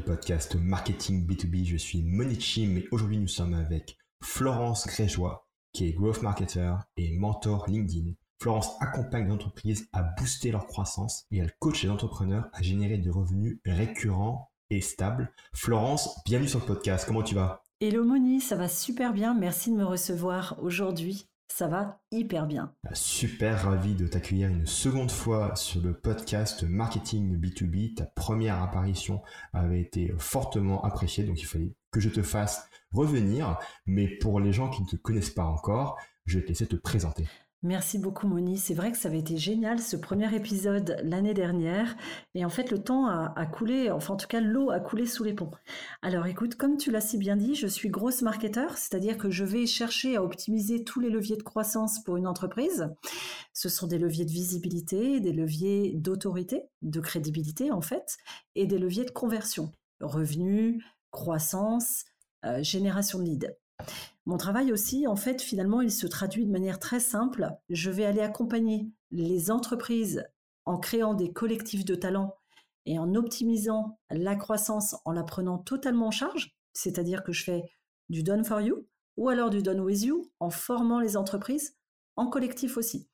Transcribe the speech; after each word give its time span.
du 0.00 0.06
podcast 0.06 0.54
Marketing 0.54 1.26
B2B. 1.26 1.66
Je 1.66 1.76
suis 1.76 2.02
Monichi, 2.02 2.66
mais 2.66 2.86
aujourd'hui 2.90 3.18
nous 3.18 3.28
sommes 3.28 3.52
avec 3.52 3.98
Florence 4.22 4.86
Grégeois, 4.86 5.46
qui 5.74 5.88
est 5.88 5.92
Growth 5.92 6.22
Marketer 6.22 6.74
et 6.96 7.12
mentor 7.18 7.66
LinkedIn. 7.68 8.12
Florence 8.40 8.70
accompagne 8.80 9.26
les 9.26 9.32
entreprises 9.32 9.88
à 9.92 10.02
booster 10.02 10.52
leur 10.52 10.66
croissance 10.66 11.26
et 11.30 11.38
elle 11.38 11.52
coach 11.58 11.82
les 11.82 11.90
entrepreneurs 11.90 12.48
à 12.54 12.62
générer 12.62 12.96
des 12.96 13.10
revenus 13.10 13.60
récurrents 13.66 14.50
et 14.70 14.80
stables. 14.80 15.34
Florence, 15.52 16.18
bienvenue 16.24 16.48
sur 16.48 16.60
le 16.60 16.66
podcast. 16.66 17.04
Comment 17.06 17.22
tu 17.22 17.34
vas? 17.34 17.62
Hello 17.80 18.02
Moni, 18.02 18.40
ça 18.40 18.56
va 18.56 18.68
super 18.68 19.12
bien. 19.12 19.34
Merci 19.34 19.70
de 19.70 19.76
me 19.76 19.84
recevoir 19.84 20.56
aujourd'hui. 20.62 21.29
Ça 21.52 21.66
va 21.66 22.00
hyper 22.12 22.46
bien. 22.46 22.72
Super 22.92 23.64
ravi 23.64 23.94
de 23.94 24.06
t'accueillir 24.06 24.48
une 24.48 24.66
seconde 24.66 25.10
fois 25.10 25.56
sur 25.56 25.82
le 25.82 25.92
podcast 25.92 26.62
Marketing 26.62 27.36
B2B. 27.36 27.96
Ta 27.96 28.06
première 28.06 28.62
apparition 28.62 29.20
avait 29.52 29.80
été 29.80 30.14
fortement 30.16 30.82
appréciée, 30.84 31.24
donc 31.24 31.40
il 31.40 31.46
fallait 31.46 31.74
que 31.90 32.00
je 32.00 32.08
te 32.08 32.22
fasse 32.22 32.68
revenir. 32.92 33.58
Mais 33.84 34.06
pour 34.06 34.38
les 34.38 34.52
gens 34.52 34.70
qui 34.70 34.82
ne 34.82 34.86
te 34.86 34.96
connaissent 34.96 35.28
pas 35.28 35.44
encore, 35.44 35.98
je 36.24 36.38
vais 36.38 36.44
te 36.44 36.48
laisser 36.48 36.66
te 36.66 36.76
présenter. 36.76 37.26
Merci 37.62 37.98
beaucoup 37.98 38.26
Moni. 38.26 38.56
C'est 38.56 38.72
vrai 38.72 38.90
que 38.90 38.96
ça 38.96 39.08
avait 39.08 39.18
été 39.18 39.36
génial 39.36 39.80
ce 39.80 39.94
premier 39.94 40.34
épisode 40.34 40.96
l'année 41.04 41.34
dernière. 41.34 41.94
Et 42.34 42.42
en 42.46 42.48
fait, 42.48 42.70
le 42.70 42.82
temps 42.82 43.06
a, 43.06 43.46
coulé, 43.46 43.90
enfin 43.90 44.14
en 44.14 44.16
tout 44.16 44.28
cas 44.28 44.40
l'eau 44.40 44.70
a 44.70 44.80
coulé 44.80 45.04
sous 45.04 45.24
les 45.24 45.34
ponts. 45.34 45.50
Alors 46.00 46.26
écoute, 46.26 46.54
comme 46.54 46.78
tu 46.78 46.90
l'as 46.90 47.02
si 47.02 47.18
bien 47.18 47.36
dit, 47.36 47.54
je 47.54 47.66
suis 47.66 47.90
grosse 47.90 48.22
marketeur, 48.22 48.78
c'est-à-dire 48.78 49.18
que 49.18 49.30
je 49.30 49.44
vais 49.44 49.66
chercher 49.66 50.16
à 50.16 50.24
optimiser 50.24 50.84
tous 50.84 51.00
les 51.00 51.10
leviers 51.10 51.36
de 51.36 51.42
croissance 51.42 52.02
pour 52.02 52.16
une 52.16 52.26
entreprise. 52.26 52.88
Ce 53.52 53.68
sont 53.68 53.86
des 53.86 53.98
leviers 53.98 54.24
de 54.24 54.30
visibilité, 54.30 55.20
des 55.20 55.32
leviers 55.32 55.92
d'autorité, 55.92 56.62
de 56.80 57.00
crédibilité 57.00 57.70
en 57.70 57.82
fait, 57.82 58.16
et 58.54 58.66
des 58.66 58.78
leviers 58.78 59.04
de 59.04 59.10
conversion. 59.10 59.70
Revenus, 60.00 60.82
croissance, 61.10 62.06
euh, 62.46 62.62
génération 62.62 63.18
de 63.18 63.24
leads. 63.24 63.54
Mon 64.26 64.36
travail 64.36 64.72
aussi, 64.72 65.06
en 65.06 65.16
fait, 65.16 65.42
finalement, 65.42 65.80
il 65.80 65.90
se 65.90 66.06
traduit 66.06 66.46
de 66.46 66.52
manière 66.52 66.78
très 66.78 67.00
simple. 67.00 67.50
Je 67.68 67.90
vais 67.90 68.04
aller 68.04 68.20
accompagner 68.20 68.90
les 69.10 69.50
entreprises 69.50 70.24
en 70.66 70.78
créant 70.78 71.14
des 71.14 71.32
collectifs 71.32 71.84
de 71.84 71.94
talents 71.94 72.36
et 72.86 72.98
en 72.98 73.14
optimisant 73.14 73.98
la 74.10 74.36
croissance 74.36 74.96
en 75.04 75.12
la 75.12 75.24
prenant 75.24 75.58
totalement 75.58 76.08
en 76.08 76.10
charge, 76.10 76.56
c'est-à-dire 76.72 77.24
que 77.24 77.32
je 77.32 77.44
fais 77.44 77.62
du 78.08 78.22
done 78.22 78.44
for 78.44 78.60
you 78.60 78.86
ou 79.16 79.28
alors 79.28 79.50
du 79.50 79.62
done 79.62 79.80
with 79.80 80.02
you 80.02 80.30
en 80.40 80.50
formant 80.50 81.00
les 81.00 81.16
entreprises 81.16 81.76
en 82.16 82.26
collectif 82.26 82.76
aussi. 82.76 83.08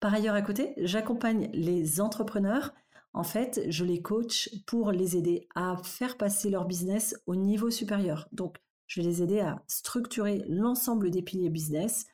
Par 0.00 0.14
ailleurs, 0.14 0.34
à 0.34 0.42
côté, 0.42 0.74
j'accompagne 0.78 1.50
les 1.52 2.00
entrepreneurs. 2.00 2.72
En 3.12 3.22
fait, 3.22 3.60
je 3.68 3.84
les 3.84 4.00
coach 4.00 4.50
pour 4.66 4.92
les 4.92 5.16
aider 5.16 5.48
à 5.54 5.76
faire 5.82 6.16
passer 6.16 6.48
leur 6.48 6.64
business 6.64 7.16
au 7.26 7.36
niveau 7.36 7.70
supérieur. 7.70 8.28
Donc, 8.32 8.56
je 8.90 9.00
vais 9.00 9.06
les 9.06 9.22
aider 9.22 9.38
à 9.38 9.62
structurer 9.68 10.44
l'ensemble 10.48 11.12
des 11.12 11.22
piliers 11.22 11.48
business 11.48 12.06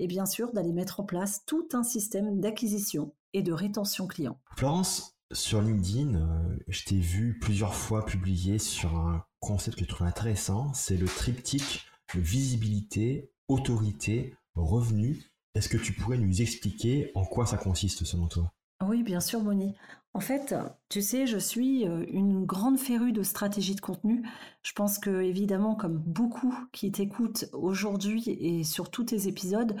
et 0.00 0.08
bien 0.08 0.26
sûr 0.26 0.52
d'aller 0.52 0.72
mettre 0.72 0.98
en 0.98 1.04
place 1.04 1.44
tout 1.46 1.68
un 1.74 1.84
système 1.84 2.40
d'acquisition 2.40 3.14
et 3.34 3.42
de 3.42 3.52
rétention 3.52 4.08
client. 4.08 4.40
Florence, 4.56 5.16
sur 5.30 5.62
LinkedIn, 5.62 6.16
euh, 6.16 6.56
je 6.66 6.84
t'ai 6.84 6.98
vu 6.98 7.38
plusieurs 7.38 7.74
fois 7.74 8.04
publier 8.04 8.58
sur 8.58 8.96
un 8.96 9.24
concept 9.38 9.78
que 9.78 9.84
je 9.84 9.88
trouve 9.88 10.08
intéressant, 10.08 10.72
c'est 10.74 10.96
le 10.96 11.06
triptyque 11.06 11.86
de 12.16 12.20
visibilité, 12.20 13.30
autorité, 13.46 14.34
revenu. 14.56 15.22
Est-ce 15.54 15.68
que 15.68 15.78
tu 15.78 15.92
pourrais 15.92 16.18
nous 16.18 16.42
expliquer 16.42 17.12
en 17.14 17.24
quoi 17.24 17.46
ça 17.46 17.58
consiste 17.58 18.04
selon 18.04 18.26
toi? 18.26 18.52
Oui, 18.88 19.02
bien 19.02 19.20
sûr, 19.20 19.42
Moni. 19.42 19.74
En 20.14 20.20
fait, 20.20 20.54
tu 20.88 21.02
sais, 21.02 21.26
je 21.26 21.38
suis 21.38 21.88
euh, 21.88 22.04
une 22.08 22.44
grande 22.44 22.78
férue 22.78 23.12
de 23.12 23.22
stratégie 23.22 23.74
de 23.74 23.80
contenu. 23.80 24.22
Je 24.62 24.72
pense 24.72 24.98
que, 24.98 25.22
évidemment, 25.22 25.74
comme 25.74 25.98
beaucoup 25.98 26.54
qui 26.72 26.92
t'écoutent 26.92 27.46
aujourd'hui 27.52 28.28
et 28.28 28.62
sur 28.64 28.90
tous 28.90 29.04
tes 29.04 29.26
épisodes, 29.26 29.76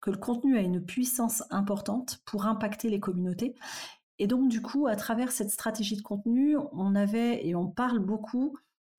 que 0.00 0.10
le 0.10 0.16
contenu 0.16 0.56
a 0.56 0.60
une 0.60 0.84
puissance 0.84 1.42
importante 1.50 2.20
pour 2.24 2.46
impacter 2.46 2.88
les 2.90 3.00
communautés. 3.00 3.54
Et 4.18 4.26
donc, 4.26 4.48
du 4.48 4.62
coup, 4.62 4.86
à 4.86 4.96
travers 4.96 5.32
cette 5.32 5.50
stratégie 5.50 5.96
de 5.96 6.02
contenu, 6.02 6.56
on 6.72 6.94
avait 6.94 7.46
et 7.46 7.54
on 7.54 7.66
parle 7.66 7.98
beaucoup 7.98 8.56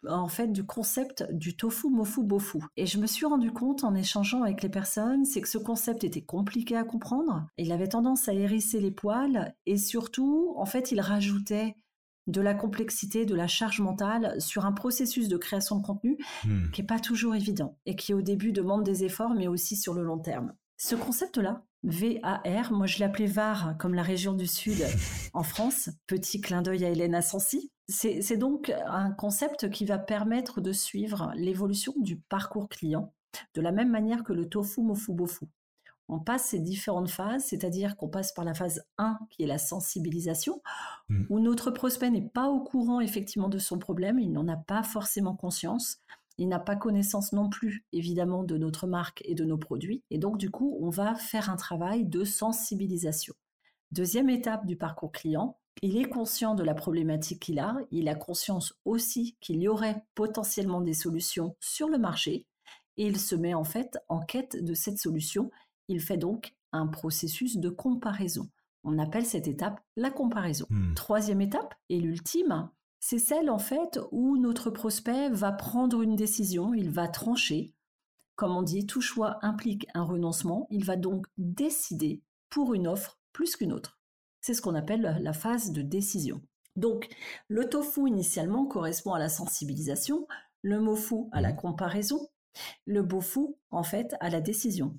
en 0.09 0.27
fait 0.27 0.51
du 0.51 0.66
concept 0.66 1.25
du 1.31 1.55
tofu 1.55 1.89
mofu 1.89 2.23
bofu. 2.23 2.59
Et 2.77 2.85
je 2.85 2.99
me 2.99 3.07
suis 3.07 3.25
rendu 3.25 3.51
compte 3.51 3.83
en 3.83 3.95
échangeant 3.95 4.43
avec 4.43 4.63
les 4.63 4.69
personnes, 4.69 5.25
c'est 5.25 5.41
que 5.41 5.49
ce 5.49 5.57
concept 5.57 6.03
était 6.03 6.21
compliqué 6.21 6.75
à 6.75 6.83
comprendre. 6.83 7.47
Il 7.57 7.71
avait 7.71 7.89
tendance 7.89 8.27
à 8.27 8.33
hérisser 8.33 8.79
les 8.79 8.91
poils 8.91 9.53
et 9.65 9.77
surtout, 9.77 10.53
en 10.57 10.65
fait, 10.65 10.91
il 10.91 11.01
rajoutait 11.01 11.75
de 12.27 12.41
la 12.41 12.55
complexité, 12.55 13.25
de 13.25 13.35
la 13.35 13.47
charge 13.47 13.81
mentale 13.81 14.39
sur 14.41 14.65
un 14.65 14.71
processus 14.71 15.27
de 15.27 15.38
création 15.38 15.77
de 15.77 15.85
contenu 15.85 16.17
hmm. 16.44 16.71
qui 16.71 16.81
n'est 16.81 16.88
pas 16.88 16.99
toujours 16.99 17.35
évident 17.35 17.77
et 17.85 17.95
qui 17.95 18.13
au 18.13 18.21
début 18.21 18.51
demande 18.51 18.83
des 18.83 19.03
efforts, 19.03 19.35
mais 19.35 19.47
aussi 19.47 19.75
sur 19.75 19.94
le 19.94 20.03
long 20.03 20.17
terme. 20.17 20.53
Ce 20.77 20.95
concept-là, 20.95 21.63
VAR, 21.85 22.72
moi 22.72 22.88
je 22.88 23.00
l'appelais 23.00 23.28
VAR 23.28 23.75
comme 23.78 23.94
la 23.94 24.01
région 24.01 24.34
du 24.34 24.47
Sud 24.47 24.85
en 25.34 25.44
France, 25.44 25.90
petit 26.07 26.41
clin 26.41 26.62
d'œil 26.62 26.84
à 26.84 26.90
Hélène 26.90 27.16
Assensi, 27.16 27.72
c'est 27.88 28.38
donc 28.38 28.73
un 28.88 29.12
concept 29.12 29.69
qui 29.69 29.85
va 29.85 30.00
permettre 30.00 30.59
de 30.59 30.72
suivre 30.72 31.31
l'évolution 31.35 31.94
du 31.97 32.18
parcours 32.18 32.68
client 32.68 33.13
de 33.53 33.62
la 33.62 33.72
même 33.72 33.91
manière 33.91 34.24
que 34.24 34.34
le 34.34 34.47
tofu 34.47 34.81
mofu 34.81 35.13
bofu. 35.13 35.45
On 36.07 36.19
passe 36.19 36.45
ces 36.45 36.59
différentes 36.59 37.09
phases, 37.09 37.45
c'est-à-dire 37.45 37.97
qu'on 37.97 38.07
passe 38.07 38.31
par 38.31 38.45
la 38.45 38.53
phase 38.53 38.85
1 39.00 39.18
qui 39.31 39.44
est 39.44 39.47
la 39.47 39.57
sensibilisation, 39.57 40.62
mmh. 41.09 41.24
où 41.29 41.40
notre 41.40 41.72
prospect 41.72 42.12
n'est 42.12 42.22
pas 42.22 42.47
au 42.47 42.59
courant 42.59 43.00
effectivement 43.00 43.50
de 43.50 43.57
son 43.57 43.79
problème, 43.79 44.19
il 44.19 44.31
n'en 44.31 44.47
a 44.47 44.56
pas 44.56 44.84
forcément 44.84 45.35
conscience, 45.35 46.00
il 46.38 46.47
n'a 46.47 46.59
pas 46.59 46.75
connaissance 46.75 47.31
non 47.34 47.50
plus 47.50 47.85
évidemment 47.94 48.44
de 48.44 48.57
notre 48.57 48.88
marque 48.88 49.22
et 49.25 49.35
de 49.35 49.46
nos 49.46 49.57
produits, 49.57 50.03
et 50.09 50.18
donc 50.18 50.38
du 50.38 50.50
coup 50.50 50.78
on 50.81 50.90
va 50.90 51.16
faire 51.16 51.50
un 51.50 51.56
travail 51.56 52.06
de 52.06 52.23
sensibilisation. 52.23 53.34
Deuxième 53.91 54.29
étape 54.29 54.66
du 54.66 54.75
parcours 54.75 55.12
client, 55.12 55.57
il 55.81 55.97
est 55.97 56.09
conscient 56.09 56.56
de 56.56 56.63
la 56.63 56.74
problématique 56.74 57.41
qu'il 57.41 57.59
a, 57.59 57.78
il 57.91 58.07
a 58.09 58.16
conscience 58.16 58.74
aussi 58.85 59.38
qu'il 59.41 59.62
y 59.62 59.68
aurait 59.68 60.03
potentiellement 60.16 60.81
des 60.81 60.94
solutions 60.94 61.56
sur 61.59 61.90
le 61.90 61.97
marché, 61.97 62.45
et 62.97 63.07
il 63.07 63.19
se 63.19 63.35
met 63.35 63.53
en 63.53 63.63
fait 63.63 63.97
en 64.07 64.19
quête 64.19 64.63
de 64.63 64.74
cette 64.74 65.00
solution. 65.00 65.51
Il 65.88 66.00
fait 66.00 66.18
donc 66.18 66.56
un 66.72 66.88
processus 66.88 67.57
de 67.57 67.69
comparaison. 67.69 68.50
On 68.84 69.00
appelle 69.00 69.25
cette 69.25 69.47
étape 69.47 69.81
la 69.95 70.12
comparaison. 70.12 70.66
Hmm. 70.69 70.94
Troisième 70.94 71.41
étape, 71.41 71.74
et 71.90 72.00
l'ultime, 72.00 72.69
c'est 73.07 73.19
celle 73.19 73.51
en 73.51 73.59
fait 73.59 73.99
où 74.11 74.35
notre 74.35 74.71
prospect 74.71 75.29
va 75.29 75.51
prendre 75.51 76.01
une 76.01 76.16
décision, 76.16 76.73
il 76.73 76.89
va 76.89 77.07
trancher. 77.07 77.75
Comme 78.35 78.57
on 78.57 78.63
dit, 78.63 78.88
tout 78.88 78.99
choix 78.99 79.38
implique 79.43 79.85
un 79.93 80.01
renoncement. 80.01 80.66
Il 80.71 80.85
va 80.85 80.95
donc 80.95 81.27
décider 81.38 82.23
pour 82.49 82.73
une 82.73 82.88
offre 82.88 83.19
plus 83.31 83.57
qu'une 83.57 83.73
autre. 83.73 83.99
C'est 84.41 84.55
ce 84.55 84.61
qu'on 84.63 84.73
appelle 84.73 85.19
la 85.21 85.33
phase 85.33 85.71
de 85.71 85.83
décision. 85.83 86.41
Donc, 86.77 87.07
le 87.47 87.69
tofu 87.69 88.07
initialement 88.07 88.65
correspond 88.65 89.13
à 89.13 89.19
la 89.19 89.29
sensibilisation, 89.29 90.25
le 90.63 90.79
mofu 90.79 91.25
à 91.31 91.41
la 91.41 91.53
mmh. 91.53 91.57
comparaison, 91.57 92.27
le 92.85 93.03
bofu 93.03 93.41
en 93.69 93.83
fait 93.83 94.15
à 94.19 94.31
la 94.31 94.41
décision. 94.41 94.97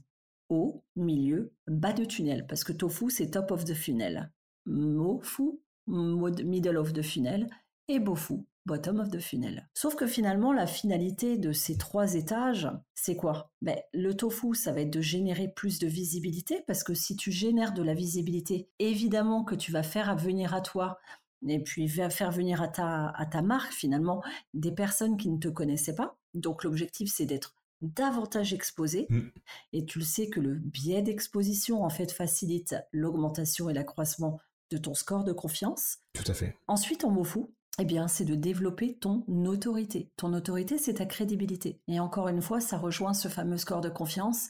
Haut, 0.49 0.85
milieu, 0.95 1.53
bas 1.67 1.93
de 1.93 2.05
tunnel, 2.05 2.47
parce 2.47 2.63
que 2.63 2.73
tofu 2.73 3.11
c'est 3.11 3.33
top 3.33 3.51
of 3.51 3.65
the 3.65 3.75
funnel. 3.75 4.33
Mofu, 4.65 5.59
middle 5.89 6.77
of 6.77 6.93
the 6.93 7.03
funnel, 7.03 7.49
et 7.89 7.99
bofu, 7.99 8.45
bottom 8.67 9.01
of 9.01 9.11
the 9.11 9.21
funnel. 9.21 9.69
Sauf 9.75 9.95
que 9.95 10.07
finalement, 10.07 10.53
la 10.53 10.67
finalité 10.67 11.39
de 11.39 11.53
ces 11.53 11.79
trois 11.79 12.15
étages, 12.15 12.69
c'est 12.95 13.17
quoi? 13.17 13.51
Ben, 13.63 13.79
Le 13.93 14.15
tofu, 14.15 14.55
ça 14.55 14.73
va 14.73 14.81
être 14.81 14.93
de 14.93 15.01
générer 15.01 15.49
plus 15.49 15.79
de 15.79 15.87
visibilité, 15.87 16.63
parce 16.67 16.83
que 16.83 16.95
si 16.95 17.17
tu 17.17 17.31
génères 17.31 17.73
de 17.73 17.83
la 17.83 17.95
visibilité, 17.95 18.69
évidemment 18.79 19.45
que 19.45 19.55
tu 19.55 19.73
vas 19.73 19.83
faire 19.83 20.17
venir 20.17 20.55
à 20.55 20.61
toi 20.61 20.99
et 21.47 21.63
puis 21.63 21.89
faire 21.89 22.31
venir 22.31 22.63
à 22.63 22.69
ta, 22.69 23.09
à 23.11 23.27
ta 23.27 23.43
marque 23.43 23.73
finalement 23.73 24.23
des 24.55 24.73
personnes 24.73 25.17
qui 25.17 25.31
ne 25.31 25.39
te 25.39 25.49
connaissaient 25.49 25.95
pas. 25.95 26.19
Donc 26.35 26.65
l'objectif, 26.65 27.13
c'est 27.13 27.27
d'être 27.27 27.55
davantage 27.83 28.53
exposé. 28.53 29.07
Mm. 29.11 29.29
Et 29.73 29.85
tu 29.85 29.99
le 29.99 30.05
sais 30.05 30.29
que 30.29 30.41
le 30.41 30.55
biais 30.55 31.03
d'exposition, 31.03 31.85
en 31.85 31.91
fait, 31.91 32.11
facilite 32.11 32.75
l'augmentation 32.93 33.69
et 33.69 33.75
l'accroissement 33.75 34.41
de 34.71 34.79
ton 34.79 34.95
score 34.95 35.25
de 35.25 35.33
confiance. 35.33 35.99
Tout 36.13 36.25
à 36.27 36.35
fait. 36.35 36.57
Ensuite, 36.67 37.05
en 37.05 37.11
mofu, 37.11 37.41
eh 37.79 37.85
bien, 37.85 38.09
c'est 38.09 38.25
de 38.25 38.35
développer 38.35 38.97
ton 38.97 39.25
autorité. 39.45 40.11
Ton 40.17 40.33
autorité, 40.33 40.79
c'est 40.79 40.95
ta 40.95 41.07
crédibilité. 41.07 41.81
Et 41.89 42.01
encore 42.01 42.29
une 42.29 42.41
fois, 42.41 42.61
ça 42.61 42.79
rejoint 42.79 43.13
ce 43.13 43.29
fameux 43.29 43.59
score 43.59 43.83
de 43.83 43.91
confiance. 43.91 44.49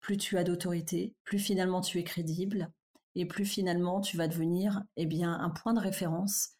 Plus 0.00 0.18
tu 0.18 0.36
as 0.36 0.44
d'autorité, 0.44 1.14
plus 1.24 1.38
finalement 1.38 1.80
tu 1.80 1.98
es 1.98 2.04
crédible, 2.04 2.70
et 3.14 3.26
plus 3.26 3.46
finalement 3.46 4.00
tu 4.00 4.16
vas 4.16 4.28
devenir, 4.28 4.82
eh 4.96 5.06
bien, 5.06 5.32
un 5.32 5.50
point 5.50 5.72
de 5.72 5.80
référence. 5.80 6.50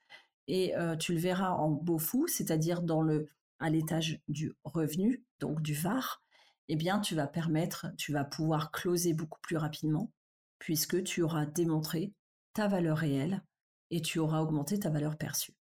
Et 0.46 0.75
euh, 0.76 0.96
tu 0.96 1.12
le 1.12 1.20
verras 1.20 1.50
en 1.50 1.69
beau 1.70 1.99
fou, 1.99 2.26
c'est-à-dire 2.26 2.82
dans 2.82 3.02
le, 3.02 3.28
à 3.61 3.69
l'étage 3.69 4.20
du 4.28 4.54
revenu, 4.64 5.25
donc 5.40 5.61
du 5.61 5.75
VAR, 5.75 6.22
eh 6.69 6.76
bien, 6.76 7.00
tu 7.00 7.14
vas 7.14 7.26
permettre, 7.26 7.87
tu 7.99 8.12
vas 8.12 8.25
pouvoir 8.25 8.70
closer 8.72 9.12
beaucoup 9.12 9.40
plus 9.43 9.58
rapidement, 9.58 10.11
puisque 10.58 11.02
tu 11.04 11.22
auras 11.22 11.44
démontré 11.44 12.14
ta 12.54 12.66
valeur 12.66 12.96
réelle 12.96 13.43
et 13.90 14.00
tu 14.00 14.19
auras 14.19 14.40
augmenté 14.40 14.78
ta 14.78 14.90
valeur 14.90 15.16
perçue. 15.16 15.57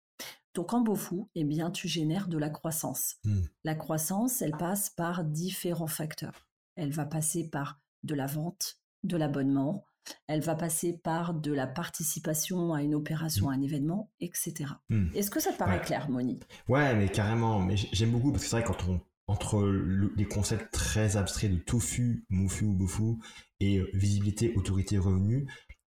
Donc 0.56 0.72
en 0.72 0.80
Beaufou, 0.80 1.28
eh 1.34 1.44
bien, 1.44 1.70
tu 1.70 1.86
génères 1.86 2.28
de 2.28 2.38
la 2.38 2.48
croissance. 2.48 3.16
Hmm. 3.24 3.42
La 3.62 3.74
croissance, 3.74 4.40
elle 4.40 4.56
passe 4.56 4.88
par 4.88 5.22
différents 5.22 5.86
facteurs. 5.86 6.48
Elle 6.76 6.90
va 6.92 7.04
passer 7.04 7.50
par 7.50 7.78
de 8.04 8.14
la 8.14 8.24
vente, 8.26 8.78
de 9.04 9.18
l'abonnement, 9.18 9.84
elle 10.28 10.40
va 10.40 10.54
passer 10.54 10.96
par 10.96 11.34
de 11.34 11.52
la 11.52 11.66
participation 11.66 12.72
à 12.72 12.82
une 12.82 12.94
opération, 12.94 13.46
Hmm. 13.48 13.50
à 13.50 13.52
un 13.54 13.60
événement, 13.60 14.10
etc. 14.20 14.64
Hmm. 14.88 15.08
Est-ce 15.14 15.30
que 15.30 15.40
ça 15.40 15.52
te 15.52 15.58
paraît 15.58 15.78
Ouais. 15.78 15.84
clair, 15.84 16.08
Moni 16.08 16.40
Ouais, 16.68 16.94
mais 16.96 17.08
carrément. 17.10 17.60
Mais 17.60 17.76
j'aime 17.76 18.12
beaucoup 18.12 18.30
parce 18.32 18.44
que 18.44 18.48
c'est 18.50 18.56
vrai 18.56 18.64
quand 18.64 18.88
on 18.88 19.00
entre 19.28 19.60
le- 19.62 20.14
les 20.16 20.26
concepts 20.26 20.72
très 20.72 21.16
abstraits 21.18 21.50
de 21.52 21.58
tofu, 21.58 22.24
mofu 22.30 22.64
ou 22.64 22.72
bofu 22.72 23.16
et 23.60 23.78
euh, 23.80 23.90
visibilité, 23.92 24.54
autorité, 24.56 24.96
revenu, 24.98 25.50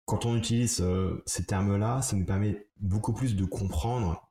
quand 0.05 0.25
on 0.25 0.35
utilise 0.35 0.81
euh, 0.81 1.23
ces 1.25 1.45
termes-là, 1.45 2.01
ça 2.01 2.17
nous 2.17 2.25
permet 2.25 2.67
beaucoup 2.81 3.13
plus 3.13 3.37
de 3.37 3.45
comprendre, 3.45 4.29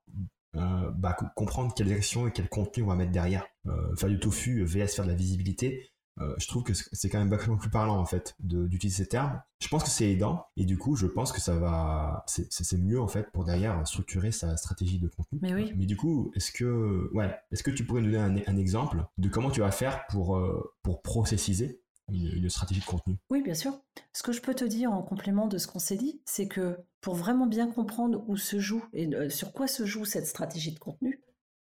euh, 0.56 0.90
bah, 0.92 1.14
co- 1.18 1.26
comprendre 1.36 1.72
quelles 1.74 1.92
actions 1.92 2.26
et 2.26 2.32
quel 2.32 2.48
contenu 2.48 2.82
on 2.82 2.86
va 2.86 2.94
mettre 2.96 3.12
derrière. 3.12 3.46
Euh, 3.66 3.94
faire 3.96 4.08
du 4.08 4.18
tofu, 4.18 4.64
VS 4.64 4.88
faire 4.96 5.04
de 5.04 5.10
la 5.10 5.16
visibilité. 5.16 5.90
euh, 6.20 6.34
je 6.38 6.48
trouve 6.48 6.64
que 6.64 6.72
c'est 6.74 7.08
quand 7.08 7.18
même 7.20 7.30
vachement 7.30 7.56
plus 7.56 7.70
parlant 7.70 7.96
en 7.98 8.04
fait 8.04 8.34
d'utiliser 8.40 9.04
ces 9.04 9.08
termes. 9.08 9.40
Je 9.62 9.68
pense 9.68 9.84
que 9.84 9.90
c'est 9.90 10.10
aidant 10.10 10.44
et 10.56 10.64
du 10.64 10.76
coup 10.76 10.96
je 10.96 11.06
pense 11.06 11.30
que 11.32 11.40
ça 11.40 11.54
va, 11.56 12.24
c'est 12.26 12.78
mieux 12.78 13.00
en 13.00 13.06
fait 13.06 13.30
pour 13.32 13.44
derrière 13.44 13.86
structurer 13.86 14.32
sa 14.32 14.56
stratégie 14.56 14.98
de 14.98 15.08
contenu. 15.08 15.38
Mais 15.40 15.54
oui. 15.54 15.72
Mais 15.76 15.86
du 15.86 15.96
coup, 15.96 16.32
est-ce 16.34 16.50
que, 16.52 17.08
ouais, 17.14 17.34
est-ce 17.52 17.62
que 17.62 17.70
tu 17.70 17.84
pourrais 17.86 18.02
nous 18.02 18.10
donner 18.10 18.42
un, 18.46 18.52
un 18.52 18.56
exemple 18.56 19.04
de 19.18 19.28
comment 19.28 19.50
tu 19.50 19.60
vas 19.60 19.70
faire 19.70 20.06
pour, 20.08 20.36
euh, 20.36 20.74
pour 20.82 21.00
processiser 21.02 21.80
une, 22.12 22.32
une 22.36 22.50
stratégie 22.50 22.80
de 22.80 22.84
contenu 22.84 23.16
Oui, 23.30 23.42
bien 23.42 23.54
sûr. 23.54 23.80
Ce 24.12 24.22
que 24.22 24.32
je 24.32 24.40
peux 24.40 24.54
te 24.54 24.64
dire 24.64 24.92
en 24.92 25.02
complément 25.02 25.46
de 25.46 25.58
ce 25.58 25.66
qu'on 25.66 25.78
s'est 25.78 25.96
dit, 25.96 26.20
c'est 26.24 26.48
que 26.48 26.78
pour 27.00 27.14
vraiment 27.14 27.46
bien 27.46 27.70
comprendre 27.70 28.24
où 28.28 28.36
se 28.36 28.58
joue 28.58 28.84
et 28.92 29.06
euh, 29.14 29.30
sur 29.30 29.52
quoi 29.52 29.66
se 29.66 29.84
joue 29.84 30.04
cette 30.04 30.26
stratégie 30.26 30.72
de 30.72 30.78
contenu, 30.78 31.22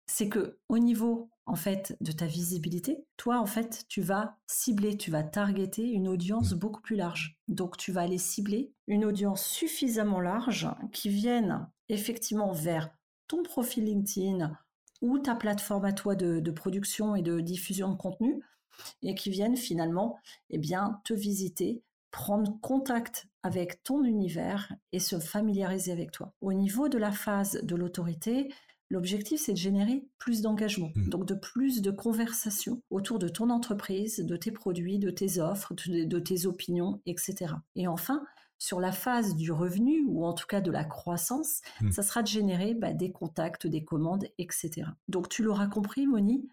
c'est 0.08 0.28
que 0.28 0.58
au 0.70 0.80
niveau 0.80 1.30
en 1.46 1.56
fait 1.56 1.96
de 2.02 2.12
ta 2.12 2.26
visibilité, 2.26 3.06
toi 3.18 3.40
en 3.40 3.46
fait, 3.46 3.86
tu 3.88 4.02
vas 4.02 4.38
cibler, 4.48 4.98
tu 4.98 5.12
vas 5.12 5.24
targeter 5.24 5.84
une 5.84 6.08
audience 6.08 6.54
beaucoup 6.54 6.82
plus 6.82 6.96
large. 6.96 7.38
Donc 7.48 7.78
tu 7.78 7.92
vas 7.92 8.02
aller 8.02 8.18
cibler 8.18 8.74
une 8.88 9.06
audience 9.06 9.46
suffisamment 9.46 10.20
large 10.20 10.68
qui 10.92 11.10
vienne 11.10 11.70
effectivement 11.90 12.52
vers 12.52 12.90
ton 13.28 13.44
profil 13.44 13.86
LinkedIn 13.86 14.58
ou 15.02 15.20
ta 15.20 15.36
plateforme 15.36 15.86
à 15.86 15.94
toi 15.94 16.16
de, 16.16 16.40
de 16.40 16.52
production 16.52 17.16
et 17.16 17.22
de 17.22 17.40
diffusion 17.40 17.90
de 17.90 17.96
contenu 17.96 18.42
et 19.04 19.16
qui 19.16 19.30
viennent 19.30 19.58
finalement 19.58 20.18
eh 20.50 20.58
bien, 20.58 21.02
te 21.04 21.14
visiter, 21.14 21.82
prendre 22.12 22.60
contact 22.62 23.28
avec 23.44 23.84
ton 23.84 24.04
univers 24.04 24.74
et 24.92 25.00
se 25.00 25.20
familiariser 25.20 25.92
avec 25.92 26.12
toi. 26.12 26.34
Au 26.42 26.54
niveau 26.54 26.90
de 26.90 26.98
la 26.98 27.12
phase 27.12 27.60
de 27.64 27.76
l'autorité, 27.76 28.52
l'objectif, 28.90 29.40
c'est 29.40 29.54
de 29.54 29.58
générer 29.58 30.04
plus 30.18 30.42
d'engagement, 30.42 30.92
Mm. 30.96 31.10
donc 31.10 31.26
de 31.26 31.36
plus 31.36 31.82
de 31.82 31.92
conversations 31.92 32.82
autour 32.90 33.20
de 33.20 33.30
ton 33.30 33.50
entreprise, 33.52 34.20
de 34.26 34.36
tes 34.36 34.52
produits, 34.52 34.98
de 34.98 35.12
tes 35.12 35.40
offres, 35.40 35.74
de, 35.76 36.04
de 36.06 36.20
tes 36.20 36.46
opinions, 36.48 37.00
etc. 37.06 37.54
Et 37.76 37.88
enfin, 37.88 38.26
sur 38.58 38.82
la 38.82 38.92
phase 38.92 39.36
du 39.36 39.52
revenu, 39.54 40.04
ou 40.08 40.26
en 40.26 40.34
tout 40.34 40.48
cas 40.48 40.60
de 40.60 40.72
la 40.72 40.84
croissance, 40.84 41.62
Mm. 41.82 41.92
ça 41.92 42.02
sera 42.02 42.24
de 42.24 42.28
générer 42.28 42.74
bah, 42.74 42.92
des 42.94 43.12
contacts, 43.12 43.68
des 43.68 43.86
commandes, 43.86 44.26
etc. 44.40 44.88
Donc 45.08 45.30
tu 45.30 45.44
l'auras 45.44 45.68
compris, 45.68 46.08
Moni, 46.08 46.50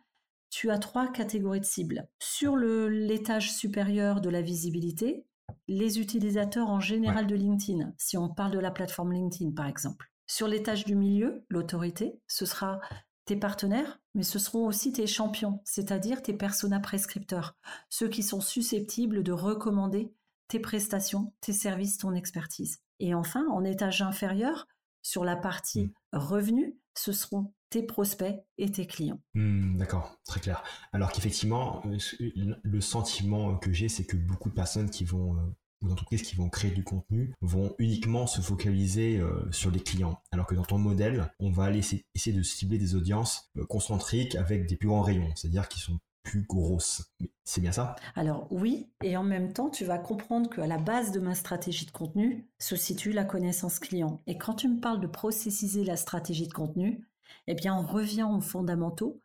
tu 0.51 0.71
as 0.71 0.79
trois 0.79 1.11
catégories 1.13 1.61
de 1.61 1.65
cibles. 1.65 2.09
Sur 2.21 2.57
le- 2.57 2.89
l'étage 2.89 3.53
supérieur 3.53 4.21
de 4.21 4.31
la 4.31 4.43
visibilité, 4.43 5.25
les 5.69 6.01
utilisateurs 6.01 6.69
en 6.71 6.81
général 6.81 7.27
de 7.27 7.35
LinkedIn, 7.35 7.93
si 7.99 8.17
on 8.17 8.29
parle 8.29 8.53
de 8.53 8.59
la 8.59 8.71
plateforme 8.71 9.13
LinkedIn 9.13 9.53
par 9.53 9.67
exemple. 9.67 10.11
Sur 10.27 10.49
l'étage 10.49 10.85
du 10.85 10.97
milieu, 10.97 11.45
l'autorité, 11.49 12.21
ce 12.27 12.47
sera 12.47 12.81
tes 13.27 13.37
partenaires, 13.37 14.01
mais 14.15 14.23
ce 14.23 14.39
seront 14.39 14.67
aussi 14.67 14.93
tes 14.93 15.07
champions, 15.07 15.61
c'est-à-dire 15.65 16.23
tes 16.23 16.33
personas 16.33 16.81
prescripteurs, 16.81 17.57
ceux 17.91 18.09
qui 18.09 18.23
sont 18.23 18.41
susceptibles 18.41 19.23
de 19.23 19.33
recommander 19.33 20.13
tes 20.49 20.61
prestations, 20.61 21.33
tes 21.41 21.53
services, 21.53 21.99
ton 21.99 22.15
expertise. 22.15 22.79
Et 23.01 23.15
enfin, 23.15 23.47
en 23.51 23.65
étage 23.65 24.03
inférieur, 24.03 24.69
sur 25.03 25.25
la 25.25 25.37
partie 25.37 25.93
revenus, 26.13 26.75
ce 26.97 27.13
seront 27.13 27.53
tes 27.71 27.83
prospects 27.83 28.37
et 28.59 28.71
tes 28.71 28.87
clients. 28.87 29.21
Hmm, 29.35 29.77
D'accord, 29.77 30.19
très 30.25 30.41
clair. 30.41 30.63
Alors 30.93 31.13
qu'effectivement, 31.13 31.83
euh, 31.87 31.99
ce- 31.99 32.17
le 32.63 32.81
sentiment 32.81 33.57
que 33.57 33.73
j'ai, 33.73 33.89
c'est 33.89 34.05
que 34.05 34.17
beaucoup 34.17 34.49
de 34.51 34.55
personnes 34.55 34.91
qui 34.91 35.05
vont, 35.05 35.35
euh, 35.37 35.41
ou 35.83 35.89
d'entreprises 35.89 36.23
qui 36.23 36.37
vont 36.37 36.49
créer 36.49 36.71
du 36.71 36.85
contenu, 36.85 37.35
vont 37.43 37.75
uniquement 37.79 38.27
se 38.27 38.41
focaliser 38.41 39.19
euh, 39.19 39.51
sur 39.53 39.71
les 39.71 39.81
clients. 39.81 40.19
Alors 40.33 40.47
que 40.47 40.55
dans 40.55 40.65
ton 40.65 40.79
modèle, 40.79 41.31
on 41.39 41.51
va 41.51 41.65
aller 41.65 41.81
essayer, 41.81 42.07
essayer 42.15 42.35
de 42.37 42.43
cibler 42.43 42.79
des 42.79 42.95
audiences 42.95 43.51
euh, 43.59 43.67
concentriques 43.67 44.37
avec 44.37 44.67
des 44.67 44.77
plus 44.77 44.89
grands 44.89 45.03
rayons, 45.03 45.29
c'est-à-dire 45.35 45.69
qui 45.69 45.81
sont 45.81 45.99
plus 46.23 46.43
grosses. 46.43 47.13
C'est 47.45 47.61
bien 47.61 47.71
ça? 47.73 47.95
Alors 48.17 48.49
oui, 48.51 48.89
et 49.05 49.17
en 49.17 49.23
même 49.23 49.53
temps, 49.53 49.71
tu 49.71 49.85
vas 49.85 49.99
comprendre 49.99 50.51
qu'à 50.51 50.67
la 50.67 50.79
base 50.79 51.13
de 51.13 51.21
ma 51.21 51.35
stratégie 51.37 51.87
de 51.87 51.93
contenu 51.93 52.49
se 52.59 52.75
situe 52.75 53.13
la 53.13 53.25
connaissance 53.25 53.79
client. 53.79 54.23
Et 54.27 54.37
quand 54.37 54.55
tu 54.55 54.69
me 54.69 54.81
parles 54.81 55.01
de 55.01 55.07
processiser 55.07 55.85
la 55.85 55.97
stratégie 55.97 56.49
de 56.49 56.53
contenu, 56.53 57.07
eh 57.47 57.55
bien, 57.55 57.75
on 57.75 57.87
revient 57.87 58.25
aux 58.25 58.41
fondamentaux 58.41 59.21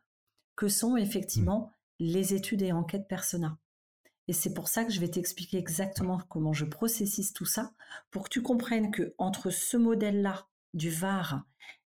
que 0.56 0.68
sont 0.68 0.98
effectivement 0.98 1.72
les 2.00 2.34
études 2.34 2.62
et 2.62 2.72
enquêtes 2.72 3.08
persona. 3.08 3.58
Et 4.28 4.34
c'est 4.34 4.54
pour 4.54 4.68
ça 4.68 4.86
que 4.86 4.92
je 4.92 5.00
vais 5.00 5.10
t'expliquer 5.10 5.58
exactement 5.58 6.20
comment 6.30 6.54
je 6.54 6.66
processise 6.66 7.34
tout 7.34 7.46
ça 7.46 7.72
pour 8.12 8.24
que 8.24 8.30
tu 8.30 8.42
comprennes 8.42 8.92
que 8.92 9.14
entre 9.18 9.50
ce 9.50 9.78
modèle-là 9.78 10.48
du 10.74 10.90
VAR 10.90 11.44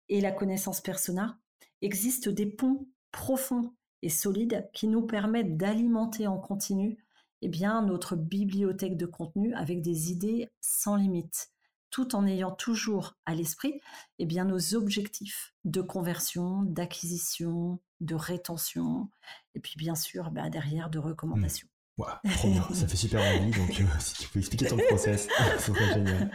et 0.08 0.22
la 0.22 0.32
connaissance 0.32 0.82
persona, 0.82 1.38
existent 1.82 2.32
des 2.32 2.46
ponts 2.46 2.88
profonds 3.12 3.74
et 4.02 4.10
solides 4.10 4.70
qui 4.74 4.88
nous 4.88 5.06
permettent 5.06 5.58
d'alimenter 5.58 6.28
en 6.28 6.38
continu 6.38 6.98
eh 7.42 7.48
bien, 7.48 7.82
notre 7.82 8.16
bibliothèque 8.16 8.98
de 8.98 9.06
contenu 9.06 9.54
avec 9.54 9.82
des 9.82 10.12
idées 10.12 10.50
sans 10.60 10.96
limite, 10.96 11.52
tout 11.90 12.16
en 12.16 12.26
ayant 12.26 12.52
toujours 12.52 13.16
à 13.26 13.36
l'esprit 13.36 13.82
eh 14.20 14.26
bien, 14.26 14.46
nos 14.46 14.76
objectifs 14.76 15.54
de 15.66 15.82
conversion, 15.82 16.64
d'acquisition, 16.64 17.80
de 18.02 18.16
rétention, 18.16 19.10
et 19.56 19.60
puis 19.60 19.76
bien 19.78 19.96
sûr 19.96 20.32
bah, 20.32 20.50
derrière 20.50 20.90
de 20.90 21.00
recommandation. 21.00 21.68
Voilà, 21.98 22.22
trop 22.32 22.50
bien, 22.50 22.66
ça 22.72 22.88
fait 22.88 22.96
super 22.96 23.22
envie, 23.22 23.52
donc 23.52 23.82
euh, 23.82 24.00
si 24.00 24.14
tu 24.16 24.30
peux 24.30 24.40
expliquer 24.40 24.68
ton 24.68 24.78
process, 24.78 25.28
ce 25.60 25.74
serait 25.74 25.94
génial. 25.94 26.32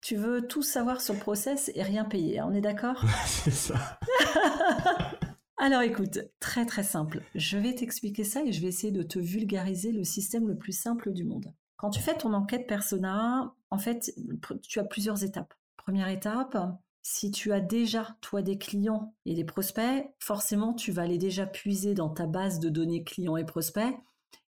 Tu 0.00 0.16
veux 0.16 0.46
tout 0.46 0.62
savoir 0.62 1.00
sur 1.00 1.14
le 1.14 1.20
process 1.20 1.70
et 1.74 1.82
rien 1.82 2.04
payer, 2.04 2.38
hein, 2.38 2.46
on 2.48 2.54
est 2.54 2.60
d'accord? 2.60 3.04
C'est 3.26 3.50
ça. 3.50 3.98
Alors 5.58 5.82
écoute, 5.82 6.20
très 6.38 6.64
très 6.64 6.84
simple. 6.84 7.22
Je 7.34 7.58
vais 7.58 7.74
t'expliquer 7.74 8.22
ça 8.22 8.42
et 8.44 8.52
je 8.52 8.62
vais 8.62 8.68
essayer 8.68 8.92
de 8.92 9.02
te 9.02 9.18
vulgariser 9.18 9.90
le 9.90 10.04
système 10.04 10.46
le 10.46 10.56
plus 10.56 10.72
simple 10.72 11.12
du 11.12 11.24
monde. 11.24 11.52
Quand 11.76 11.90
tu 11.90 12.00
fais 12.00 12.16
ton 12.16 12.32
enquête 12.32 12.68
persona, 12.68 13.54
en 13.70 13.78
fait, 13.78 14.14
tu 14.62 14.80
as 14.80 14.84
plusieurs 14.84 15.24
étapes. 15.24 15.54
Première 15.76 16.08
étape, 16.08 16.56
si 17.02 17.30
tu 17.30 17.52
as 17.52 17.60
déjà, 17.60 18.16
toi, 18.20 18.42
des 18.42 18.58
clients 18.58 19.14
et 19.24 19.34
des 19.34 19.44
prospects, 19.44 20.06
forcément, 20.18 20.74
tu 20.74 20.92
vas 20.92 21.02
aller 21.02 21.18
déjà 21.18 21.46
puiser 21.46 21.94
dans 21.94 22.10
ta 22.10 22.26
base 22.26 22.60
de 22.60 22.68
données 22.68 23.04
clients 23.04 23.36
et 23.36 23.44
prospects 23.44 23.96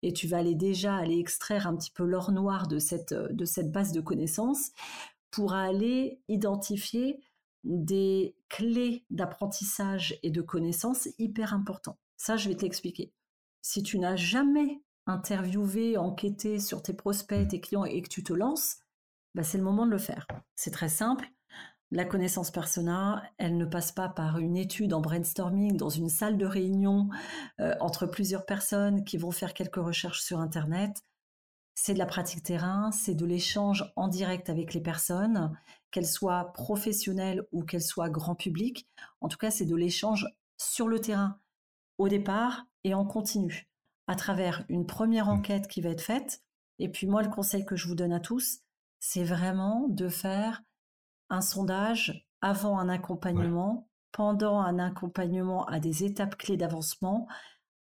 et 0.02 0.14
tu 0.14 0.28
vas 0.28 0.38
aller 0.38 0.56
déjà 0.56 0.96
aller 0.96 1.20
extraire 1.20 1.68
un 1.68 1.76
petit 1.76 1.92
peu 1.92 2.04
l'or 2.04 2.32
noir 2.32 2.68
de 2.68 2.80
cette, 2.80 3.14
de 3.14 3.46
cette 3.46 3.72
base 3.72 3.92
de 3.92 4.02
connaissances 4.02 4.72
pour 5.32 5.54
aller 5.54 6.22
identifier 6.28 7.20
des 7.64 8.36
clés 8.48 9.06
d'apprentissage 9.10 10.18
et 10.24 10.32
de 10.32 10.42
connaissances 10.42 11.10
hyper 11.18 11.54
importants. 11.54 11.98
Ça, 12.18 12.38
je 12.38 12.50
vais 12.50 12.56
te 12.56 12.64
l'expliquer. 12.64 13.14
Si 13.62 13.84
tu 13.84 14.00
n'as 14.00 14.16
jamais 14.16 14.82
interviewé, 15.06 15.98
enquêté 15.98 16.60
sur 16.60 16.82
tes 16.82 16.94
prospects, 16.94 17.48
tes 17.48 17.60
clients 17.60 17.86
et 17.86 18.02
que 18.02 18.10
tu 18.10 18.24
te 18.24 18.34
lances, 18.34 18.78
bah, 19.36 19.44
c'est 19.44 19.58
le 19.58 19.64
moment 19.64 19.86
de 19.86 19.92
le 19.92 19.98
faire. 19.98 20.28
C'est 20.56 20.72
très 20.72 20.90
simple. 20.90 21.30
La 21.92 22.06
connaissance 22.06 22.52
persona, 22.52 23.24
elle 23.38 23.58
ne 23.58 23.66
passe 23.66 23.92
pas 23.92 24.10
par 24.10 24.38
une 24.38 24.58
étude 24.58 24.94
en 24.94 25.02
brainstorming 25.02 25.76
dans 25.76 25.90
une 25.90 26.10
salle 26.10 26.38
de 26.38 26.46
réunion 26.46 27.10
euh, 27.60 27.74
entre 27.80 28.06
plusieurs 28.06 28.46
personnes 28.46 29.04
qui 29.04 29.18
vont 29.18 29.32
faire 29.32 29.56
quelques 29.56 29.78
recherches 29.78 30.22
sur 30.22 30.40
Internet. 30.40 31.04
C'est 31.74 31.94
de 31.94 32.00
la 32.00 32.06
pratique 32.06 32.44
terrain, 32.44 32.92
c'est 32.92 33.16
de 33.16 33.26
l'échange 33.26 33.92
en 33.96 34.08
direct 34.08 34.52
avec 34.52 34.76
les 34.76 34.82
personnes, 34.82 35.58
qu'elles 35.90 36.06
soient 36.06 36.54
professionnelles 36.54 37.48
ou 37.52 37.64
qu'elles 37.64 37.82
soient 37.82 38.10
grand 38.10 38.36
public. 38.36 38.88
En 39.22 39.28
tout 39.28 39.38
cas, 39.38 39.50
c'est 39.50 39.66
de 39.66 39.76
l'échange 39.76 40.28
sur 40.58 40.88
le 40.88 41.00
terrain 41.00 41.40
au 41.98 42.08
départ 42.08 42.68
et 42.84 42.94
en 42.94 43.06
continu, 43.06 43.70
à 44.08 44.16
travers 44.16 44.64
une 44.70 44.86
première 44.86 45.30
enquête 45.30 45.68
qui 45.68 45.82
va 45.82 45.90
être 45.90 46.02
faite. 46.02 46.44
Et 46.78 46.90
puis 46.90 47.08
moi, 47.08 47.24
le 47.24 47.30
conseil 47.30 47.66
que 47.66 47.76
je 47.76 47.88
vous 47.88 47.96
donne 47.96 48.14
à 48.14 48.20
tous, 48.20 48.60
c'est 49.00 49.24
vraiment 49.24 49.88
de 49.90 50.08
faire 50.10 50.62
un 51.30 51.42
sondage 51.42 52.28
avant 52.42 52.80
un 52.80 52.90
accompagnement, 52.90 53.74
ouais. 53.74 54.08
pendant 54.12 54.60
un 54.60 54.80
accompagnement 54.80 55.66
à 55.66 55.80
des 55.80 56.04
étapes 56.04 56.38
clés 56.38 56.58
d'avancement, 56.58 57.28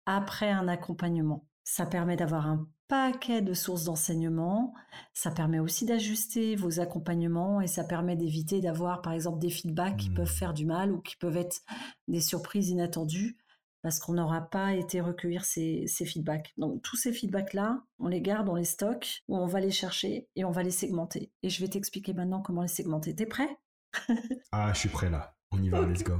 après 0.05 0.49
un 0.49 0.67
accompagnement. 0.67 1.47
Ça 1.63 1.85
permet 1.85 2.15
d'avoir 2.15 2.47
un 2.47 2.67
paquet 2.87 3.41
de 3.41 3.53
sources 3.53 3.85
d'enseignement. 3.85 4.73
Ça 5.13 5.31
permet 5.31 5.59
aussi 5.59 5.85
d'ajuster 5.85 6.55
vos 6.55 6.79
accompagnements 6.79 7.59
et 7.61 7.67
ça 7.67 7.83
permet 7.83 8.15
d'éviter 8.15 8.61
d'avoir, 8.61 9.01
par 9.01 9.13
exemple, 9.13 9.39
des 9.39 9.49
feedbacks 9.49 9.97
qui 9.97 10.11
peuvent 10.11 10.25
mmh. 10.25 10.37
faire 10.39 10.53
du 10.53 10.65
mal 10.65 10.91
ou 10.91 11.01
qui 11.01 11.15
peuvent 11.15 11.37
être 11.37 11.61
des 12.07 12.21
surprises 12.21 12.69
inattendues 12.69 13.37
parce 13.85 13.99
qu'on 13.99 14.13
n'aura 14.13 14.41
pas 14.41 14.73
été 14.73 14.99
recueillir 14.99 15.45
ces, 15.45 15.85
feedbacks. 15.87 16.55
Donc 16.57 16.81
tous 16.81 16.95
ces 16.95 17.13
feedbacks-là, 17.13 17.83
on 17.99 18.07
les 18.07 18.19
garde, 18.19 18.49
on 18.49 18.55
les 18.55 18.63
stocke, 18.63 19.21
ou 19.27 19.37
on 19.37 19.45
va 19.45 19.59
les 19.59 19.69
chercher 19.69 20.27
et 20.35 20.43
on 20.43 20.49
va 20.49 20.63
les 20.63 20.71
segmenter. 20.71 21.31
Et 21.43 21.51
je 21.51 21.61
vais 21.61 21.67
t'expliquer 21.67 22.15
maintenant 22.15 22.41
comment 22.41 22.63
les 22.63 22.67
segmenter. 22.67 23.15
T'es 23.15 23.27
prêt? 23.27 23.59
Ah, 24.51 24.73
je 24.73 24.79
suis 24.79 24.89
prêt 24.89 25.11
là. 25.11 25.35
On 25.51 25.61
y 25.61 25.69
va, 25.69 25.81
let's 25.85 26.03
go. 26.03 26.15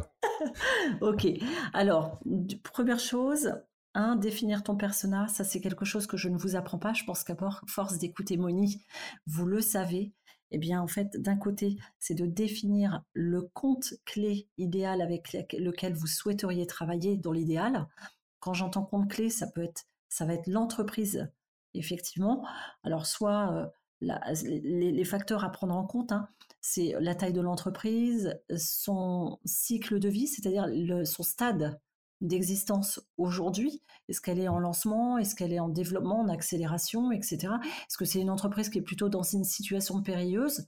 ok. 1.01 1.25
Alors, 1.73 2.19
première 2.61 2.99
chose, 2.99 3.51
un, 3.95 4.15
définir 4.15 4.61
ton 4.61 4.75
persona, 4.75 5.27
ça 5.27 5.43
c'est 5.43 5.59
quelque 5.59 5.85
chose 5.85 6.05
que 6.05 6.17
je 6.17 6.29
ne 6.29 6.37
vous 6.37 6.55
apprends 6.55 6.77
pas. 6.77 6.93
Je 6.93 7.03
pense 7.03 7.23
qu'à 7.23 7.35
force 7.67 7.97
d'écouter 7.97 8.37
Moni, 8.37 8.85
vous 9.25 9.47
le 9.47 9.61
savez. 9.61 10.13
Eh 10.51 10.57
bien, 10.57 10.81
en 10.81 10.87
fait, 10.87 11.19
d'un 11.21 11.37
côté, 11.37 11.77
c'est 11.99 12.13
de 12.13 12.25
définir 12.25 13.03
le 13.13 13.41
compte 13.41 13.93
clé 14.05 14.47
idéal 14.57 15.01
avec 15.01 15.33
lequel 15.53 15.93
vous 15.93 16.07
souhaiteriez 16.07 16.67
travailler 16.67 17.17
dans 17.17 17.31
l'idéal. 17.31 17.87
Quand 18.39 18.53
j'entends 18.53 18.83
compte 18.83 19.09
clé, 19.09 19.29
ça 19.29 19.47
peut 19.47 19.63
être, 19.63 19.85
ça 20.07 20.25
va 20.25 20.33
être 20.33 20.47
l'entreprise, 20.47 21.29
effectivement. 21.73 22.45
Alors, 22.83 23.05
soit 23.05 23.51
euh, 23.53 23.65
les, 24.01 25.05
facteurs 25.05 25.43
à 25.43 25.51
prendre 25.51 25.75
en 25.75 25.85
compte, 25.85 26.11
hein, 26.11 26.29
c'est 26.61 26.95
la 26.99 27.15
taille 27.15 27.33
de 27.33 27.41
l'entreprise, 27.41 28.39
son 28.57 29.39
cycle 29.45 29.99
de 29.99 30.09
vie, 30.09 30.27
c'est-à-dire 30.27 30.67
son 31.05 31.23
stade 31.23 31.79
d'existence 32.21 32.99
aujourd'hui? 33.17 33.81
Est-ce 34.07 34.21
qu'elle 34.21 34.39
est 34.39 34.47
en 34.47 34.59
lancement? 34.59 35.17
Est-ce 35.17 35.35
qu'elle 35.35 35.53
est 35.53 35.59
en 35.59 35.69
développement, 35.69 36.21
en 36.21 36.29
accélération, 36.29 37.11
etc. 37.11 37.53
Est-ce 37.63 37.97
que 37.97 38.05
c'est 38.05 38.21
une 38.21 38.29
entreprise 38.29 38.69
qui 38.69 38.79
est 38.79 38.83
plutôt 38.83 39.09
dans 39.09 39.23
une 39.23 39.43
situation 39.43 40.01
périlleuse? 40.01 40.67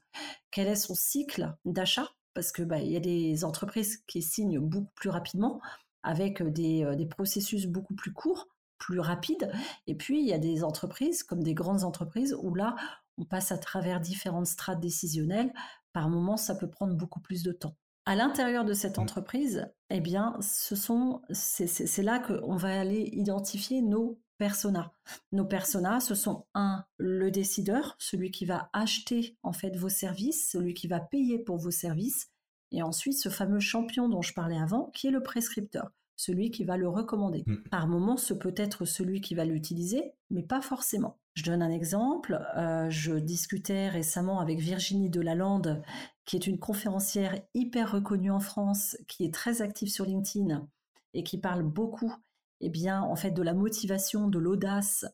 Quel 0.51 0.67
est 0.67 0.75
son 0.75 0.95
cycle 0.95 1.55
d'achat? 1.65 2.09
Parce 2.33 2.51
que 2.51 2.61
bah, 2.61 2.79
il 2.79 2.91
y 2.91 2.97
a 2.97 3.01
des 3.01 3.43
entreprises 3.43 4.03
qui 4.07 4.21
signent 4.21 4.59
beaucoup 4.59 4.91
plus 4.95 5.09
rapidement 5.09 5.61
avec 6.03 6.43
des, 6.43 6.83
euh, 6.83 6.95
des 6.95 7.05
processus 7.05 7.65
beaucoup 7.65 7.95
plus 7.95 8.13
courts, 8.13 8.47
plus 8.77 8.99
rapides. 8.99 9.51
Et 9.87 9.95
puis 9.95 10.19
il 10.19 10.27
y 10.27 10.33
a 10.33 10.37
des 10.37 10.63
entreprises 10.63 11.23
comme 11.23 11.43
des 11.43 11.53
grandes 11.53 11.83
entreprises 11.83 12.35
où 12.41 12.53
là 12.53 12.75
on 13.17 13.25
passe 13.25 13.51
à 13.51 13.57
travers 13.57 13.99
différentes 13.99 14.47
strates 14.47 14.79
décisionnelles. 14.79 15.51
Par 15.93 16.09
moment, 16.09 16.37
ça 16.37 16.55
peut 16.55 16.69
prendre 16.69 16.95
beaucoup 16.95 17.19
plus 17.19 17.41
de 17.41 17.51
temps 17.51 17.75
à 18.07 18.15
l'intérieur 18.15 18.63
de 18.63 18.73
cette 18.73 18.97
mmh. 18.97 19.01
entreprise, 19.01 19.69
eh 19.89 19.99
bien, 19.99 20.37
ce 20.39 20.77
sont, 20.77 21.21
c'est 21.29 22.03
là 22.03 22.19
qu'on 22.19 22.55
va 22.55 22.79
aller 22.79 23.09
identifier 23.11 23.81
nos 23.81 24.17
personas. 24.37 24.93
Nos 25.33 25.43
personas, 25.43 25.99
ce 25.99 26.15
sont 26.15 26.45
un, 26.53 26.85
le 26.97 27.31
décideur, 27.31 27.97
celui 27.99 28.31
qui 28.31 28.45
va 28.45 28.69
acheter 28.71 29.37
en 29.43 29.51
fait 29.51 29.75
vos 29.75 29.89
services, 29.89 30.49
celui 30.49 30.73
qui 30.73 30.87
va 30.87 31.01
payer 31.01 31.37
pour 31.37 31.57
vos 31.57 31.71
services, 31.71 32.31
et 32.71 32.81
ensuite 32.81 33.17
ce 33.17 33.27
fameux 33.27 33.59
champion 33.59 34.07
dont 34.07 34.21
je 34.21 34.33
parlais 34.33 34.57
avant, 34.57 34.85
qui 34.93 35.07
est 35.07 35.11
le 35.11 35.21
prescripteur, 35.21 35.91
celui 36.15 36.49
qui 36.49 36.63
va 36.63 36.77
le 36.77 36.87
recommander. 36.87 37.43
Mmh. 37.45 37.55
Par 37.69 37.87
moment, 37.87 38.15
ce 38.15 38.33
peut 38.33 38.55
être 38.55 38.85
celui 38.85 39.19
qui 39.19 39.35
va 39.35 39.43
l'utiliser, 39.43 40.13
mais 40.29 40.43
pas 40.43 40.61
forcément. 40.61 41.17
Je 41.33 41.43
donne 41.43 41.61
un 41.61 41.71
exemple. 41.71 42.39
Euh, 42.55 42.89
je 42.89 43.13
discutais 43.13 43.89
récemment 43.89 44.39
avec 44.39 44.59
Virginie 44.59 45.09
Delalande, 45.09 45.83
qui 46.27 46.35
est 46.35 46.45
une 46.45 46.59
conférencière 46.59 47.41
hyper 47.55 47.93
reconnue 47.93 48.31
en 48.31 48.41
France, 48.41 48.97
qui 49.07 49.25
est 49.25 49.33
très 49.33 49.61
active 49.63 49.89
sur 49.89 50.05
LinkedIn 50.05 50.67
et 51.13 51.23
qui 51.23 51.39
parle 51.39 51.63
beaucoup, 51.63 52.13
eh 52.59 52.69
bien, 52.69 53.01
en 53.01 53.15
fait, 53.15 53.31
de 53.31 53.41
la 53.41 53.53
motivation, 53.53 54.27
de 54.27 54.37
l'audace 54.37 55.05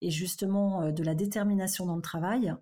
et 0.00 0.10
justement 0.10 0.82
euh, 0.82 0.90
de 0.90 1.04
la 1.04 1.14
détermination 1.14 1.84
dans 1.84 1.96
le 1.96 2.02
travail. 2.02 2.54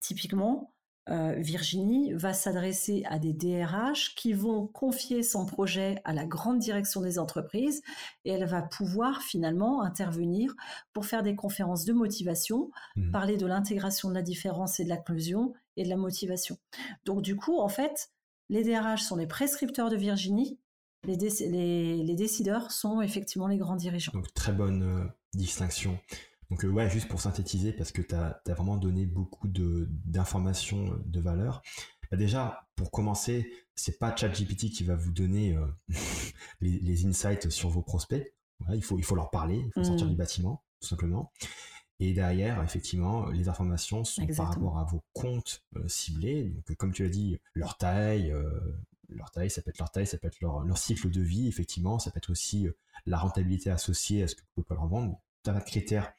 Typiquement, 0.00 0.72
euh, 1.10 1.34
Virginie 1.36 2.14
va 2.14 2.32
s'adresser 2.32 3.04
à 3.06 3.18
des 3.18 3.34
DRH 3.34 4.14
qui 4.16 4.32
vont 4.32 4.66
confier 4.66 5.22
son 5.22 5.44
projet 5.44 6.00
à 6.04 6.14
la 6.14 6.24
grande 6.24 6.58
direction 6.58 7.02
des 7.02 7.18
entreprises 7.18 7.82
et 8.24 8.30
elle 8.30 8.46
va 8.46 8.62
pouvoir 8.62 9.20
finalement 9.20 9.82
intervenir 9.82 10.54
pour 10.94 11.04
faire 11.04 11.22
des 11.22 11.36
conférences 11.36 11.84
de 11.84 11.92
motivation, 11.92 12.70
mmh. 12.96 13.10
parler 13.10 13.36
de 13.36 13.46
l'intégration 13.46 14.08
de 14.08 14.14
la 14.14 14.22
différence 14.22 14.80
et 14.80 14.84
de 14.84 14.88
l'inclusion 14.88 15.52
et 15.76 15.84
de 15.84 15.88
la 15.88 15.96
motivation. 15.96 16.58
Donc 17.04 17.22
du 17.22 17.36
coup, 17.36 17.58
en 17.58 17.68
fait, 17.68 18.10
les 18.48 18.62
DRH 18.62 19.02
sont 19.02 19.16
les 19.16 19.26
prescripteurs 19.26 19.90
de 19.90 19.96
Virginie, 19.96 20.58
les, 21.04 21.16
décideurs 21.16 22.72
sont 22.72 23.00
effectivement 23.00 23.46
les 23.46 23.58
grands 23.58 23.76
dirigeants. 23.76 24.12
Donc 24.12 24.32
très 24.34 24.52
bonne 24.52 24.82
euh, 24.82 25.04
distinction. 25.34 25.98
Donc 26.50 26.64
euh, 26.64 26.68
ouais, 26.68 26.88
juste 26.90 27.08
pour 27.08 27.20
synthétiser, 27.20 27.72
parce 27.72 27.92
que 27.92 28.02
tu 28.02 28.14
as, 28.14 28.40
vraiment 28.46 28.76
donné 28.76 29.06
beaucoup 29.06 29.48
d'informations 29.48 30.92
euh, 30.92 31.02
de, 31.06 31.20
valeur. 31.20 31.62
Bah, 32.10 32.16
déjà, 32.16 32.68
pour 32.76 32.90
commencer, 32.90 33.52
c'est 33.74 33.98
pas 33.98 34.14
ChatGPT 34.14 34.70
qui 34.70 34.84
va 34.84 34.94
vous 34.94 35.12
donner 35.12 35.56
euh, 35.56 35.66
les, 36.60 37.06
insights 37.06 37.50
sur 37.50 37.68
vos 37.68 37.82
prospects. 37.82 38.34
il, 38.72 38.82
faut, 38.82 38.98
il 38.98 39.04
faut 39.04 39.16
leur 39.16 39.30
parler, 39.30 39.64
il 39.66 39.72
faut 39.72 39.84
sortir 39.84 40.06
mmh. 40.06 40.10
du 40.10 40.16
bâtiment, 40.16 40.62
tout 40.80 40.88
simplement. 40.88 41.32
Et 41.98 42.12
derrière, 42.12 42.62
effectivement, 42.62 43.26
les 43.30 43.48
informations 43.48 44.04
sont 44.04 44.26
par 44.26 44.48
rapport 44.48 44.78
à 44.78 44.84
vos 44.84 45.02
comptes 45.14 45.64
ciblés. 45.86 46.50
Donc, 46.50 46.76
comme 46.76 46.92
tu 46.92 47.02
l'as 47.02 47.08
dit, 47.08 47.38
leur 47.54 47.78
taille, 47.78 48.34
leur 49.08 49.30
taille, 49.30 49.48
ça 49.48 49.62
peut 49.62 49.70
être 49.70 49.78
leur 49.78 49.90
taille, 49.90 50.06
ça 50.06 50.18
peut 50.18 50.26
être 50.26 50.40
leur, 50.40 50.60
leur, 50.64 50.76
cycle 50.76 51.10
de 51.10 51.22
vie, 51.22 51.48
effectivement. 51.48 51.98
Ça 51.98 52.10
peut 52.10 52.18
être 52.18 52.30
aussi 52.30 52.68
la 53.06 53.16
rentabilité 53.16 53.70
associée 53.70 54.22
à 54.22 54.28
ce 54.28 54.34
que 54.34 54.42
vous 54.56 54.62
pouvez 54.62 54.76
leur 54.76 54.88
vendre 54.88 55.18
tas 55.42 55.52
de 55.52 55.60
critères 55.60 56.12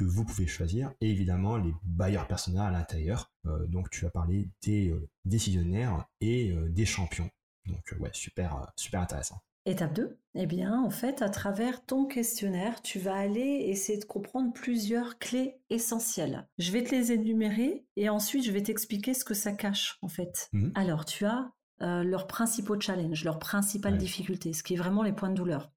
que 0.00 0.04
vous 0.04 0.24
pouvez 0.24 0.46
choisir 0.46 0.94
et 1.02 1.10
évidemment 1.10 1.58
les 1.58 1.74
bailleurs 1.82 2.26
personnels 2.26 2.62
à 2.62 2.70
l'intérieur. 2.70 3.30
Euh, 3.46 3.66
donc 3.66 3.90
tu 3.90 4.02
vas 4.02 4.10
parler 4.10 4.48
des 4.62 4.88
euh, 4.88 5.08
décisionnaires 5.26 6.06
et 6.22 6.52
euh, 6.52 6.70
des 6.70 6.86
champions. 6.86 7.30
Donc 7.66 7.94
ouais, 7.98 8.10
super, 8.14 8.72
super 8.76 9.02
intéressant. 9.02 9.42
Étape 9.66 9.92
2, 9.92 10.18
eh 10.34 10.46
bien 10.46 10.80
en 10.80 10.90
fait 10.90 11.20
à 11.20 11.28
travers 11.28 11.84
ton 11.84 12.06
questionnaire, 12.06 12.80
tu 12.80 12.98
vas 12.98 13.14
aller 13.14 13.66
essayer 13.68 13.98
de 13.98 14.04
comprendre 14.04 14.52
plusieurs 14.52 15.18
clés 15.18 15.60
essentielles. 15.68 16.48
Je 16.58 16.72
vais 16.72 16.82
te 16.82 16.94
les 16.94 17.12
énumérer 17.12 17.84
et 17.96 18.08
ensuite 18.08 18.44
je 18.44 18.52
vais 18.52 18.62
t'expliquer 18.62 19.12
ce 19.12 19.24
que 19.24 19.34
ça 19.34 19.52
cache 19.52 19.98
en 20.00 20.08
fait. 20.08 20.48
Mmh. 20.52 20.70
Alors 20.74 21.04
tu 21.04 21.26
as 21.26 21.52
leurs 21.80 22.26
principaux 22.26 22.78
challenges, 22.78 23.24
leurs 23.24 23.38
principales 23.38 23.96
difficultés, 23.96 24.52
ce 24.52 24.62
qui 24.62 24.74
est 24.74 24.78
vraiment 24.78 25.02
les 25.02 25.12
points 25.12 25.30
de 25.30 25.34
douleur. 25.34 25.72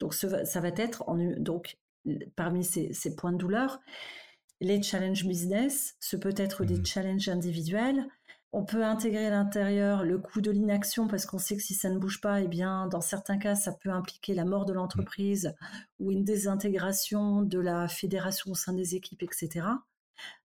Donc 0.00 0.14
ça 0.14 0.60
va 0.60 0.68
être 0.68 1.08
en, 1.08 1.16
donc 1.38 1.76
parmi 2.36 2.64
ces, 2.64 3.16
points 3.16 3.32
de 3.32 3.38
douleur. 3.38 3.80
Les 4.60 4.82
challenges 4.82 5.24
business, 5.24 5.96
ce 6.00 6.16
peut 6.16 6.34
être 6.36 6.64
des 6.64 6.78
mmh. 6.78 6.86
challenges 6.86 7.28
individuels. 7.28 8.06
On 8.52 8.64
peut 8.64 8.82
intégrer 8.82 9.26
à 9.26 9.30
l'intérieur 9.30 10.04
le 10.04 10.18
coût 10.18 10.40
de 10.40 10.50
l'inaction 10.50 11.06
parce 11.06 11.26
qu'on 11.26 11.38
sait 11.38 11.56
que 11.56 11.62
si 11.62 11.74
ça 11.74 11.90
ne 11.90 11.98
bouge 11.98 12.20
pas, 12.22 12.40
eh 12.40 12.48
bien, 12.48 12.86
dans 12.86 13.02
certains 13.02 13.36
cas, 13.36 13.54
ça 13.54 13.72
peut 13.72 13.90
impliquer 13.90 14.34
la 14.34 14.46
mort 14.46 14.64
de 14.64 14.72
l'entreprise 14.72 15.54
ou 15.98 16.10
une 16.10 16.24
désintégration 16.24 17.42
de 17.42 17.58
la 17.58 17.88
fédération 17.88 18.52
au 18.52 18.54
sein 18.54 18.72
des 18.72 18.94
équipes, 18.94 19.22
etc. 19.22 19.66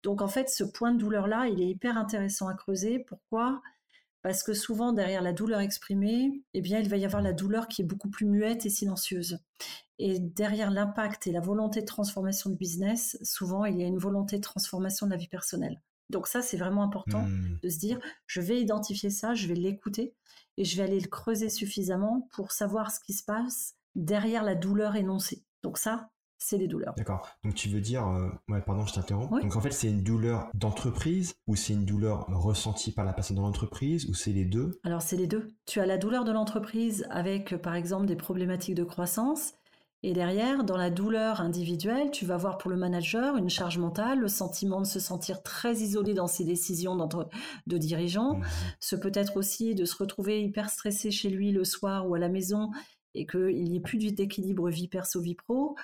Donc, 0.04 0.22
en 0.22 0.28
fait, 0.28 0.50
ce 0.50 0.64
point 0.64 0.92
de 0.92 0.98
douleur-là, 0.98 1.48
il 1.48 1.62
est 1.62 1.68
hyper 1.68 1.96
intéressant 1.98 2.48
à 2.48 2.56
creuser. 2.56 3.00
Pourquoi? 3.00 3.62
Parce 4.24 4.42
que 4.44 4.54
souvent, 4.54 4.94
derrière 4.94 5.22
la 5.22 5.34
douleur 5.34 5.60
exprimée, 5.60 6.44
eh 6.56 6.62
bien, 6.62 6.80
il 6.80 6.90
va 6.90 6.98
y 6.98 7.06
avoir 7.06 7.22
la 7.22 7.34
douleur 7.34 7.68
qui 7.68 7.84
est 7.84 7.86
beaucoup 7.86 8.10
plus 8.10 8.26
muette 8.26 8.66
et 8.66 8.70
silencieuse. 8.70 9.40
Et 10.00 10.20
derrière 10.20 10.72
l'impact 10.72 11.28
et 11.28 11.32
la 11.32 11.40
volonté 11.40 11.82
de 11.82 11.86
transformation 11.86 12.50
de 12.50 12.56
business, 12.56 13.18
souvent, 13.24 13.66
il 13.66 13.78
y 13.78 13.84
a 13.84 13.88
une 13.88 14.00
volonté 14.00 14.38
de 14.38 14.42
transformation 14.42 15.06
de 15.06 15.12
la 15.12 15.18
vie 15.18 15.28
personnelle. 15.28 15.80
Donc 16.12 16.28
ça, 16.28 16.42
c'est 16.42 16.58
vraiment 16.58 16.84
important 16.84 17.22
mmh. 17.22 17.60
de 17.64 17.70
se 17.70 17.80
dire, 17.80 18.00
je 18.28 18.42
vais 18.42 18.60
identifier 18.60 19.10
ça, 19.10 19.34
je 19.34 19.48
vais 19.48 19.56
l'écouter 19.56 20.14
et 20.58 20.66
je 20.66 20.78
vais 20.78 20.84
aller 20.84 21.00
le 21.00 21.08
creuser 21.08 21.50
suffisamment 21.50 22.28
pour 22.34 22.52
savoir 22.52 22.92
ce 22.92 23.00
qui 23.00 23.14
se 23.14 23.24
passe 23.24 23.76
derrière 23.96 24.44
la 24.44 24.56
douleur 24.56 24.96
énoncée. 24.96 25.44
Donc 25.64 25.78
ça, 25.78 26.10
c'est 26.38 26.58
les 26.58 26.68
douleurs. 26.68 26.96
D'accord. 26.98 27.28
Donc 27.44 27.54
tu 27.54 27.70
veux 27.70 27.82
dire, 27.82 28.08
euh, 28.08 28.30
ouais, 28.50 28.62
pardon, 28.62 28.86
je 28.86 28.94
t'interromps. 28.94 29.42
Donc 29.42 29.56
en 29.56 29.62
fait, 29.62 29.72
c'est 29.72 29.90
une 29.90 30.04
douleur 30.04 30.50
d'entreprise 30.56 31.36
ou 31.48 31.56
c'est 31.56 31.74
une 31.74 31.86
douleur 31.86 32.26
ressentie 32.28 32.92
par 32.92 33.06
la 33.06 33.14
personne 33.14 33.38
dans 33.38 33.44
l'entreprise 33.44 34.08
ou 34.10 34.14
c'est 34.16 34.32
les 34.32 34.46
deux? 34.46 34.80
Alors 34.84 35.02
c'est 35.02 35.18
les 35.18 35.28
deux. 35.28 35.48
Tu 35.66 35.80
as 35.80 35.86
la 35.86 35.98
douleur 35.98 36.24
de 36.24 36.32
l'entreprise 36.32 37.06
avec, 37.12 37.56
par 37.58 37.76
exemple, 37.76 38.08
des 38.08 38.16
problématiques 38.16 38.76
de 38.76 38.84
croissance 38.84 39.54
et 40.04 40.14
derrière, 40.14 40.64
dans 40.64 40.78
la 40.78 40.90
douleur 40.90 41.42
individuelle, 41.42 42.10
tu 42.10 42.26
vas 42.26 42.38
voir 42.38 42.58
pour 42.58 42.72
le 42.72 42.78
manager 42.78 43.38
une 43.38 43.52
charge 43.52 43.78
mentale, 43.78 44.20
le 44.20 44.28
sentiment 44.28 44.82
de 44.82 44.88
se 44.88 45.00
sentir 45.00 45.44
très 45.44 45.76
isolé 45.76 46.16
dans 46.16 46.26
ses 46.26 46.44
décisions 46.44 46.96
de 47.68 47.78
dirigeants. 47.78 48.38
Mmh 48.38 48.44
Ce 48.80 48.96
peut 48.96 49.12
être 49.14 49.38
aussi 49.38 49.76
de 49.76 49.86
se 49.86 49.96
retrouver 49.96 50.42
hyper 50.42 50.72
stressé 50.72 51.12
chez 51.12 51.30
lui 51.30 51.52
le 51.52 51.64
soir 51.64 52.10
ou 52.10 52.16
à 52.16 52.20
la 52.20 52.30
maison 52.30 52.72
et 53.14 53.28
qu'il 53.28 53.64
n'y 53.64 53.78
ait 53.78 53.82
plus 53.82 54.00
d'équilibre 54.00 54.70
vie 54.70 54.88
perso-vie 54.88 55.36
pro. 55.36 55.76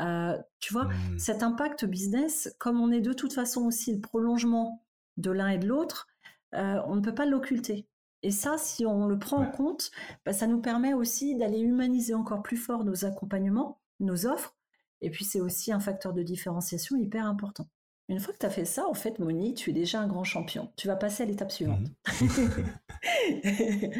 Euh, 0.00 0.36
tu 0.60 0.72
vois, 0.72 0.84
mmh. 0.84 1.18
cet 1.18 1.42
impact 1.42 1.86
business, 1.86 2.54
comme 2.58 2.80
on 2.80 2.92
est 2.92 3.00
de 3.00 3.14
toute 3.14 3.32
façon 3.32 3.62
aussi 3.62 3.92
le 3.92 4.00
prolongement 4.00 4.84
de 5.16 5.30
l'un 5.30 5.48
et 5.48 5.58
de 5.58 5.66
l'autre, 5.66 6.06
euh, 6.54 6.80
on 6.86 6.96
ne 6.96 7.00
peut 7.00 7.14
pas 7.14 7.26
l'occulter. 7.26 7.88
Et 8.26 8.32
ça, 8.32 8.58
si 8.58 8.84
on 8.84 9.06
le 9.06 9.20
prend 9.20 9.36
en 9.36 9.48
compte, 9.52 9.92
bah, 10.24 10.32
ça 10.32 10.48
nous 10.48 10.60
permet 10.60 10.94
aussi 10.94 11.36
d'aller 11.36 11.60
humaniser 11.60 12.12
encore 12.12 12.42
plus 12.42 12.56
fort 12.56 12.82
nos 12.82 13.04
accompagnements, 13.04 13.78
nos 14.00 14.26
offres, 14.26 14.56
Et 15.00 15.10
puis, 15.10 15.24
c'est 15.24 15.40
aussi 15.40 15.70
un 15.72 15.78
facteur 15.78 16.12
de 16.12 16.24
différenciation 16.24 16.96
hyper 16.96 17.24
important. 17.24 17.68
Une 18.08 18.18
fois 18.18 18.34
que 18.34 18.38
tu 18.38 18.46
as 18.46 18.50
fait 18.50 18.64
ça, 18.64 18.88
en 18.88 18.94
fait, 18.94 19.20
Moni, 19.20 19.54
tu 19.54 19.70
es 19.70 19.72
déjà 19.72 20.00
un 20.00 20.08
grand 20.08 20.24
champion. 20.24 20.72
Tu 20.74 20.88
vas 20.88 20.96
passer 20.96 21.22
à 21.22 21.26
l'étape 21.26 21.52
suivante. 21.52 21.86
Mhm. 22.20 22.66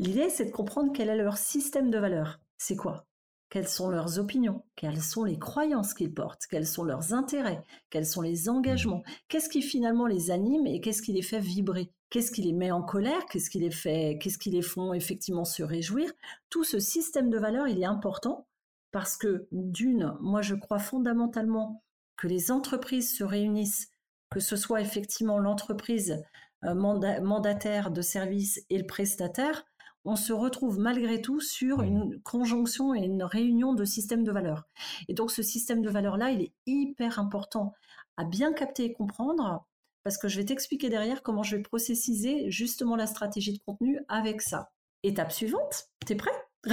L'idée, 0.00 0.28
c'est 0.28 0.46
de 0.46 0.50
comprendre 0.50 0.90
quel 0.92 1.08
est 1.08 1.16
leur 1.16 1.36
système 1.36 1.88
de 1.88 1.98
valeurs. 1.98 2.40
C'est 2.58 2.74
quoi? 2.74 3.06
Quelles 3.52 3.68
sont 3.68 3.90
leurs 3.90 4.18
opinions? 4.18 4.64
Quelles 4.76 5.02
sont 5.02 5.24
les 5.24 5.38
croyances 5.38 5.92
qu'ils 5.92 6.14
portent? 6.14 6.46
Quels 6.46 6.66
sont 6.66 6.84
leurs 6.84 7.12
intérêts? 7.12 7.60
Quels 7.90 8.06
sont 8.06 8.22
les 8.22 8.48
engagements? 8.48 9.02
Mhm. 9.06 9.14
Qu'est-ce 9.28 9.50
qui 9.50 9.60
finalement 9.60 10.06
les 10.06 10.30
anime 10.30 10.66
et 10.66 10.80
qu'est-ce 10.80 11.02
qui 11.02 11.12
les 11.12 11.20
fait 11.20 11.38
vibrer? 11.38 11.92
Qu'est-ce 12.08 12.32
qui 12.32 12.40
les 12.40 12.54
met 12.54 12.70
en 12.70 12.80
colère? 12.80 13.26
Qu'est-ce 13.26 13.50
qui 13.50 13.58
les 13.58 13.70
fait 13.70 14.16
Qu'est-ce 14.18 14.38
qui 14.38 14.48
les 14.48 14.62
font 14.62 14.94
effectivement 14.94 15.44
se 15.44 15.62
réjouir? 15.62 16.10
Tout 16.48 16.64
ce 16.64 16.78
système 16.78 17.28
de 17.28 17.36
valeurs, 17.36 17.68
il 17.68 17.78
est 17.78 17.84
important 17.84 18.46
parce 18.90 19.18
que 19.18 19.46
d'une, 19.52 20.16
moi 20.22 20.40
je 20.40 20.54
crois 20.54 20.78
fondamentalement 20.78 21.84
que 22.16 22.28
les 22.28 22.52
entreprises 22.52 23.14
se 23.14 23.22
réunissent, 23.22 23.90
que 24.30 24.40
ce 24.40 24.56
soit 24.56 24.80
effectivement 24.80 25.38
l'entreprise 25.38 26.24
euh, 26.64 26.74
mandataire 26.74 27.90
de 27.90 28.00
service 28.00 28.64
et 28.70 28.78
le 28.78 28.86
prestataire, 28.86 29.66
on 30.04 30.16
se 30.16 30.32
retrouve 30.32 30.78
malgré 30.78 31.20
tout 31.20 31.40
sur 31.40 31.82
une 31.82 32.20
conjonction 32.22 32.94
et 32.94 33.04
une 33.04 33.22
réunion 33.22 33.74
de 33.74 33.84
systèmes 33.84 34.24
de 34.24 34.32
valeurs. 34.32 34.68
Et 35.08 35.14
donc 35.14 35.30
ce 35.30 35.42
système 35.42 35.82
de 35.82 35.90
valeurs-là, 35.90 36.30
il 36.30 36.42
est 36.42 36.52
hyper 36.66 37.18
important 37.18 37.72
à 38.16 38.24
bien 38.24 38.52
capter 38.52 38.84
et 38.84 38.92
comprendre, 38.92 39.66
parce 40.02 40.18
que 40.18 40.28
je 40.28 40.38
vais 40.38 40.44
t'expliquer 40.44 40.90
derrière 40.90 41.22
comment 41.22 41.42
je 41.42 41.56
vais 41.56 41.62
processiser 41.62 42.50
justement 42.50 42.96
la 42.96 43.06
stratégie 43.06 43.52
de 43.52 43.62
contenu 43.64 44.00
avec 44.08 44.42
ça. 44.42 44.72
Étape 45.02 45.32
suivante, 45.32 45.88
t'es 46.06 46.14
prêt? 46.14 46.30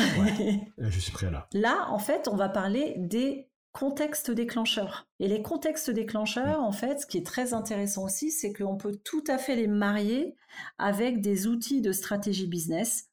Je 0.77 1.00
suis 1.00 1.12
prêt 1.12 1.31
là. 1.31 1.48
Là, 1.51 1.88
en 1.89 1.98
fait, 1.98 2.27
on 2.27 2.36
va 2.36 2.48
parler 2.48 2.93
des 2.98 3.50
contexte 3.71 4.31
déclencheur. 4.31 5.07
Et 5.19 5.27
les 5.27 5.41
contextes 5.41 5.89
déclencheurs, 5.89 6.62
en 6.62 6.71
fait, 6.71 7.01
ce 7.01 7.05
qui 7.05 7.17
est 7.17 7.25
très 7.25 7.53
intéressant 7.53 8.05
aussi, 8.05 8.31
c'est 8.31 8.51
qu'on 8.53 8.77
peut 8.77 9.00
tout 9.03 9.24
à 9.27 9.38
fait 9.38 9.55
les 9.55 9.67
marier 9.67 10.36
avec 10.77 11.21
des 11.21 11.48
outils 11.48 11.81
de 11.81 11.91
stratégie 11.91 12.48
business. 12.48 13.08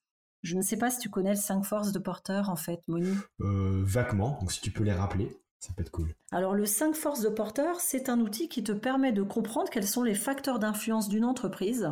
Je 0.46 0.54
ne 0.54 0.62
sais 0.62 0.76
pas 0.76 0.90
si 0.92 1.00
tu 1.00 1.10
connais 1.10 1.30
le 1.30 1.36
5 1.36 1.64
forces 1.64 1.90
de 1.90 1.98
porteur, 1.98 2.50
en 2.50 2.54
fait, 2.54 2.80
Moni. 2.86 3.12
Euh, 3.40 3.82
vaguement, 3.84 4.38
donc 4.38 4.52
si 4.52 4.60
tu 4.60 4.70
peux 4.70 4.84
les 4.84 4.92
rappeler. 4.92 5.36
Ça 5.58 5.72
peut 5.74 5.82
être 5.82 5.90
cool. 5.90 6.14
Alors 6.30 6.54
le 6.54 6.66
5 6.66 6.94
forces 6.94 7.20
de 7.20 7.28
porteur, 7.28 7.80
c'est 7.80 8.08
un 8.08 8.20
outil 8.20 8.48
qui 8.48 8.62
te 8.62 8.70
permet 8.70 9.10
de 9.10 9.24
comprendre 9.24 9.70
quels 9.70 9.88
sont 9.88 10.04
les 10.04 10.14
facteurs 10.14 10.60
d'influence 10.60 11.08
d'une 11.08 11.24
entreprise, 11.24 11.90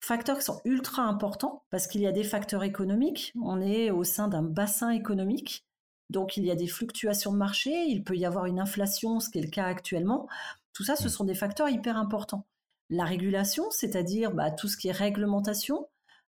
facteurs 0.00 0.38
qui 0.38 0.44
sont 0.44 0.60
ultra 0.64 1.02
importants 1.02 1.62
parce 1.70 1.86
qu'il 1.86 2.00
y 2.00 2.08
a 2.08 2.12
des 2.12 2.24
facteurs 2.24 2.64
économiques, 2.64 3.32
on 3.40 3.60
est 3.60 3.92
au 3.92 4.02
sein 4.02 4.26
d'un 4.26 4.42
bassin 4.42 4.90
économique, 4.90 5.64
donc 6.10 6.36
il 6.36 6.44
y 6.44 6.50
a 6.50 6.56
des 6.56 6.66
fluctuations 6.66 7.30
de 7.30 7.38
marché, 7.38 7.84
il 7.86 8.02
peut 8.02 8.16
y 8.16 8.26
avoir 8.26 8.46
une 8.46 8.58
inflation, 8.58 9.20
ce 9.20 9.30
qui 9.30 9.38
est 9.38 9.42
le 9.42 9.50
cas 9.50 9.66
actuellement. 9.66 10.26
Tout 10.72 10.82
ça, 10.82 10.96
ce 10.96 11.08
sont 11.08 11.24
des 11.24 11.34
facteurs 11.34 11.68
hyper 11.68 11.96
importants. 11.96 12.46
La 12.90 13.04
régulation, 13.04 13.70
c'est-à-dire 13.70 14.32
bah, 14.32 14.50
tout 14.50 14.66
ce 14.66 14.76
qui 14.76 14.88
est 14.88 14.92
réglementation, 14.92 15.86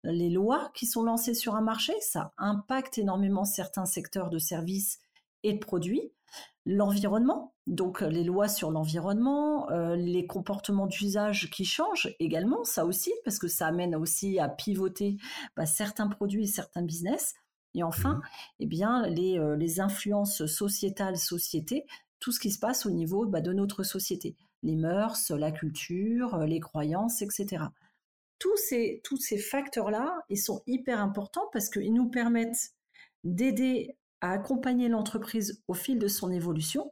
les 0.06 0.30
lois 0.30 0.72
qui 0.74 0.86
sont 0.86 1.04
lancées 1.04 1.34
sur 1.34 1.56
un 1.56 1.62
marché, 1.62 1.94
ça 2.02 2.34
impacte 2.38 2.98
énormément 2.98 3.46
certains 3.46 3.86
secteurs 3.86 4.30
de 4.30 4.38
services 4.38 5.00
et 5.44 5.54
de 5.54 5.60
produits. 5.60 6.12
L'environnement, 6.66 7.54
donc 7.68 8.02
les 8.02 8.24
lois 8.24 8.48
sur 8.48 8.72
l'environnement, 8.72 9.70
euh, 9.70 9.96
les 9.96 10.26
comportements 10.26 10.88
d'usage 10.88 11.50
qui 11.52 11.64
changent 11.64 12.16
également, 12.20 12.64
ça 12.64 12.86
aussi, 12.86 13.14
parce 13.24 13.38
que 13.38 13.48
ça 13.48 13.68
amène 13.68 13.96
aussi 13.96 14.40
à 14.40 14.50
pivoter 14.50 15.18
bah, 15.56 15.68
certains 15.68 16.08
produits 16.08 16.46
et 16.46 16.48
certains 16.48 16.82
business. 16.82 17.36
Et 17.76 17.84
enfin, 17.84 18.16
mmh 18.16 18.22
eh 18.62 18.66
bien, 18.66 19.04
euh, 19.06 19.56
les, 19.56 19.80
influences 19.80 20.46
sociétales, 20.46 21.18
société, 21.18 21.86
tout 22.20 22.32
ce 22.32 22.40
qui 22.40 22.50
se 22.50 22.58
passe 22.58 22.86
au 22.86 22.90
niveau 22.90 23.26
bah, 23.26 23.42
de 23.42 23.54
notre 23.54 23.84
société, 23.84 24.36
les 24.64 24.76
mœurs, 24.76 25.30
la 25.30 25.52
culture, 25.52 26.36
euh, 26.36 26.46
les 26.46 26.60
croyances, 26.60 27.22
etc. 27.22 27.66
Tous 28.40 28.58
ces, 28.58 29.02
tous 29.04 29.18
ces 29.18 29.38
facteurs-là, 29.38 30.24
ils 30.30 30.40
sont 30.40 30.62
hyper 30.68 31.00
importants 31.00 31.50
parce 31.54 31.70
qu'ils 31.70 31.94
nous 31.94 32.10
permettent 32.10 32.74
d'aider 33.24 33.98
à 34.22 34.32
accompagner 34.32 34.90
l'entreprise 34.90 35.64
au 35.68 35.74
fil 35.74 36.00
de 36.00 36.08
son 36.08 36.32
évolution. 36.32 36.92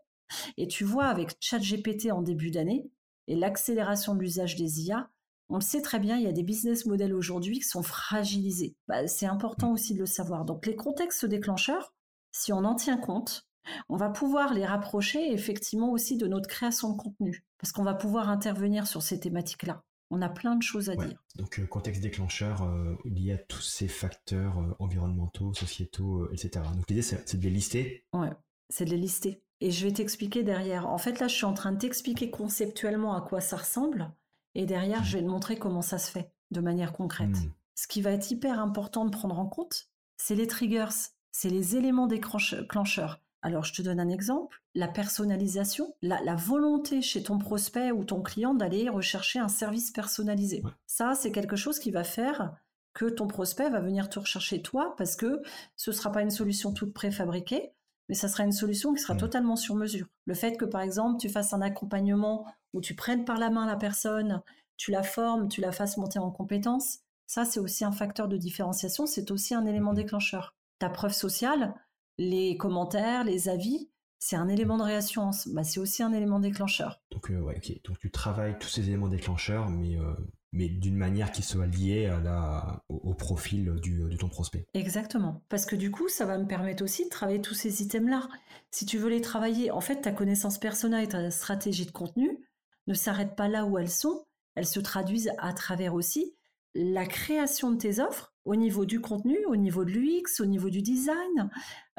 Et 0.57 0.67
tu 0.67 0.83
vois, 0.83 1.05
avec 1.05 1.35
ChatGPT 1.39 2.11
en 2.11 2.21
début 2.21 2.51
d'année 2.51 2.89
et 3.27 3.35
l'accélération 3.35 4.15
de 4.15 4.21
l'usage 4.21 4.55
des 4.55 4.81
IA, 4.83 5.09
on 5.49 5.55
le 5.55 5.61
sait 5.61 5.81
très 5.81 5.99
bien, 5.99 6.17
il 6.17 6.23
y 6.23 6.27
a 6.27 6.31
des 6.31 6.43
business 6.43 6.85
models 6.85 7.13
aujourd'hui 7.13 7.59
qui 7.59 7.67
sont 7.67 7.83
fragilisés. 7.83 8.75
Bah, 8.87 9.07
c'est 9.07 9.25
important 9.25 9.69
mm. 9.69 9.73
aussi 9.73 9.93
de 9.93 9.99
le 9.99 10.05
savoir. 10.05 10.45
Donc 10.45 10.65
les 10.65 10.75
contextes 10.75 11.25
déclencheurs, 11.25 11.93
si 12.31 12.51
on 12.53 12.63
en 12.63 12.75
tient 12.75 12.97
compte, 12.97 13.47
on 13.89 13.95
va 13.95 14.09
pouvoir 14.09 14.53
les 14.53 14.65
rapprocher 14.65 15.31
effectivement 15.31 15.91
aussi 15.91 16.17
de 16.17 16.27
notre 16.27 16.47
création 16.47 16.89
de 16.89 16.97
contenu, 16.97 17.45
parce 17.59 17.71
qu'on 17.71 17.83
va 17.83 17.93
pouvoir 17.93 18.29
intervenir 18.29 18.87
sur 18.87 19.01
ces 19.01 19.19
thématiques-là. 19.19 19.83
On 20.15 20.21
a 20.21 20.29
plein 20.29 20.55
de 20.55 20.61
choses 20.61 20.91
à 20.91 20.95
dire. 20.95 21.17
Donc 21.35 21.59
euh, 21.59 21.65
contexte 21.65 21.99
déclencheur 21.99 22.61
euh, 22.61 22.95
lié 23.03 23.33
à 23.33 23.37
tous 23.39 23.63
ces 23.63 23.87
facteurs 23.87 24.59
euh, 24.59 24.75
environnementaux, 24.77 25.55
sociétaux, 25.55 26.31
etc. 26.31 26.63
Donc 26.75 26.87
l'idée 26.87 27.01
c'est 27.01 27.35
de 27.35 27.41
les 27.41 27.49
lister. 27.49 28.05
Ouais, 28.13 28.29
c'est 28.69 28.85
de 28.85 28.91
les 28.91 28.97
lister. 28.97 29.41
Et 29.59 29.71
je 29.71 29.87
vais 29.87 29.91
t'expliquer 29.91 30.43
derrière. 30.43 30.87
En 30.87 30.99
fait 30.99 31.19
là, 31.19 31.27
je 31.27 31.33
suis 31.33 31.45
en 31.45 31.55
train 31.55 31.71
de 31.71 31.79
t'expliquer 31.79 32.29
conceptuellement 32.29 33.15
à 33.15 33.21
quoi 33.21 33.41
ça 33.41 33.57
ressemble. 33.57 34.11
Et 34.53 34.67
derrière, 34.67 35.01
mmh. 35.01 35.05
je 35.05 35.17
vais 35.17 35.23
te 35.23 35.29
montrer 35.29 35.57
comment 35.57 35.81
ça 35.81 35.97
se 35.97 36.11
fait 36.11 36.31
de 36.51 36.61
manière 36.61 36.93
concrète. 36.93 37.29
Mmh. 37.29 37.51
Ce 37.73 37.87
qui 37.87 38.03
va 38.03 38.11
être 38.11 38.29
hyper 38.29 38.59
important 38.59 39.05
de 39.05 39.09
prendre 39.09 39.39
en 39.39 39.47
compte, 39.47 39.89
c'est 40.17 40.35
les 40.35 40.45
triggers, 40.45 41.09
c'est 41.31 41.49
les 41.49 41.75
éléments 41.75 42.05
déclencheurs. 42.05 43.19
Alors, 43.43 43.65
je 43.65 43.73
te 43.73 43.81
donne 43.81 43.99
un 43.99 44.09
exemple. 44.09 44.61
La 44.73 44.87
personnalisation, 44.87 45.93
la, 46.01 46.35
volonté 46.35 47.01
chez 47.01 47.21
ton 47.21 47.37
prospect 47.37 47.91
ou 47.91 48.05
ton 48.05 48.21
client 48.21 48.53
d'aller 48.53 48.89
rechercher 48.89 49.37
un 49.37 49.49
service 49.49 49.91
personnalisé. 49.91 50.63
Ça, 50.87 51.13
c'est 51.13 51.31
quelque 51.31 51.57
chose 51.57 51.77
qui 51.77 51.91
va 51.91 52.03
faire 52.03 52.55
que 52.93 53.05
ton 53.05 53.27
prospect 53.27 53.69
va 53.69 53.81
venir 53.81 54.09
te 54.09 54.19
rechercher 54.19 54.61
toi 54.61 54.95
parce 54.97 55.15
que 55.15 55.41
ce 55.75 55.91
ne 55.91 55.95
sera 55.95 56.11
pas 56.11 56.21
une 56.21 56.31
solution 56.31 56.71
toute 56.71 56.93
préfabriquée, 56.93 57.73
mais 58.07 58.15
ça 58.15 58.29
sera 58.29 58.45
une 58.45 58.51
solution 58.51 58.93
qui 58.93 59.01
sera 59.01 59.15
mmh. 59.15 59.19
totalement 59.19 59.55
sur 59.55 59.75
mesure. 59.75 60.07
Le 60.25 60.33
fait 60.33 60.55
que, 60.55 60.65
par 60.65 60.81
exemple, 60.81 61.19
tu 61.19 61.27
fasses 61.27 61.53
un 61.53 61.61
accompagnement 61.61 62.45
où 62.73 62.81
tu 62.81 62.95
prennes 62.95 63.25
par 63.25 63.37
la 63.39 63.49
main 63.49 63.65
la 63.65 63.75
personne, 63.75 64.41
tu 64.77 64.91
la 64.91 65.03
formes, 65.03 65.49
tu 65.49 65.59
la 65.59 65.71
fasses 65.71 65.97
monter 65.97 66.19
en 66.19 66.31
compétences, 66.31 66.99
ça 67.27 67.45
c'est 67.45 67.59
aussi 67.59 67.83
un 67.83 67.91
facteur 67.91 68.27
de 68.27 68.37
différenciation, 68.37 69.05
c'est 69.05 69.31
aussi 69.31 69.53
un 69.53 69.65
élément 69.65 69.91
mhm. 69.91 69.97
déclencheur. 69.97 70.55
Ta 70.79 70.89
preuve 70.89 71.13
sociale, 71.13 71.73
les 72.17 72.57
commentaires, 72.57 73.23
les 73.23 73.49
avis, 73.49 73.89
c'est 74.19 74.35
un 74.37 74.47
élément 74.47 74.77
de 74.77 74.83
réassurance, 74.83 75.49
bah, 75.49 75.63
c'est 75.63 75.79
aussi 75.79 76.01
un 76.01 76.13
élément 76.13 76.39
déclencheur. 76.39 77.01
Donc, 77.11 77.29
euh, 77.29 77.41
ouais, 77.41 77.59
Donc 77.83 77.99
tu 77.99 78.09
travailles 78.09 78.57
tous 78.57 78.69
ces 78.69 78.87
éléments 78.87 79.09
déclencheurs, 79.09 79.69
mais, 79.69 79.97
euh, 79.97 80.13
mais 80.53 80.69
d'une 80.69 80.95
manière 80.95 81.31
qui 81.31 81.41
soit 81.41 81.67
liée 81.67 82.05
à 82.05 82.21
la, 82.21 82.83
au, 82.87 83.13
profil 83.13 83.73
du, 83.81 83.99
de 83.99 84.15
ton 84.15 84.29
prospect. 84.29 84.65
Exactement. 84.73 85.43
Parce 85.49 85.65
que 85.65 85.75
du 85.75 85.91
coup, 85.91 86.07
ça 86.07 86.25
va 86.25 86.37
me 86.37 86.47
permettre 86.47 86.85
aussi 86.85 87.03
de 87.03 87.09
travailler 87.09 87.41
tous 87.41 87.53
ces 87.53 87.81
items-là. 87.81 88.29
Si 88.71 88.85
tu 88.85 88.97
veux 88.97 89.09
les 89.09 89.19
travailler, 89.19 89.71
en 89.71 89.81
fait, 89.81 90.01
ta 90.01 90.13
connaissance 90.13 90.57
personnelle 90.57 91.03
et 91.03 91.09
ta 91.09 91.29
stratégie 91.29 91.85
de 91.85 91.91
contenu, 91.91 92.39
ne 92.87 92.93
s'arrêtent 92.93 93.35
pas 93.35 93.49
là 93.49 93.65
où 93.65 93.77
elles 93.77 93.89
sont, 93.89 94.25
elles 94.55 94.67
se 94.67 94.79
traduisent 94.79 95.31
à 95.37 95.53
travers 95.53 95.93
aussi 95.93 96.33
la 96.75 97.05
création 97.05 97.71
de 97.71 97.77
tes 97.77 97.99
offres 97.99 98.32
au 98.45 98.55
niveau 98.55 98.85
du 98.85 98.99
contenu, 98.99 99.37
au 99.45 99.55
niveau 99.55 99.85
de 99.85 99.91
l'UX, 99.91 100.41
au 100.41 100.45
niveau 100.45 100.69
du 100.69 100.81
design. 100.81 101.49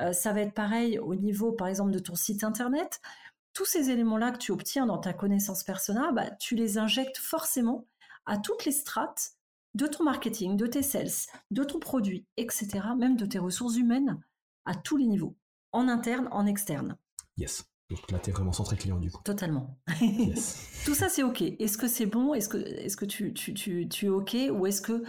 Euh, 0.00 0.12
ça 0.12 0.32
va 0.32 0.40
être 0.40 0.54
pareil 0.54 0.98
au 0.98 1.14
niveau, 1.14 1.52
par 1.52 1.68
exemple, 1.68 1.92
de 1.92 1.98
ton 1.98 2.14
site 2.14 2.44
internet. 2.44 3.00
Tous 3.52 3.64
ces 3.64 3.90
éléments-là 3.90 4.32
que 4.32 4.38
tu 4.38 4.52
obtiens 4.52 4.86
dans 4.86 4.98
ta 4.98 5.12
connaissance 5.12 5.62
personnelle, 5.62 6.12
bah, 6.12 6.30
tu 6.40 6.54
les 6.54 6.78
injectes 6.78 7.18
forcément 7.18 7.86
à 8.26 8.38
toutes 8.38 8.64
les 8.64 8.72
strates 8.72 9.32
de 9.74 9.86
ton 9.86 10.04
marketing, 10.04 10.56
de 10.56 10.66
tes 10.66 10.82
sales, 10.82 11.28
de 11.50 11.64
ton 11.64 11.78
produit, 11.78 12.26
etc., 12.36 12.80
même 12.96 13.16
de 13.16 13.26
tes 13.26 13.38
ressources 13.38 13.76
humaines, 13.76 14.20
à 14.64 14.74
tous 14.74 14.96
les 14.96 15.06
niveaux, 15.06 15.36
en 15.72 15.88
interne, 15.88 16.28
en 16.30 16.46
externe. 16.46 16.96
Yes. 17.36 17.64
Donc 17.90 18.10
là, 18.10 18.18
tu 18.18 18.30
es 18.30 18.32
vraiment 18.32 18.52
centré 18.52 18.76
client 18.76 18.98
du 18.98 19.10
coup. 19.10 19.22
Totalement. 19.24 19.78
Tout 20.84 20.94
ça, 20.94 21.08
c'est 21.08 21.22
OK. 21.22 21.42
Est-ce 21.42 21.76
que 21.76 21.86
c'est 21.86 22.06
bon? 22.06 22.32
Est-ce 22.32 22.48
que, 22.48 22.56
est 22.56 22.96
que 22.96 23.04
tu, 23.04 23.34
tu, 23.34 23.52
tu, 23.54 24.06
es 24.06 24.08
OK? 24.08 24.36
Ou 24.50 24.66
est-ce 24.66 24.80
que 24.80 25.04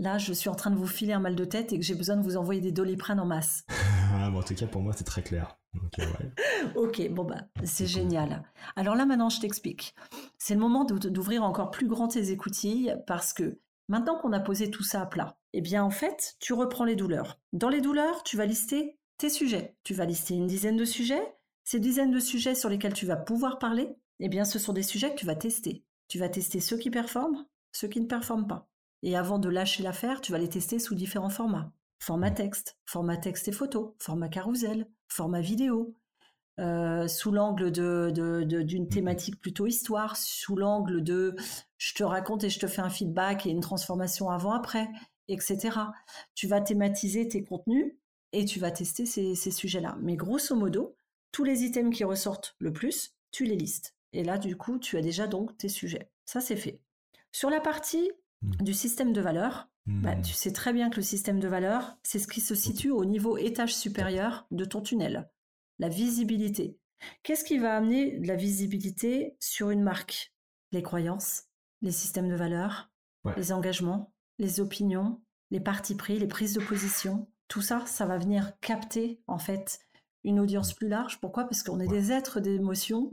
là, 0.00 0.18
je 0.18 0.32
suis 0.32 0.48
en 0.48 0.54
train 0.54 0.70
de 0.70 0.76
vous 0.76 0.86
filer 0.86 1.12
un 1.12 1.20
mal 1.20 1.36
de 1.36 1.44
tête 1.44 1.72
et 1.72 1.78
que 1.78 1.84
j'ai 1.84 1.94
besoin 1.94 2.16
de 2.16 2.22
vous 2.22 2.36
envoyer 2.36 2.60
des 2.60 2.72
doliprane 2.72 3.20
en 3.20 3.26
masse 3.26 3.64
ah, 4.12 4.30
En 4.34 4.42
tout 4.42 4.54
cas, 4.54 4.66
pour 4.66 4.82
moi, 4.82 4.92
c'est 4.96 5.04
très 5.04 5.22
clair. 5.22 5.56
ok, 6.74 7.08
bon, 7.10 7.24
bah, 7.24 7.42
c'est 7.64 7.86
génial. 7.86 8.42
Alors 8.74 8.96
là, 8.96 9.06
maintenant, 9.06 9.28
je 9.28 9.40
t'explique. 9.40 9.94
C'est 10.38 10.54
le 10.54 10.60
moment 10.60 10.84
d'ouvrir 10.84 11.44
encore 11.44 11.70
plus 11.70 11.86
grand 11.86 12.08
tes 12.08 12.30
écoutilles 12.32 12.96
parce 13.06 13.32
que 13.32 13.60
maintenant 13.88 14.18
qu'on 14.18 14.32
a 14.32 14.40
posé 14.40 14.70
tout 14.70 14.82
ça 14.82 15.02
à 15.02 15.06
plat, 15.06 15.38
eh 15.52 15.60
bien, 15.60 15.84
en 15.84 15.90
fait, 15.90 16.34
tu 16.40 16.52
reprends 16.52 16.84
les 16.84 16.96
douleurs. 16.96 17.38
Dans 17.52 17.68
les 17.68 17.80
douleurs, 17.80 18.24
tu 18.24 18.36
vas 18.36 18.46
lister 18.46 18.98
tes 19.18 19.30
sujets. 19.30 19.76
Tu 19.84 19.94
vas 19.94 20.06
lister 20.06 20.34
une 20.34 20.46
dizaine 20.46 20.76
de 20.76 20.84
sujets 20.84 21.36
ces 21.70 21.78
dizaines 21.78 22.10
de 22.10 22.18
sujets 22.18 22.56
sur 22.56 22.68
lesquels 22.68 22.94
tu 22.94 23.06
vas 23.06 23.14
pouvoir 23.14 23.60
parler, 23.60 23.94
eh 24.18 24.28
bien, 24.28 24.44
ce 24.44 24.58
sont 24.58 24.72
des 24.72 24.82
sujets 24.82 25.10
que 25.10 25.18
tu 25.20 25.26
vas 25.26 25.36
tester. 25.36 25.84
Tu 26.08 26.18
vas 26.18 26.28
tester 26.28 26.58
ceux 26.58 26.76
qui 26.76 26.90
performent, 26.90 27.46
ceux 27.70 27.86
qui 27.86 28.00
ne 28.00 28.06
performent 28.06 28.48
pas. 28.48 28.68
Et 29.02 29.16
avant 29.16 29.38
de 29.38 29.48
lâcher 29.48 29.82
l'affaire, 29.82 30.20
tu 30.20 30.32
vas 30.32 30.38
les 30.38 30.48
tester 30.48 30.78
sous 30.78 30.94
différents 30.94 31.30
formats. 31.30 31.72
Format 31.98 32.30
texte, 32.30 32.78
format 32.86 33.16
texte 33.16 33.48
et 33.48 33.52
photo, 33.52 33.96
format 33.98 34.28
carousel, 34.28 34.86
format 35.08 35.40
vidéo, 35.40 35.94
euh, 36.58 37.08
sous 37.08 37.30
l'angle 37.30 37.70
de, 37.72 38.10
d'une 38.62 38.88
thématique 38.88 39.40
plutôt 39.40 39.66
histoire, 39.66 40.16
sous 40.16 40.56
l'angle 40.56 41.02
de 41.02 41.34
je 41.78 41.94
te 41.94 42.02
raconte 42.02 42.44
et 42.44 42.50
je 42.50 42.58
te 42.58 42.66
fais 42.66 42.82
un 42.82 42.90
feedback 42.90 43.46
et 43.46 43.50
une 43.50 43.60
transformation 43.60 44.28
avant-après, 44.28 44.88
etc. 45.28 45.78
Tu 46.34 46.46
vas 46.46 46.60
thématiser 46.60 47.28
tes 47.28 47.42
contenus 47.42 47.94
et 48.32 48.44
tu 48.44 48.60
vas 48.60 48.70
tester 48.70 49.06
ces, 49.06 49.34
ces 49.34 49.50
sujets-là. 49.50 49.96
Mais 50.02 50.16
grosso 50.16 50.54
modo, 50.54 50.96
tous 51.32 51.44
les 51.44 51.62
items 51.62 51.94
qui 51.94 52.04
ressortent 52.04 52.56
le 52.58 52.72
plus, 52.72 53.14
tu 53.30 53.44
les 53.44 53.56
listes. 53.56 53.94
Et 54.12 54.24
là, 54.24 54.38
du 54.38 54.56
coup, 54.56 54.78
tu 54.78 54.96
as 54.98 55.02
déjà 55.02 55.26
donc 55.26 55.56
tes 55.56 55.68
sujets. 55.68 56.10
Ça, 56.26 56.40
c'est 56.40 56.56
fait. 56.56 56.80
Sur 57.32 57.48
la 57.48 57.60
partie 57.60 58.10
mmh. 58.42 58.62
du 58.62 58.74
système 58.74 59.12
de 59.12 59.20
valeur, 59.20 59.68
bah, 59.86 60.14
mmh. 60.14 60.22
tu 60.22 60.34
sais 60.34 60.52
très 60.52 60.72
bien 60.72 60.90
que 60.90 60.96
le 60.96 61.02
système 61.02 61.40
de 61.40 61.48
valeur, 61.48 61.96
c'est 62.02 62.18
ce 62.18 62.28
qui 62.28 62.40
se 62.40 62.54
situe 62.54 62.90
au 62.90 63.04
niveau 63.04 63.36
étage 63.36 63.74
supérieur 63.74 64.46
de 64.50 64.64
ton 64.64 64.80
tunnel 64.80 65.28
la 65.80 65.88
visibilité. 65.88 66.78
Qu'est-ce 67.22 67.44
qui 67.44 67.58
va 67.58 67.76
amener 67.76 68.18
de 68.18 68.28
la 68.28 68.36
visibilité 68.36 69.34
sur 69.40 69.70
une 69.70 69.82
marque? 69.82 70.32
Les 70.72 70.82
croyances, 70.82 71.46
les 71.80 71.90
systèmes 71.90 72.28
de 72.28 72.36
valeurs, 72.36 72.90
les 73.36 73.50
engagements, 73.50 74.12
les 74.38 74.60
opinions, 74.60 75.20
les 75.50 75.58
partis 75.58 75.96
pris, 75.96 76.18
les 76.18 76.28
prises 76.28 76.52
de 76.52 76.60
position. 76.60 77.28
Tout 77.48 77.62
ça, 77.62 77.84
ça 77.86 78.06
va 78.06 78.18
venir 78.18 78.52
capter 78.60 79.20
en 79.26 79.38
fait 79.38 79.80
une 80.22 80.38
audience 80.38 80.74
plus 80.74 80.88
large. 80.88 81.18
Pourquoi? 81.20 81.44
Parce 81.44 81.62
qu'on 81.62 81.80
est 81.80 81.88
des 81.88 82.12
êtres 82.12 82.40
d'émotions 82.40 83.10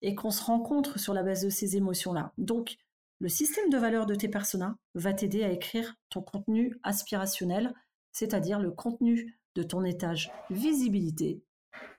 et 0.00 0.14
qu'on 0.14 0.30
se 0.30 0.42
rencontre 0.42 0.98
sur 0.98 1.12
la 1.12 1.24
base 1.24 1.42
de 1.42 1.50
ces 1.50 1.76
émotions-là. 1.76 2.32
Donc, 2.38 2.76
le 3.20 3.28
système 3.28 3.70
de 3.70 3.78
valeurs 3.78 4.06
de 4.06 4.14
tes 4.14 4.28
personas 4.28 4.76
va 4.94 5.12
t'aider 5.12 5.44
à 5.44 5.50
écrire 5.50 5.96
ton 6.10 6.22
contenu 6.22 6.76
aspirationnel, 6.82 7.74
c'est-à-dire 8.12 8.60
le 8.60 8.70
contenu 8.70 9.38
de 9.54 9.62
ton 9.62 9.84
étage 9.84 10.32
visibilité, 10.50 11.42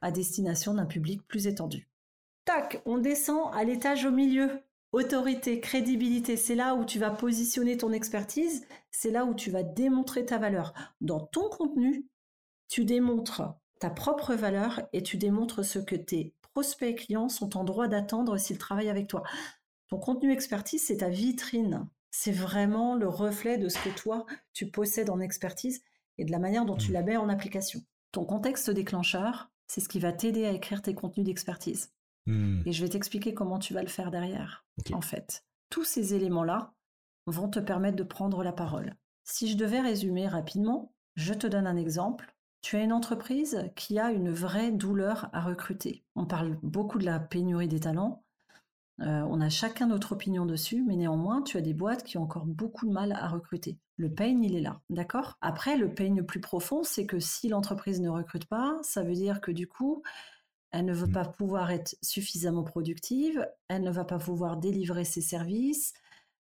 à 0.01 0.11
destination 0.11 0.73
d'un 0.73 0.85
public 0.85 1.21
plus 1.27 1.47
étendu. 1.47 1.87
Tac, 2.45 2.81
on 2.85 2.97
descend 2.97 3.49
à 3.53 3.63
l'étage 3.63 4.05
au 4.05 4.11
milieu. 4.11 4.61
Autorité, 4.91 5.59
crédibilité, 5.59 6.37
c'est 6.37 6.55
là 6.55 6.75
où 6.75 6.85
tu 6.85 6.99
vas 6.99 7.11
positionner 7.11 7.75
ton 7.75 7.91
expertise, 7.91 8.65
c'est 8.91 9.11
là 9.11 9.25
où 9.25 9.33
tu 9.33 9.51
vas 9.51 9.63
démontrer 9.63 10.25
ta 10.25 10.37
valeur. 10.37 10.73
Dans 11.01 11.19
ton 11.19 11.49
contenu, 11.49 12.05
tu 12.67 12.85
démontres 12.85 13.41
ta 13.79 13.89
propre 13.89 14.35
valeur 14.35 14.81
et 14.93 15.03
tu 15.03 15.17
démontres 15.17 15.65
ce 15.65 15.79
que 15.79 15.95
tes 15.95 16.33
prospects 16.53 16.95
clients 16.95 17.27
sont 17.27 17.57
en 17.57 17.65
droit 17.65 17.89
d'attendre 17.89 18.37
s'ils 18.37 18.57
travaillent 18.57 18.89
avec 18.89 19.07
toi. 19.07 19.23
Ton 19.89 19.99
contenu 19.99 20.31
expertise, 20.31 20.85
c'est 20.85 20.97
ta 20.97 21.09
vitrine. 21.09 21.87
C'est 22.11 22.31
vraiment 22.31 22.95
le 22.95 23.07
reflet 23.07 23.57
de 23.57 23.69
ce 23.69 23.77
que 23.79 23.95
toi, 23.95 24.25
tu 24.53 24.71
possèdes 24.71 25.09
en 25.09 25.19
expertise 25.19 25.83
et 26.17 26.25
de 26.25 26.31
la 26.31 26.39
manière 26.39 26.65
dont 26.65 26.77
tu 26.77 26.91
mmh. 26.91 26.93
la 26.93 27.03
mets 27.03 27.17
en 27.17 27.29
application. 27.29 27.81
Ton 28.11 28.25
contexte 28.25 28.69
déclencheur, 28.69 29.51
c'est 29.67 29.81
ce 29.81 29.89
qui 29.89 29.99
va 29.99 30.13
t'aider 30.13 30.45
à 30.45 30.51
écrire 30.51 30.81
tes 30.81 30.95
contenus 30.95 31.25
d'expertise. 31.25 31.91
Hmm. 32.25 32.61
Et 32.65 32.71
je 32.71 32.83
vais 32.83 32.89
t'expliquer 32.89 33.33
comment 33.33 33.59
tu 33.59 33.73
vas 33.73 33.81
le 33.81 33.87
faire 33.87 34.11
derrière. 34.11 34.65
En 34.93 35.01
fait, 35.01 35.45
tous 35.69 35.83
ces 35.83 36.13
éléments-là 36.13 36.73
vont 37.27 37.49
te 37.49 37.59
permettre 37.59 37.97
de 37.97 38.03
prendre 38.03 38.43
la 38.43 38.53
parole. 38.53 38.95
Si 39.23 39.47
je 39.47 39.57
devais 39.57 39.81
résumer 39.81 40.27
rapidement, 40.27 40.93
je 41.15 41.33
te 41.33 41.47
donne 41.47 41.67
un 41.67 41.77
exemple. 41.77 42.35
Tu 42.61 42.77
as 42.77 42.83
une 42.83 42.93
entreprise 42.93 43.69
qui 43.75 43.99
a 43.99 44.11
une 44.11 44.31
vraie 44.31 44.71
douleur 44.71 45.29
à 45.33 45.41
recruter. 45.41 46.03
On 46.15 46.25
parle 46.25 46.57
beaucoup 46.63 46.97
de 46.97 47.05
la 47.05 47.19
pénurie 47.19 47.67
des 47.67 47.79
talents. 47.79 48.24
Euh, 49.01 49.21
on 49.29 49.41
a 49.41 49.49
chacun 49.49 49.87
notre 49.87 50.13
opinion 50.13 50.45
dessus, 50.45 50.83
mais 50.85 50.95
néanmoins, 50.95 51.41
tu 51.41 51.57
as 51.57 51.61
des 51.61 51.73
boîtes 51.73 52.03
qui 52.03 52.17
ont 52.17 52.23
encore 52.23 52.45
beaucoup 52.45 52.87
de 52.87 52.93
mal 52.93 53.11
à 53.11 53.27
recruter. 53.27 53.77
Le 53.97 54.13
pain, 54.13 54.39
il 54.41 54.55
est 54.55 54.61
là, 54.61 54.81
d'accord? 54.89 55.37
Après, 55.41 55.77
le 55.77 55.93
pain 55.93 56.15
le 56.15 56.25
plus 56.25 56.39
profond, 56.39 56.83
c'est 56.83 57.05
que 57.05 57.19
si 57.19 57.49
l'entreprise 57.49 57.99
ne 57.99 58.09
recrute 58.09 58.45
pas, 58.45 58.77
ça 58.83 59.03
veut 59.03 59.13
dire 59.13 59.41
que 59.41 59.51
du 59.51 59.67
coup, 59.67 60.01
elle 60.71 60.85
ne 60.85 60.93
veut 60.93 61.07
mmh. 61.07 61.13
pas 61.13 61.25
pouvoir 61.25 61.71
être 61.71 61.95
suffisamment 62.01 62.63
productive, 62.63 63.47
elle 63.67 63.83
ne 63.83 63.91
va 63.91 64.05
pas 64.05 64.19
pouvoir 64.19 64.57
délivrer 64.57 65.05
ses 65.05 65.21
services, 65.21 65.93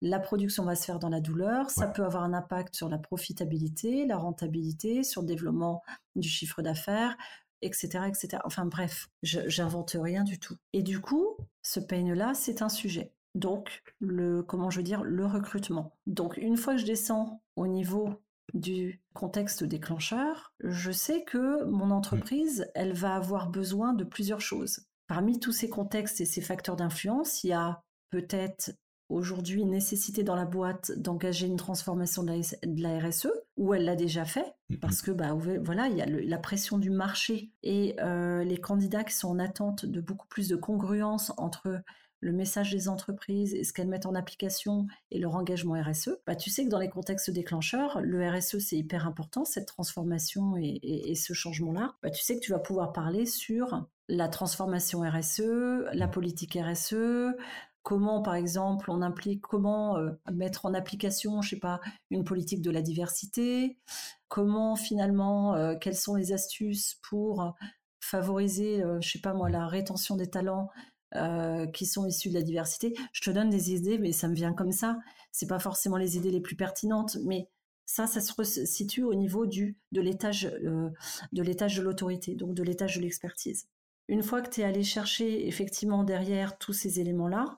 la 0.01 0.19
production 0.19 0.63
va 0.63 0.75
se 0.75 0.85
faire 0.85 0.99
dans 0.99 1.09
la 1.09 1.21
douleur, 1.21 1.69
ça 1.69 1.87
peut 1.87 2.03
avoir 2.03 2.23
un 2.23 2.33
impact 2.33 2.75
sur 2.75 2.87
la 2.87 2.97
profitabilité, 2.97 4.05
la 4.05 4.17
rentabilité, 4.17 5.03
sur 5.03 5.21
le 5.21 5.27
développement 5.27 5.81
du 6.15 6.29
chiffre 6.29 6.61
d'affaires, 6.61 7.17
etc., 7.61 8.05
etc. 8.07 8.41
Enfin 8.45 8.65
bref, 8.65 9.09
j'invente 9.23 9.95
rien 9.99 10.23
du 10.23 10.39
tout. 10.39 10.55
Et 10.73 10.83
du 10.83 10.99
coup, 10.99 11.37
ce 11.61 11.79
pain-là, 11.79 12.33
c'est 12.33 12.61
un 12.61 12.69
sujet. 12.69 13.13
Donc, 13.35 13.83
le, 13.99 14.41
comment 14.41 14.69
je 14.69 14.77
veux 14.77 14.83
dire, 14.83 15.03
le 15.03 15.25
recrutement. 15.25 15.95
Donc, 16.07 16.37
une 16.37 16.57
fois 16.57 16.73
que 16.73 16.81
je 16.81 16.85
descends 16.85 17.41
au 17.55 17.67
niveau 17.67 18.21
du 18.53 19.01
contexte 19.13 19.63
déclencheur, 19.63 20.53
je 20.63 20.91
sais 20.91 21.23
que 21.23 21.65
mon 21.65 21.91
entreprise, 21.91 22.69
elle 22.73 22.93
va 22.93 23.15
avoir 23.15 23.49
besoin 23.49 23.93
de 23.93 24.03
plusieurs 24.03 24.41
choses. 24.41 24.87
Parmi 25.07 25.39
tous 25.39 25.51
ces 25.51 25.69
contextes 25.69 26.21
et 26.21 26.25
ces 26.25 26.41
facteurs 26.41 26.75
d'influence, 26.75 27.43
il 27.43 27.49
y 27.49 27.53
a 27.53 27.81
peut-être 28.09 28.71
aujourd'hui 29.09 29.65
nécessité 29.65 30.23
dans 30.23 30.35
la 30.35 30.45
boîte 30.45 30.91
d'engager 30.97 31.47
une 31.47 31.57
transformation 31.57 32.23
de 32.23 32.81
la, 32.81 32.99
RSE, 32.99 33.29
ou 33.57 33.73
elle 33.73 33.85
l'a 33.85 33.95
déjà 33.95 34.23
fait, 34.23 34.55
mm-hmm. 34.69 34.79
parce 34.79 35.01
que 35.01 35.11
bah, 35.11 35.33
voilà, 35.33 35.87
il 35.87 35.97
y 35.97 36.01
a 36.01 36.05
la 36.05 36.37
pression 36.37 36.77
du 36.77 36.89
marché 36.89 37.51
et 37.63 37.95
euh, 37.99 38.43
les 38.43 38.57
candidats 38.57 39.03
qui 39.03 39.13
sont 39.13 39.29
en 39.29 39.39
attente 39.39 39.85
de 39.85 39.99
beaucoup 39.99 40.27
plus 40.27 40.47
de 40.47 40.55
congruence 40.55 41.33
entre 41.37 41.81
le 42.19 42.31
message 42.31 42.71
des 42.71 42.89
entreprises 42.89 43.53
et 43.53 43.63
ce 43.63 43.73
qu'elles 43.73 43.87
mettent 43.87 44.05
en 44.05 44.15
application 44.15 44.87
et 45.11 45.19
leur 45.19 45.35
engagement 45.35 45.79
RSE, 45.81 46.09
bah, 46.25 46.35
tu 46.35 46.49
sais 46.49 46.65
que 46.65 46.69
dans 46.69 46.79
les 46.79 46.89
contextes 46.89 47.29
déclencheurs, 47.29 48.01
le 48.01 48.27
RSE 48.27 48.59
c'est 48.59 48.77
hyper 48.77 49.07
important, 49.07 49.45
cette 49.45 49.67
transformation 49.67 50.55
et, 50.57 51.13
ce 51.15 51.33
changement-là. 51.33 51.95
Bah, 52.01 52.09
tu 52.09 52.23
sais 52.23 52.35
que 52.35 52.41
tu 52.41 52.51
vas 52.51 52.59
pouvoir 52.59 52.91
parler 52.91 53.25
sur 53.25 53.87
la 54.07 54.29
transformation 54.29 55.01
RSE, 55.01 55.41
la 55.93 56.07
politique 56.07 56.57
RSE, 56.59 57.35
comment, 57.87 58.21
par 58.21 58.35
exemple, 58.35 58.91
on 58.91 59.01
implique, 59.01 59.39
comment 59.39 59.97
euh, 59.97 60.11
mettre 60.33 60.65
en 60.65 60.73
application, 60.73 61.41
je 61.41 61.51
sais 61.51 61.59
pas, 61.59 61.79
une 62.09 62.25
politique 62.25 62.61
de 62.61 62.69
la 62.69 62.81
diversité, 62.81 63.77
comment 64.27 64.75
finalement, 64.75 65.55
euh, 65.55 65.73
quelles 65.79 65.95
sont 65.95 66.15
les 66.15 66.33
astuces 66.33 66.99
pour 67.01 67.55
favoriser, 68.01 68.83
euh, 68.83 68.99
je 68.99 69.09
sais 69.09 69.21
pas 69.21 69.33
moi, 69.33 69.49
la 69.49 69.67
rétention 69.67 70.17
des 70.17 70.29
talents 70.29 70.69
qui 71.73 71.85
sont 71.85 72.05
issus 72.05 72.27
de 72.27 72.33
la 72.33 72.41
diversité. 72.41 72.93
Je 73.13 73.21
te 73.21 73.29
donne 73.29 73.49
des 73.49 73.71
idées, 73.71 73.97
mais 73.97 74.11
ça 74.11 74.27
me 74.27 74.35
vient 74.35 74.51
comme 74.51 74.73
ça. 74.73 74.99
C'est 75.31 75.47
pas 75.47 75.57
forcément 75.57 75.95
les 75.95 76.17
idées 76.17 76.31
les 76.31 76.41
plus 76.41 76.57
pertinentes, 76.57 77.17
mais 77.23 77.47
ça, 77.85 78.05
ça 78.05 78.19
se 78.19 78.65
situe 78.65 79.03
au 79.03 79.15
niveau 79.15 79.45
de 79.45 79.73
l'étage 79.93 80.43
de 80.43 81.41
l'étage 81.41 81.77
de 81.77 81.81
l'autorité, 81.81 82.35
donc 82.35 82.53
de 82.53 82.63
l'étage 82.63 82.97
de 82.97 83.01
l'expertise. 83.01 83.69
Une 84.09 84.21
fois 84.21 84.41
que 84.41 84.49
tu 84.49 84.61
es 84.61 84.63
allé 84.65 84.83
chercher 84.83 85.47
effectivement 85.47 86.03
derrière 86.03 86.57
tous 86.57 86.73
ces 86.73 86.99
éléments-là, 86.99 87.57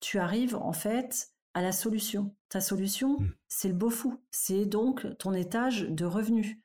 tu 0.00 0.18
arrives 0.18 0.56
en 0.56 0.72
fait 0.72 1.32
à 1.54 1.62
la 1.62 1.72
solution. 1.72 2.34
Ta 2.48 2.60
solution, 2.60 3.18
mmh. 3.18 3.32
c'est 3.48 3.68
le 3.68 3.74
beau 3.74 3.90
fou. 3.90 4.20
C'est 4.30 4.64
donc 4.64 5.06
ton 5.18 5.32
étage 5.32 5.82
de 5.88 6.04
revenus. 6.04 6.58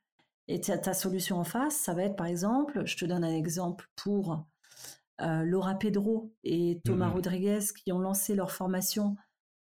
Et 0.48 0.60
ta, 0.60 0.94
solution 0.94 1.38
en 1.38 1.46
face, 1.46 1.76
ça 1.76 1.94
va 1.94 2.04
être 2.04 2.18
par 2.18 2.28
exemple, 2.28 2.86
je 2.86 2.98
te 2.98 3.06
donne 3.06 3.24
un 3.24 3.34
exemple 3.34 3.90
pour 3.96 4.46
euh, 5.22 5.44
Laura 5.44 5.76
Pedro 5.76 6.34
et 6.44 6.82
Thomas 6.84 7.08
mmh 7.08 7.14
Rodriguez 7.14 7.60
qui 7.82 7.94
ont 7.94 8.00
lancé 8.00 8.36
leur 8.36 8.52
formation 8.52 9.16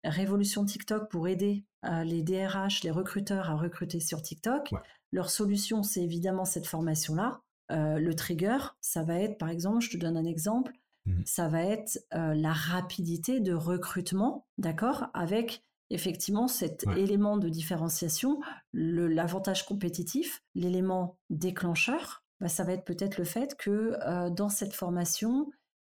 Révolution 0.04 0.66
TikTok 0.66 1.12
pour 1.12 1.28
aider 1.28 1.64
euh, 1.86 2.04
les 2.04 2.24
DRH, 2.24 2.84
les 2.84 2.90
recruteurs 2.90 3.52
à 3.52 3.56
recruter 3.56 4.00
sur 4.00 4.22
TikTok. 4.22 4.72
Leur 5.12 5.30
solution, 5.30 5.84
c'est 5.84 6.02
évidemment 6.02 6.46
cette 6.46 6.66
formation-là. 6.66 7.42
Euh, 7.72 8.00
le 8.00 8.16
trigger, 8.16 8.58
ça 8.82 9.04
va 9.04 9.20
être 9.20 9.38
par 9.38 9.50
exemple, 9.50 9.82
je 9.82 9.92
te 9.92 9.98
donne 9.98 10.18
un 10.18 10.26
exemple, 10.26 10.74
Mmh. 11.06 11.22
ça 11.26 11.48
va 11.48 11.64
être 11.64 12.00
la 12.12 12.54
rapidité 12.54 13.40
de 13.40 13.54
recrutement, 13.54 14.46
d'accord, 14.58 15.08
avec 15.14 15.64
effectivement 15.90 16.48
cet 16.48 16.86
élément 16.96 17.38
de 17.38 17.50
différenciation, 17.50 18.40
l'avantage 18.74 19.66
compétitif, 19.66 20.44
l'élément 20.54 21.18
déclencheur, 21.30 22.24
bah, 22.40 22.48
ça 22.48 22.64
va 22.64 22.74
être 22.74 22.86
peut-être 22.86 23.18
le 23.18 23.24
fait 23.24 23.56
que 23.56 23.98
dans 24.30 24.50
cette 24.50 24.74
formation, 24.74 25.52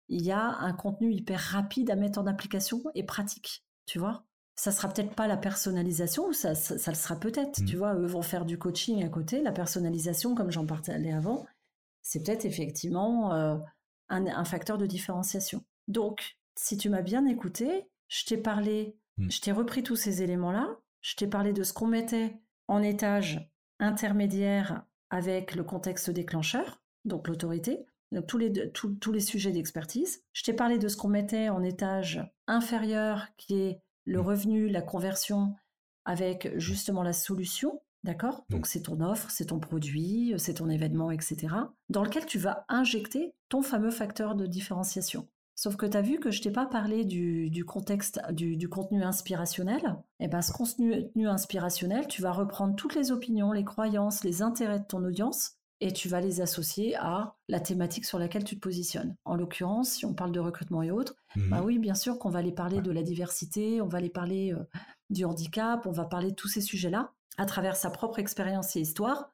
il 0.10 0.24
y 0.24 0.32
a 0.32 0.58
un 0.60 0.74
contenu 0.74 1.12
hyper 1.12 1.39
rapide 1.39 1.91
à 1.91 1.95
mettre 1.95 2.19
en 2.19 2.28
application 2.28 2.82
et 2.95 3.04
pratique, 3.04 3.63
tu 3.86 4.00
vois? 4.00 4.26
Ça 4.56 4.72
sera 4.72 4.89
peut-être 4.89 5.15
pas 5.15 5.28
la 5.28 5.38
personnalisation, 5.38 6.34
ça, 6.34 6.54
ça, 6.54 6.91
le 6.91 6.98
sera 6.98 7.15
peut-être. 7.15 7.63
Tu 7.65 7.76
mmh. 7.76 7.80
vois, 7.80 7.93
eux 7.95 8.06
vont 8.06 8.22
faire 8.22 8.43
du 8.45 8.58
coaching 8.58 9.06
à 9.06 9.10
côté. 9.10 9.41
La 9.41 9.54
personnalisation, 9.54 10.36
comme 10.36 10.52
j'en 10.52 10.65
parlais 10.65 11.13
avant, 11.13 11.45
c'est 12.02 12.24
peut-être 12.24 12.45
effectivement 12.45 13.62
un, 14.10 14.45
facteur 14.45 14.78
de 14.78 14.86
différenciation. 14.86 15.63
Donc, 15.88 16.38
si 16.56 16.78
tu 16.78 16.89
m'as 16.89 17.02
bien 17.02 17.26
écouté, 17.26 17.88
je 18.08 18.26
t'ai 18.26 18.38
parlé, 18.38 18.98
mmh. 19.17 19.32
je 19.32 19.41
t'ai 19.41 19.52
repris 19.52 19.84
tous 19.84 19.95
ces 19.95 20.22
éléments-là, 20.24 20.78
je 21.02 21.15
t'ai 21.15 21.28
parlé 21.28 21.54
de 21.54 21.63
ce 21.63 21.74
qu'on 21.74 21.88
mettait 21.88 22.38
en 22.67 22.82
étage 22.82 23.50
intermédiaire 23.80 24.84
avec 25.10 25.56
le 25.56 25.63
contexte 25.63 26.10
déclencheur, 26.10 26.82
donc 27.06 27.28
l'autorité, 27.28 27.86
tous 28.28 28.38
les, 28.38 28.72
tous 28.72 29.12
les 29.12 29.19
sujets 29.19 29.52
d'expertise. 29.52 30.24
Je 30.34 30.43
t'ai 30.43 30.54
parlé 30.54 30.78
de 30.78 30.88
ce 30.88 30.98
qu'on 30.98 31.08
mettait 31.08 31.50
en 31.50 31.63
étage 31.63 32.22
inférieur, 32.48 33.28
qui 33.38 33.62
est 33.62 33.82
le 34.06 34.19
mmh. 34.19 34.26
revenu, 34.26 34.69
la 34.69 34.82
conversion, 34.82 35.56
avec 36.06 36.58
justement 36.58 37.04
la 37.04 37.13
solution, 37.13 37.82
D'accord? 38.03 38.45
Donc 38.49 38.65
c'est 38.65 38.83
ton 38.83 39.01
offre, 39.01 39.29
c'est 39.29 39.47
ton 39.47 39.59
produit, 39.59 40.33
c'est 40.38 40.55
ton 40.55 40.69
événement, 40.69 41.12
etc. 41.12 41.47
Dans 41.89 42.03
lequel 42.03 42.25
tu 42.25 42.39
vas 42.39 42.65
injecter 42.69 43.33
ton 43.49 43.62
fameux 43.62 43.91
facteur 43.91 44.35
de 44.35 44.45
différenciation. 44.45 45.27
Sauf 45.55 45.75
que 45.75 45.85
tu 45.85 45.97
as 45.97 46.01
vu 46.01 46.19
que 46.19 46.31
je 46.31 46.41
t'ai 46.41 46.51
pas 46.51 46.65
parlé 46.65 47.03
du, 47.03 47.65
contexte, 47.65 48.21
du, 48.31 48.69
contenu 48.69 49.03
inspirationnel. 49.03 49.97
Et 50.21 50.25
eh 50.25 50.27
ben, 50.29 50.41
ce 50.41 50.53
contenu 50.53 51.27
inspirationnel, 51.27 52.07
tu 52.07 52.21
vas 52.21 52.31
reprendre 52.31 52.77
toutes 52.77 52.95
les 52.95 53.12
opinions, 53.12 53.51
les 53.51 53.65
croyances, 53.65 54.23
les 54.23 54.41
intérêts 54.41 54.79
de 54.79 54.85
ton 54.85 55.03
audience 55.03 55.57
et 55.81 55.91
tu 55.91 56.07
vas 56.07 56.21
les 56.21 56.39
associer 56.39 56.95
à 56.95 57.35
la 57.49 57.59
thématique 57.59 58.05
sur 58.05 58.19
laquelle 58.19 58.45
tu 58.45 58.55
te 58.55 58.62
positionnes. 58.62 59.15
En 59.25 59.35
l'occurrence, 59.35 59.91
si 59.91 60.05
on 60.05 60.13
parle 60.13 60.31
de 60.31 60.39
recrutement 60.39 60.81
et 60.81 60.91
autres, 60.91 61.15
mmh 61.35 61.49
bah 61.49 61.62
oui, 61.63 61.77
bien 61.77 61.95
sûr 61.95 62.19
qu'on 62.19 62.29
va 62.29 62.41
les 62.41 62.53
parler 62.53 62.81
de 62.81 62.91
la 62.91 63.03
diversité, 63.03 63.81
on 63.81 63.88
va 63.88 63.99
les 63.99 64.09
parler 64.09 64.53
euh, 64.53 64.63
du 65.09 65.25
handicap, 65.25 65.85
on 65.85 65.91
va 65.91 66.05
parler 66.05 66.31
de 66.31 66.35
tous 66.35 66.47
ces 66.47 66.62
sujets-là 66.62 67.13
à 67.39 67.45
travers 67.45 67.75
sa 67.75 67.89
propre 67.89 68.19
expérience 68.19 68.75
et 68.75 68.82
histoire, 68.82 69.34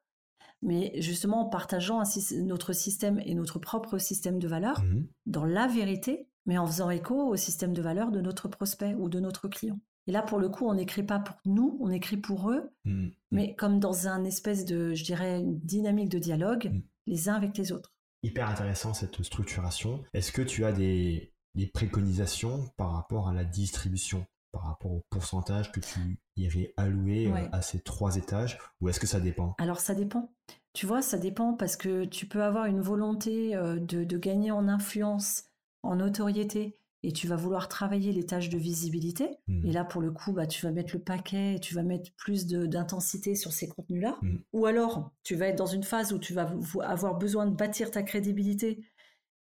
mais 0.61 0.93
justement 1.01 1.41
en 1.41 1.49
partageant 1.49 2.01
notre 2.43 2.73
système 2.73 3.19
et 3.25 3.33
notre 3.33 3.59
propre 3.59 3.97
système 3.97 4.39
de 4.39 4.47
valeurs 4.47 4.81
mmh 4.83 5.07
dans 5.25 5.45
la 5.45 5.67
vérité, 5.67 6.29
mais 6.45 6.57
en 6.59 6.67
faisant 6.67 6.91
écho 6.91 7.15
au 7.15 7.35
système 7.35 7.73
de 7.73 7.81
valeurs 7.81 8.11
de 8.11 8.21
notre 8.21 8.47
prospect 8.47 8.93
ou 8.93 9.09
de 9.09 9.19
notre 9.19 9.47
client. 9.47 9.79
Et 10.07 10.11
là, 10.11 10.21
pour 10.21 10.37
le 10.37 10.49
coup, 10.49 10.67
on 10.67 10.75
n'écrit 10.75 11.01
pas 11.01 11.19
pour 11.19 11.35
nous, 11.45 11.79
on 11.81 11.89
écrit 11.89 12.17
pour 12.17 12.51
eux, 12.51 12.69
mmh. 12.85 13.07
mais 13.31 13.55
comme 13.55 13.79
dans 13.79 14.07
un 14.07 14.23
espèce 14.23 14.63
de, 14.63 14.93
je 14.93 15.03
dirais, 15.03 15.39
une 15.39 15.59
dynamique 15.59 16.09
de 16.09 16.19
dialogue, 16.19 16.69
mmh. 16.71 16.81
les 17.07 17.29
uns 17.29 17.33
avec 17.33 17.57
les 17.57 17.71
autres. 17.71 17.91
Hyper 18.21 18.47
intéressant 18.47 18.93
cette 18.93 19.23
structuration. 19.23 20.03
Est-ce 20.13 20.31
que 20.31 20.43
tu 20.43 20.63
as 20.63 20.71
des, 20.71 21.33
préconisations 21.73 22.69
par 22.77 22.91
rapport 22.93 23.29
à 23.29 23.33
la 23.33 23.45
distribution, 23.45 24.25
par 24.51 24.63
rapport 24.63 24.91
au 24.91 25.01
pourcentage 25.09 25.71
que 25.71 25.79
tu 25.79 26.19
irais 26.37 26.73
allouer 26.77 27.27
euh, 27.27 27.47
à 27.51 27.61
ces 27.61 27.79
trois 27.79 28.15
étages, 28.17 28.57
ou 28.81 28.89
est-ce 28.89 28.99
que 28.99 29.07
ça 29.07 29.19
dépend? 29.19 29.55
Alors 29.57 29.79
ça 29.79 29.95
dépend. 29.95 30.33
Tu 30.73 30.85
vois, 30.85 31.01
ça 31.01 31.17
dépend 31.17 31.53
parce 31.53 31.77
que 31.77 32.05
tu 32.05 32.25
peux 32.25 32.43
avoir 32.43 32.65
une 32.65 32.81
volonté 32.81 33.55
euh, 33.55 33.79
de, 33.79 34.17
gagner 34.17 34.51
en 34.51 34.67
influence, 34.67 35.45
en 35.83 35.95
notoriété, 35.95 36.77
et 37.03 37.11
tu 37.11 37.27
vas 37.27 37.35
vouloir 37.35 37.69
travailler 37.69 38.11
les 38.11 38.25
tâches 38.25 38.49
de 38.49 38.57
visibilité. 38.57 39.29
Mmh. 39.47 39.67
Et 39.67 39.71
là, 39.71 39.85
pour 39.85 40.01
le 40.01 40.11
coup, 40.11 40.33
bah, 40.33 40.47
tu 40.47 40.65
vas 40.65 40.71
mettre 40.71 40.95
le 40.95 41.01
paquet, 41.01 41.59
tu 41.61 41.75
vas 41.75 41.83
mettre 41.83 42.11
plus 42.17 42.47
d'intensité 42.47 43.35
sur 43.35 43.53
ces 43.53 43.69
contenus-là. 43.69 44.17
Mmh. 44.21 44.37
Ou 44.53 44.65
alors, 44.65 45.11
tu 45.23 45.35
vas 45.35 45.47
être 45.47 45.57
dans 45.57 45.65
une 45.65 45.83
phase 45.83 46.11
où 46.13 46.19
tu 46.19 46.33
vas 46.33 46.51
avoir 46.81 47.15
besoin 47.15 47.45
de 47.45 47.55
bâtir 47.55 47.91
ta 47.91 48.03
crédibilité 48.03 48.83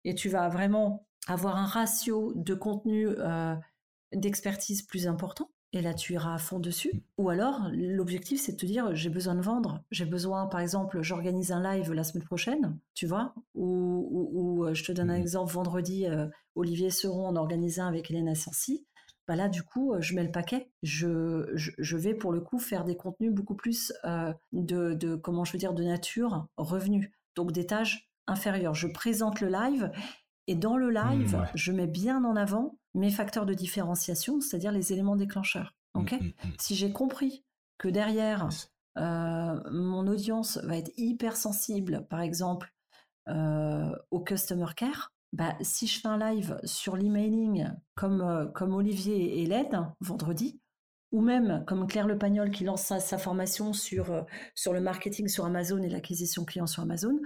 et 0.04 0.13
tu 0.13 0.30
vas 0.30 0.50
vraiment 0.50 1.08
avoir 1.28 1.58
un 1.58 1.65
ratio 1.65 2.34
de 2.36 2.54
contenu 2.54 3.08
euh, 3.08 3.56
d'expertise 4.13 4.84
plus 4.84 5.08
important 5.08 5.50
et 5.76 5.82
là 5.82 5.94
tu 5.94 6.14
iras 6.14 6.34
à 6.34 6.38
fond 6.38 6.60
dessus. 6.60 6.92
Mm. 6.94 7.00
Ou 7.18 7.30
alors 7.30 7.70
l'objectif 7.74 8.42
c'est 8.42 8.54
de 8.54 8.58
te 8.58 8.66
dire 8.66 8.96
j'ai 8.96 9.10
besoin 9.10 9.36
de 9.36 9.42
vendre, 9.42 9.84
j'ai 9.92 10.06
besoin 10.06 10.48
par 10.48 10.62
exemple 10.62 11.02
j'organise 11.02 11.52
un 11.52 11.62
live 11.62 11.94
la 11.94 12.04
semaine 12.04 12.24
prochaine, 12.24 12.80
tu 12.94 13.06
vois, 13.06 13.36
ou, 13.54 14.66
euh, 14.66 14.74
je 14.74 14.84
te 14.84 14.92
donne 14.92 15.12
un 15.12 15.18
mm. 15.18 15.22
exemple 15.22 15.54
vendredi 15.54 16.08
euh, 16.08 16.28
Olivier 16.56 16.90
Seron 16.90 17.28
en 17.28 17.36
organisant 17.36 17.86
avec 17.86 18.10
Hélène 18.10 18.30
Assensi. 18.30 18.86
Bah 19.28 19.36
là, 19.36 19.50
du 19.50 19.64
coup, 19.64 19.94
euh, 19.94 20.02
je 20.02 20.14
mets 20.14 20.24
le 20.24 20.32
paquet. 20.32 20.70
Je, 20.84 21.52
je, 21.56 21.98
vais 21.98 22.14
pour 22.14 22.32
le 22.32 22.42
coup 22.42 22.60
faire 22.60 22.84
des 22.84 22.96
contenus 22.96 23.34
beaucoup 23.34 23.56
plus 23.56 23.92
de, 24.04 24.94
de, 24.94 25.16
comment 25.16 25.44
je 25.44 25.54
veux 25.54 25.58
dire, 25.58 25.74
de 25.74 25.84
nature 25.84 26.48
revenu. 26.58 27.12
Donc 27.36 27.52
des 27.52 27.66
tâches 27.66 28.08
inférieures. 28.28 28.76
Je 28.76 28.88
présente 28.88 29.42
le 29.42 29.48
live 29.50 29.92
et 30.46 30.56
dans 30.56 30.78
le 30.78 30.92
live, 30.92 31.36
mm, 31.36 31.48
je 31.56 31.72
mets 31.72 31.88
bien 31.88 32.24
en 32.24 32.36
avant 32.36 32.78
mes 32.95 33.12
facteurs 33.12 33.45
de 33.45 33.53
différenciation, 33.53 34.41
c'est-à-dire 34.41 34.71
les 34.71 34.93
éléments 34.93 35.15
déclencheurs. 35.15 35.75
Mmh, 35.93 36.01
mmh, 36.01 36.15
mmh. 36.15 36.31
Si 36.60 36.75
j'ai 36.75 36.91
compris 36.91 37.45
que 37.77 37.88
derrière, 37.88 38.49
euh, 38.97 39.60
mon 39.71 40.08
audience 40.08 40.58
va 40.63 40.77
être 40.77 40.91
hyper 40.97 41.36
sensible, 41.36 42.08
par 42.10 42.21
exemple, 42.21 42.73
euh, 43.27 43.91
au 44.12 44.21
customer 44.21 44.67
care, 44.75 45.12
bah, 45.34 45.55
si 45.62 45.88
je 45.88 45.99
fais 45.99 46.08
un 46.08 46.17
live 46.17 46.58
sur 46.63 46.95
l'emailing 46.95 47.69
comme, 47.95 48.21
euh, 48.21 48.45
comme 48.45 48.73
Olivier 48.73 49.17
et 49.17 49.43
Hélène 49.43 49.93
vendredi, 49.99 50.62
ou 51.12 51.21
même 51.21 51.63
comme 51.67 51.88
Claire 51.88 52.08
Le 52.08 52.17
Pagnol 52.17 52.51
qui 52.51 52.63
lance 52.63 52.81
sa, 52.81 53.17
formation 53.17 53.73
sur, 53.73 54.25
sur 54.53 54.73
le 54.73 54.81
marketing 54.81 55.27
sur 55.27 55.45
Amazon 55.45 55.81
et 55.81 55.89
l'acquisition 55.89 56.45
client 56.45 56.67
sur 56.67 56.84
Amazon, 56.84 57.19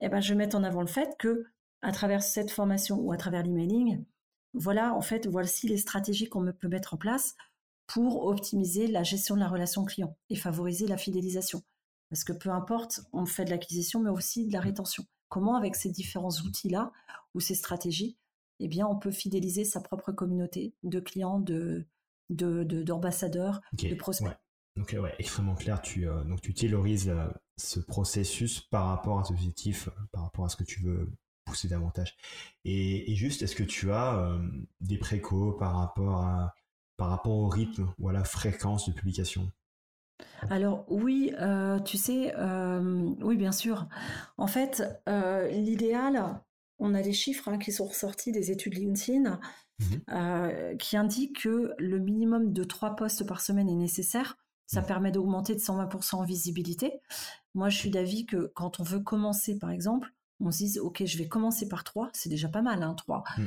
eh 0.00 0.08
ben, 0.08 0.20
je 0.20 0.30
vais 0.30 0.34
mettre 0.38 0.56
en 0.56 0.64
avant 0.64 0.80
le 0.80 0.86
fait 0.86 1.16
que 1.18 1.46
à 1.82 1.92
travers 1.92 2.22
cette 2.22 2.50
formation 2.50 2.98
ou 3.00 3.12
à 3.12 3.16
travers 3.16 3.42
l'emailing, 3.42 4.04
voilà, 4.54 4.94
en 4.94 5.00
fait, 5.00 5.26
voici 5.26 5.68
les 5.68 5.78
stratégies 5.78 6.28
qu'on 6.28 6.52
peut 6.52 6.68
mettre 6.68 6.94
en 6.94 6.96
place 6.96 7.36
pour 7.86 8.26
optimiser 8.26 8.86
la 8.86 9.02
gestion 9.02 9.34
de 9.34 9.40
la 9.40 9.48
relation 9.48 9.84
client 9.84 10.16
et 10.30 10.36
favoriser 10.36 10.86
la 10.86 10.96
fidélisation. 10.96 11.62
Parce 12.10 12.24
que 12.24 12.32
peu 12.32 12.50
importe, 12.50 13.00
on 13.12 13.24
fait 13.26 13.44
de 13.44 13.50
l'acquisition, 13.50 14.00
mais 14.00 14.10
aussi 14.10 14.46
de 14.46 14.52
la 14.52 14.60
rétention. 14.60 15.04
Comment, 15.28 15.56
avec 15.56 15.76
ces 15.76 15.90
différents 15.90 16.30
outils-là 16.30 16.92
ou 17.34 17.40
ces 17.40 17.54
stratégies, 17.54 18.18
eh 18.60 18.68
bien, 18.68 18.86
on 18.86 18.98
peut 18.98 19.10
fidéliser 19.10 19.64
sa 19.64 19.80
propre 19.80 20.12
communauté 20.12 20.74
de 20.82 21.00
clients, 21.00 21.40
de, 21.40 21.86
d'ambassadeurs, 22.28 23.60
de, 23.72 23.94
prospects? 23.94 24.36
Donc, 24.76 24.94
ouais, 24.98 25.14
extrêmement 25.18 25.54
clair. 25.54 25.80
Tu, 25.82 26.08
euh, 26.08 26.22
donc, 26.24 26.40
tu 26.40 26.54
tailorises 26.54 27.08
euh, 27.08 27.28
ce 27.56 27.80
processus 27.80 28.60
par 28.60 28.86
rapport 28.86 29.18
à 29.18 29.22
tes 29.22 29.32
objectifs, 29.32 29.88
euh, 29.88 30.06
par 30.12 30.22
rapport 30.22 30.44
à 30.44 30.48
ce 30.48 30.56
que 30.56 30.64
tu 30.64 30.80
veux 30.82 31.10
pousser 31.44 31.68
davantage. 31.68 32.16
Et, 32.64 33.14
juste, 33.14 33.42
est-ce 33.42 33.56
que 33.56 33.62
tu 33.62 33.92
as 33.92 34.18
euh, 34.18 34.38
des 34.80 34.98
précaux 34.98 35.52
par 35.52 35.76
rapport, 35.76 36.22
à, 36.22 36.54
par 36.96 37.08
rapport 37.08 37.32
au 37.32 37.48
rythme 37.48 37.92
ou 37.98 38.08
à 38.08 38.12
la 38.12 38.24
fréquence 38.24 38.88
de 38.88 38.94
publication? 38.94 39.50
Alors 40.50 40.84
oui, 40.88 41.32
euh, 41.40 41.80
tu 41.80 41.96
sais, 41.96 42.34
euh, 42.36 43.10
oui 43.20 43.36
bien 43.36 43.52
sûr. 43.52 43.88
En 44.36 44.46
fait, 44.46 44.82
l'idéal, 45.50 46.40
on 46.78 46.94
a 46.94 47.02
des 47.02 47.12
chiffres 47.12 47.48
hein, 47.48 47.58
qui 47.58 47.72
sont 47.72 47.86
ressortis 47.86 48.32
des 48.32 48.50
études 48.50 48.74
LinkedIn 48.74 49.30
mmh 49.30 49.38
qui 50.78 50.96
indiquent 50.96 51.42
que 51.42 51.72
le 51.78 51.98
minimum 51.98 52.52
de 52.52 52.62
trois 52.62 52.94
postes 52.94 53.26
par 53.26 53.40
semaine 53.40 53.68
est 53.68 53.74
nécessaire. 53.74 54.36
Ça 54.66 54.80
mmh. 54.80 54.86
permet 54.86 55.10
d'augmenter 55.10 55.54
de 55.54 55.60
120% 55.60 56.16
en 56.16 56.24
visibilité. 56.24 57.00
Moi, 57.54 57.68
je 57.68 57.78
suis 57.78 57.90
d'avis 57.90 58.26
que 58.26 58.52
quand 58.54 58.78
on 58.78 58.84
veut 58.84 59.00
commencer, 59.00 59.58
par 59.58 59.70
exemple, 59.70 60.12
on 60.42 60.50
se 60.50 60.58
dise, 60.58 60.78
OK, 60.78 61.04
je 61.04 61.18
vais 61.18 61.28
commencer 61.28 61.68
par 61.68 61.84
trois, 61.84 62.10
c'est 62.12 62.28
déjà 62.28 62.48
pas 62.48 62.62
mal, 62.62 62.82
hein, 62.82 62.94
trois. 62.94 63.24
Mm. 63.36 63.44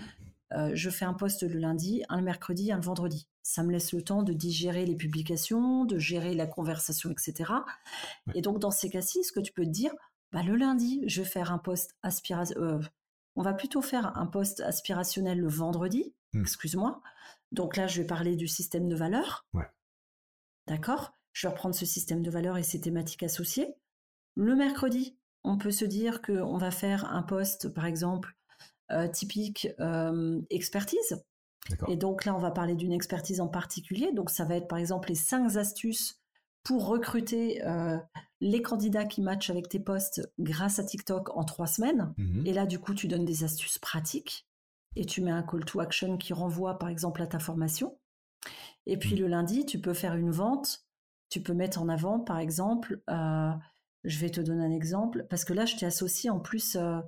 Euh, 0.53 0.71
je 0.73 0.89
fais 0.89 1.05
un 1.05 1.13
poste 1.13 1.43
le 1.43 1.59
lundi, 1.59 2.03
un 2.09 2.17
le 2.17 2.23
mercredi, 2.23 2.71
un 2.71 2.77
le 2.77 2.83
vendredi. 2.83 3.27
Ça 3.41 3.63
me 3.63 3.71
laisse 3.71 3.93
le 3.93 4.01
temps 4.01 4.23
de 4.23 4.33
digérer 4.33 4.85
les 4.85 4.95
publications, 4.95 5.85
de 5.85 5.97
gérer 5.97 6.33
la 6.33 6.47
conversation, 6.47 7.11
etc. 7.11 7.51
Et 8.33 8.41
donc, 8.41 8.59
dans 8.59 8.71
ces 8.71 8.89
cas-ci, 8.89 9.23
ce 9.23 9.31
que 9.31 9.39
tu 9.39 9.51
peux 9.51 9.65
te 9.65 9.69
dire, 9.69 9.91
bah, 10.31 10.43
le 10.43 10.55
lundi, 10.55 11.03
je 11.07 11.21
vais 11.21 11.27
faire 11.27 11.51
un 11.51 11.57
poste 11.57 11.95
aspirationnel. 12.03 12.63
Euh, 12.63 12.79
on 13.35 13.41
va 13.41 13.53
plutôt 13.53 13.81
faire 13.81 14.17
un 14.17 14.27
poste 14.27 14.61
aspirationnel 14.61 15.39
le 15.39 15.49
vendredi, 15.49 16.13
mm. 16.33 16.41
excuse-moi. 16.41 17.01
Donc 17.51 17.75
là, 17.75 17.87
je 17.87 18.01
vais 18.01 18.07
parler 18.07 18.35
du 18.35 18.47
système 18.47 18.87
de 18.87 18.95
valeurs. 18.95 19.45
D'accord? 20.67 21.13
Je 21.33 21.47
vais 21.47 21.51
reprendre 21.51 21.75
ce 21.75 21.85
système 21.85 22.21
de 22.21 22.31
valeurs 22.31 22.57
et 22.57 22.63
ses 22.63 22.79
thématiques 22.79 23.23
associées. 23.23 23.75
Le 24.35 24.55
mercredi, 24.55 25.17
on 25.45 25.57
peut 25.57 25.71
se 25.71 25.85
dire 25.85 26.21
qu'on 26.21 26.57
va 26.57 26.71
faire 26.71 27.11
un 27.13 27.23
poste, 27.23 27.73
par 27.73 27.85
exemple, 27.85 28.35
euh, 28.91 29.07
typique 29.07 29.67
euh, 29.79 30.41
expertise. 30.49 31.23
Et 31.87 31.95
donc 31.95 32.25
là, 32.25 32.35
on 32.35 32.39
va 32.39 32.51
parler 32.51 32.75
d'une 32.75 32.91
expertise 32.91 33.41
en 33.41 33.47
particulier. 33.47 34.11
Donc 34.13 34.29
ça 34.29 34.45
va 34.45 34.55
être 34.55 34.67
par 34.67 34.77
exemple 34.77 35.09
les 35.09 35.15
cinq 35.15 35.55
astuces 35.55 36.21
pour 36.63 36.87
recruter 36.87 37.65
euh, 37.65 37.97
les 38.41 38.61
candidats 38.61 39.05
qui 39.05 39.21
matchent 39.21 39.49
avec 39.49 39.69
tes 39.69 39.79
postes 39.79 40.31
grâce 40.37 40.77
à 40.77 40.83
TikTok 40.83 41.35
en 41.35 41.43
trois 41.43 41.65
semaines. 41.65 42.13
Mmh 42.17 42.45
et 42.45 42.53
là, 42.53 42.67
du 42.67 42.77
coup, 42.77 42.93
tu 42.93 43.07
donnes 43.07 43.25
des 43.25 43.43
astuces 43.43 43.79
pratiques 43.79 44.47
et 44.95 45.05
tu 45.05 45.21
mets 45.21 45.31
un 45.31 45.41
call 45.41 45.65
to 45.65 45.79
action 45.79 46.17
qui 46.17 46.33
renvoie 46.33 46.77
par 46.77 46.89
exemple 46.89 47.23
à 47.23 47.27
ta 47.27 47.39
formation. 47.39 47.97
Et 48.85 48.97
puis 48.97 49.15
mmh. 49.15 49.19
le 49.19 49.27
lundi, 49.27 49.65
tu 49.65 49.79
peux 49.79 49.93
faire 49.95 50.15
une 50.15 50.31
vente. 50.31 50.85
Tu 51.29 51.41
peux 51.41 51.53
mettre 51.53 51.81
en 51.81 51.89
avant, 51.89 52.19
par 52.19 52.37
exemple, 52.37 53.01
je 54.05 54.19
vais 54.19 54.29
te 54.29 54.41
donner 54.41 54.63
un 54.63 54.71
exemple, 54.71 55.25
parce 55.29 55.45
que 55.45 55.53
là, 55.53 55.65
je 55.65 55.75
t'ai 55.75 55.85
associé 55.85 56.29
en 56.29 56.39
plus 56.39 56.75
euh, 56.75 56.99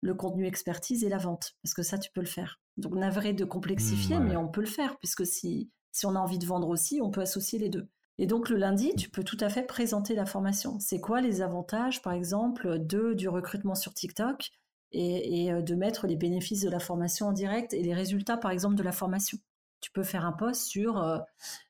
le 0.00 0.14
contenu 0.14 0.46
expertise 0.46 1.04
et 1.04 1.08
la 1.08 1.18
vente, 1.18 1.54
parce 1.62 1.74
que 1.74 1.82
ça, 1.82 1.98
tu 1.98 2.10
peux 2.12 2.20
le 2.20 2.26
faire. 2.26 2.60
Donc, 2.76 2.94
navré 2.94 3.32
de 3.32 3.44
complexifier, 3.44 4.18
mmh, 4.18 4.24
mais 4.24 4.36
on 4.36 4.48
peut 4.48 4.60
le 4.60 4.66
faire, 4.66 4.98
puisque 4.98 5.26
si, 5.26 5.70
si 5.92 6.06
on 6.06 6.14
a 6.14 6.18
envie 6.18 6.38
de 6.38 6.46
vendre 6.46 6.68
aussi, 6.68 7.00
on 7.02 7.10
peut 7.10 7.20
associer 7.20 7.58
les 7.58 7.68
deux. 7.68 7.88
Et 8.18 8.26
donc, 8.26 8.48
le 8.48 8.56
lundi, 8.56 8.94
tu 8.96 9.10
peux 9.10 9.24
tout 9.24 9.36
à 9.40 9.48
fait 9.48 9.62
présenter 9.62 10.14
la 10.14 10.26
formation. 10.26 10.78
C'est 10.80 11.00
quoi 11.00 11.20
les 11.20 11.42
avantages, 11.42 12.02
par 12.02 12.14
exemple, 12.14 12.78
de, 12.78 13.12
du 13.12 13.28
recrutement 13.28 13.74
sur 13.74 13.92
TikTok 13.92 14.50
et, 14.92 15.44
et 15.44 15.52
euh, 15.52 15.62
de 15.62 15.74
mettre 15.74 16.06
les 16.06 16.16
bénéfices 16.16 16.62
de 16.62 16.70
la 16.70 16.78
formation 16.78 17.26
en 17.26 17.32
direct 17.32 17.74
et 17.74 17.82
les 17.82 17.94
résultats, 17.94 18.38
par 18.38 18.50
exemple, 18.50 18.74
de 18.74 18.82
la 18.82 18.92
formation? 18.92 19.38
Tu 19.80 19.90
peux 19.90 20.02
faire 20.02 20.24
un 20.24 20.32
post 20.32 20.62
sur, 20.62 21.02
euh, 21.02 21.18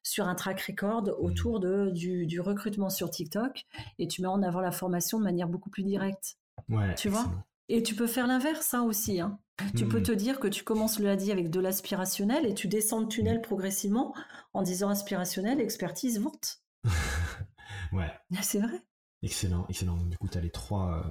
sur 0.03 0.29
un 0.29 0.35
track 0.35 0.61
record 0.63 1.03
mmh. 1.03 1.15
autour 1.19 1.61
de, 1.61 1.91
du, 1.91 2.41
recrutement 2.41 2.91
sur 2.91 3.11
TikTok 3.11 3.67
et 3.99 4.09
tu 4.09 4.23
mets 4.23 4.29
en 4.29 4.43
avant 4.43 4.61
la 4.61 4.73
formation 4.73 5.19
de 5.19 5.25
manière 5.25 5.49
beaucoup 5.49 5.71
plus 5.71 5.83
directe. 5.83 6.37
Ouais, 6.69 6.95
tu 6.95 7.09
vois? 7.09 7.27
Et 7.69 7.83
tu 7.83 7.95
peux 7.95 8.07
faire 8.07 8.27
l'inverse, 8.27 8.75
hein, 8.75 8.83
aussi. 8.83 9.21
Hein. 9.21 9.39
Tu 9.77 9.89
peux 9.89 10.01
mmh. 10.01 10.05
te 10.05 10.13
dire 10.13 10.41
que 10.41 10.49
tu 10.49 10.63
commences 10.63 10.99
le 10.99 11.07
lundi 11.07 11.33
avec 11.33 11.51
de 11.51 11.61
l'aspirationnel 11.61 12.47
et 12.47 12.55
tu 12.55 12.69
descends 12.69 13.01
le 13.01 13.09
tunnel 13.09 13.39
mmh. 13.39 13.43
progressivement 13.43 14.15
en 14.55 14.63
disant 14.63 14.89
aspirationnel, 14.89 15.61
expertise, 15.61 16.21
vente. 16.21 16.63
ouais. 17.93 18.13
C'est 18.43 18.61
vrai. 18.61 18.83
Excellent, 19.23 19.67
excellent. 19.69 19.97
Du 19.97 20.17
coup, 20.19 20.29
tu 20.29 20.39
as 20.39 20.41
les 20.41 20.51
trois, 20.51 21.03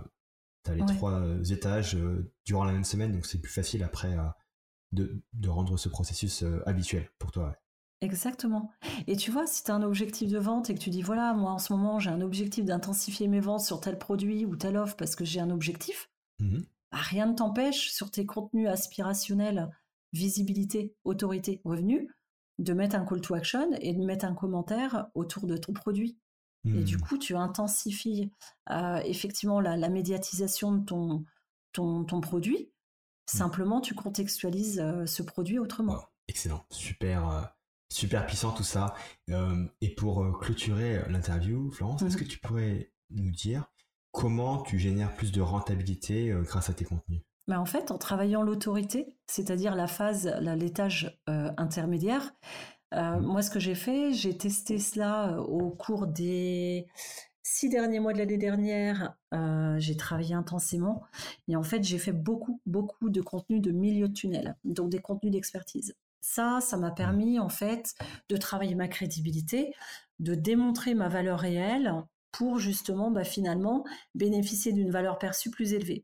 as 0.68 0.76
les 0.76 0.86
trois 0.86 1.22
étages 1.52 1.98
durant 2.46 2.64
la 2.64 2.72
même 2.72 2.86
semaine, 2.86 3.12
donc 3.12 3.26
c'est 3.26 3.42
plus 3.42 3.52
facile 3.52 3.84
après 3.84 4.16
de, 4.92 5.22
de, 5.34 5.50
rendre 5.50 5.78
ce 5.78 5.90
processus 5.90 6.44
habituel 6.66 7.10
pour 7.20 7.32
toi. 7.32 7.56
Exactement. 8.02 8.72
Et 9.08 9.16
tu 9.16 9.32
vois, 9.32 9.48
si 9.48 9.64
tu 9.64 9.72
as 9.72 9.76
un 9.76 9.82
objectif 9.82 10.30
de 10.30 10.38
vente 10.38 10.70
et 10.70 10.76
que 10.76 10.80
tu 10.80 10.90
dis, 10.90 11.02
voilà, 11.02 11.34
moi 11.34 11.52
en 11.52 11.60
ce 11.60 11.74
moment 11.74 12.00
j'ai 12.00 12.10
un 12.10 12.22
objectif 12.22 12.66
d'intensifier 12.66 13.28
mes 13.28 13.40
ventes 13.40 13.62
sur 13.62 13.80
tel 13.80 13.98
produit 13.98 14.46
ou 14.46 14.56
telle 14.56 14.78
offre 14.78 14.96
parce 14.96 15.16
que 15.16 15.26
j'ai 15.26 15.40
un 15.40 15.50
objectif, 15.50 16.10
mmh 16.40 16.60
bah, 16.92 17.00
rien 17.02 17.26
ne 17.26 17.34
t'empêche 17.34 17.92
sur 17.92 18.12
tes 18.12 18.26
contenus 18.26 18.70
aspirationnels, 18.70 19.70
visibilité, 20.14 20.96
autorité, 21.04 21.62
revenu, 21.66 22.10
de 22.60 22.74
mettre 22.74 22.96
un 22.96 23.06
call 23.06 23.22
to 23.22 23.34
action 23.34 23.72
et 23.82 23.94
de 23.94 24.06
mettre 24.06 24.26
un 24.26 24.34
commentaire 24.34 25.08
autour 25.14 25.48
de 25.48 25.58
ton 25.58 25.74
produit. 25.74 26.18
Et 26.66 26.84
du 26.84 26.98
mmh. 26.98 27.02
coup, 27.02 27.18
tu 27.20 27.36
intensifies 27.36 28.32
euh, 28.72 28.98
effectivement 29.06 29.60
la, 29.60 29.90
médiatisation 29.90 30.72
de 30.72 30.84
ton, 30.84 31.24
ton, 31.74 32.06
ton 32.06 32.22
produit. 32.22 32.72
Mmh. 33.34 33.38
Simplement, 33.38 33.82
tu 33.82 33.96
contextualises 33.96 34.80
euh, 34.80 35.06
ce 35.06 35.24
produit 35.24 35.60
autrement. 35.60 35.98
excellent, 36.28 36.66
super, 36.70 37.30
euh, 37.30 37.42
super 37.92 38.26
puissant 38.26 38.52
tout 38.52 38.64
ça. 38.64 38.94
et 39.82 39.90
pour 39.96 40.40
clôturer 40.40 41.02
l'interview, 41.10 41.72
Florence, 41.72 42.02
est-ce 42.02 42.16
mmh 42.16 42.20
que 42.20 42.24
tu 42.26 42.40
pourrais 42.40 42.92
nous 43.12 43.32
dire 43.32 43.72
comment 44.12 44.62
tu 44.62 44.80
génères 44.80 45.14
plus 45.14 45.32
de 45.32 45.42
rentabilité 45.42 46.34
grâce 46.44 46.70
à 46.70 46.74
tes 46.74 46.86
contenus? 46.86 47.22
Bah, 47.48 47.60
en 47.60 47.66
fait, 47.66 47.92
en 47.92 47.98
travaillant 47.98 48.42
l'autorité, 48.42 49.16
c'est-à-dire 49.28 49.76
la 49.76 49.88
phase, 49.88 50.34
l'étage 50.40 51.22
intermédiaire, 51.28 52.34
euh, 52.96 53.18
mmh. 53.18 53.26
Moi, 53.26 53.42
ce 53.42 53.50
que 53.50 53.60
j'ai 53.60 53.76
fait, 53.76 54.14
j'ai 54.14 54.38
testé 54.38 54.80
cela 54.80 55.30
euh, 55.30 55.38
au 55.40 55.70
cours 55.70 56.08
des 56.08 56.88
six 57.46 57.70
derniers 57.70 58.00
mois 58.00 58.12
de 58.12 58.18
l'année 58.18 58.40
dernière. 58.40 59.16
Euh, 59.34 59.76
j'ai 59.78 59.96
travaillé 59.96 60.34
intensément 60.34 61.04
et 61.48 61.56
en 61.56 61.62
fait, 61.62 61.84
j'ai 61.84 62.00
fait 62.00 62.12
beaucoup, 62.12 62.60
beaucoup 62.66 63.12
de 63.12 63.22
contenu 63.22 63.60
de 63.60 63.72
milieu 63.72 64.08
de 64.08 64.14
tunnel, 64.14 64.58
donc 64.64 64.90
des 64.90 65.00
contenus 65.00 65.32
d'expertise. 65.32 65.96
Ça, 66.22 66.60
ça 66.60 66.76
m'a 66.76 66.90
mmh. 66.90 66.96
permis 66.96 67.40
en 67.40 67.50
fait 67.50 67.94
de 68.30 68.38
travailler 68.38 68.74
ma 68.74 68.88
crédibilité, 68.88 69.76
de 70.18 70.34
démontrer 70.34 70.96
ma 70.96 71.08
valeur 71.08 71.40
réelle 71.40 71.94
pour 72.32 72.58
justement 72.58 73.12
bah, 73.12 73.24
finalement 73.24 73.86
bénéficier 74.16 74.74
d'une 74.74 74.90
valeur 74.90 75.20
perçue 75.20 75.52
plus 75.52 75.74
élevée. 75.74 76.04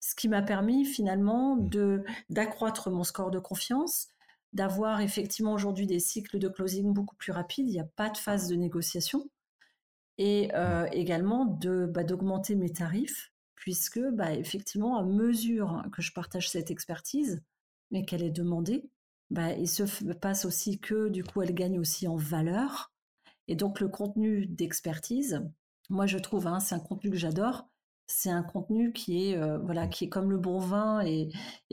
Ce 0.00 0.14
qui 0.14 0.28
m'a 0.28 0.40
permis 0.40 0.86
finalement 0.86 1.56
mmh. 1.56 1.68
de 1.68 2.04
d'accroître 2.30 2.90
mon 2.90 3.04
score 3.04 3.30
de 3.30 3.38
confiance, 3.38 4.08
d'avoir 4.54 5.02
effectivement 5.02 5.52
aujourd'hui 5.52 5.86
des 5.86 6.00
cycles 6.00 6.38
de 6.38 6.48
closing 6.48 6.94
beaucoup 6.94 7.16
plus 7.16 7.32
rapides, 7.32 7.68
il 7.68 7.72
n'y 7.72 7.80
a 7.80 7.88
pas 7.96 8.08
de 8.08 8.16
phase 8.16 8.48
de 8.48 8.56
négociation, 8.56 9.28
et 10.20 10.50
euh, 10.54 10.86
également 10.92 11.46
de 11.46 11.86
bah, 11.86 12.04
d'augmenter 12.04 12.54
mes 12.54 12.70
tarifs, 12.70 13.32
puisque 13.54 14.00
bah, 14.12 14.34
effectivement, 14.34 14.98
à 14.98 15.02
mesure 15.02 15.82
que 15.92 16.02
je 16.02 16.12
partage 16.12 16.50
cette 16.50 16.70
expertise, 16.70 17.42
mais 17.90 18.04
qu'elle 18.04 18.22
est 18.22 18.30
demandée, 18.30 18.90
bah, 19.30 19.54
il 19.54 19.66
se 19.66 19.82
passe 20.12 20.44
aussi 20.44 20.78
que 20.78 21.08
du 21.08 21.24
coup, 21.24 21.40
elle 21.40 21.54
gagne 21.54 21.80
aussi 21.80 22.06
en 22.06 22.16
valeur. 22.16 22.92
Et 23.48 23.56
donc, 23.56 23.80
le 23.80 23.88
contenu 23.88 24.44
d'expertise, 24.44 25.42
moi, 25.88 26.06
je 26.06 26.18
trouve, 26.18 26.46
hein, 26.46 26.60
c'est 26.60 26.74
un 26.74 26.80
contenu 26.80 27.10
que 27.10 27.16
j'adore, 27.16 27.70
c'est 28.06 28.30
un 28.30 28.42
contenu 28.42 28.92
qui 28.92 29.28
est 29.28 29.36
euh, 29.36 29.58
voilà 29.58 29.86
qui 29.86 30.04
est 30.04 30.08
comme 30.08 30.30
le 30.30 30.36
bon 30.36 30.58
vin 30.58 31.00
et, 31.00 31.30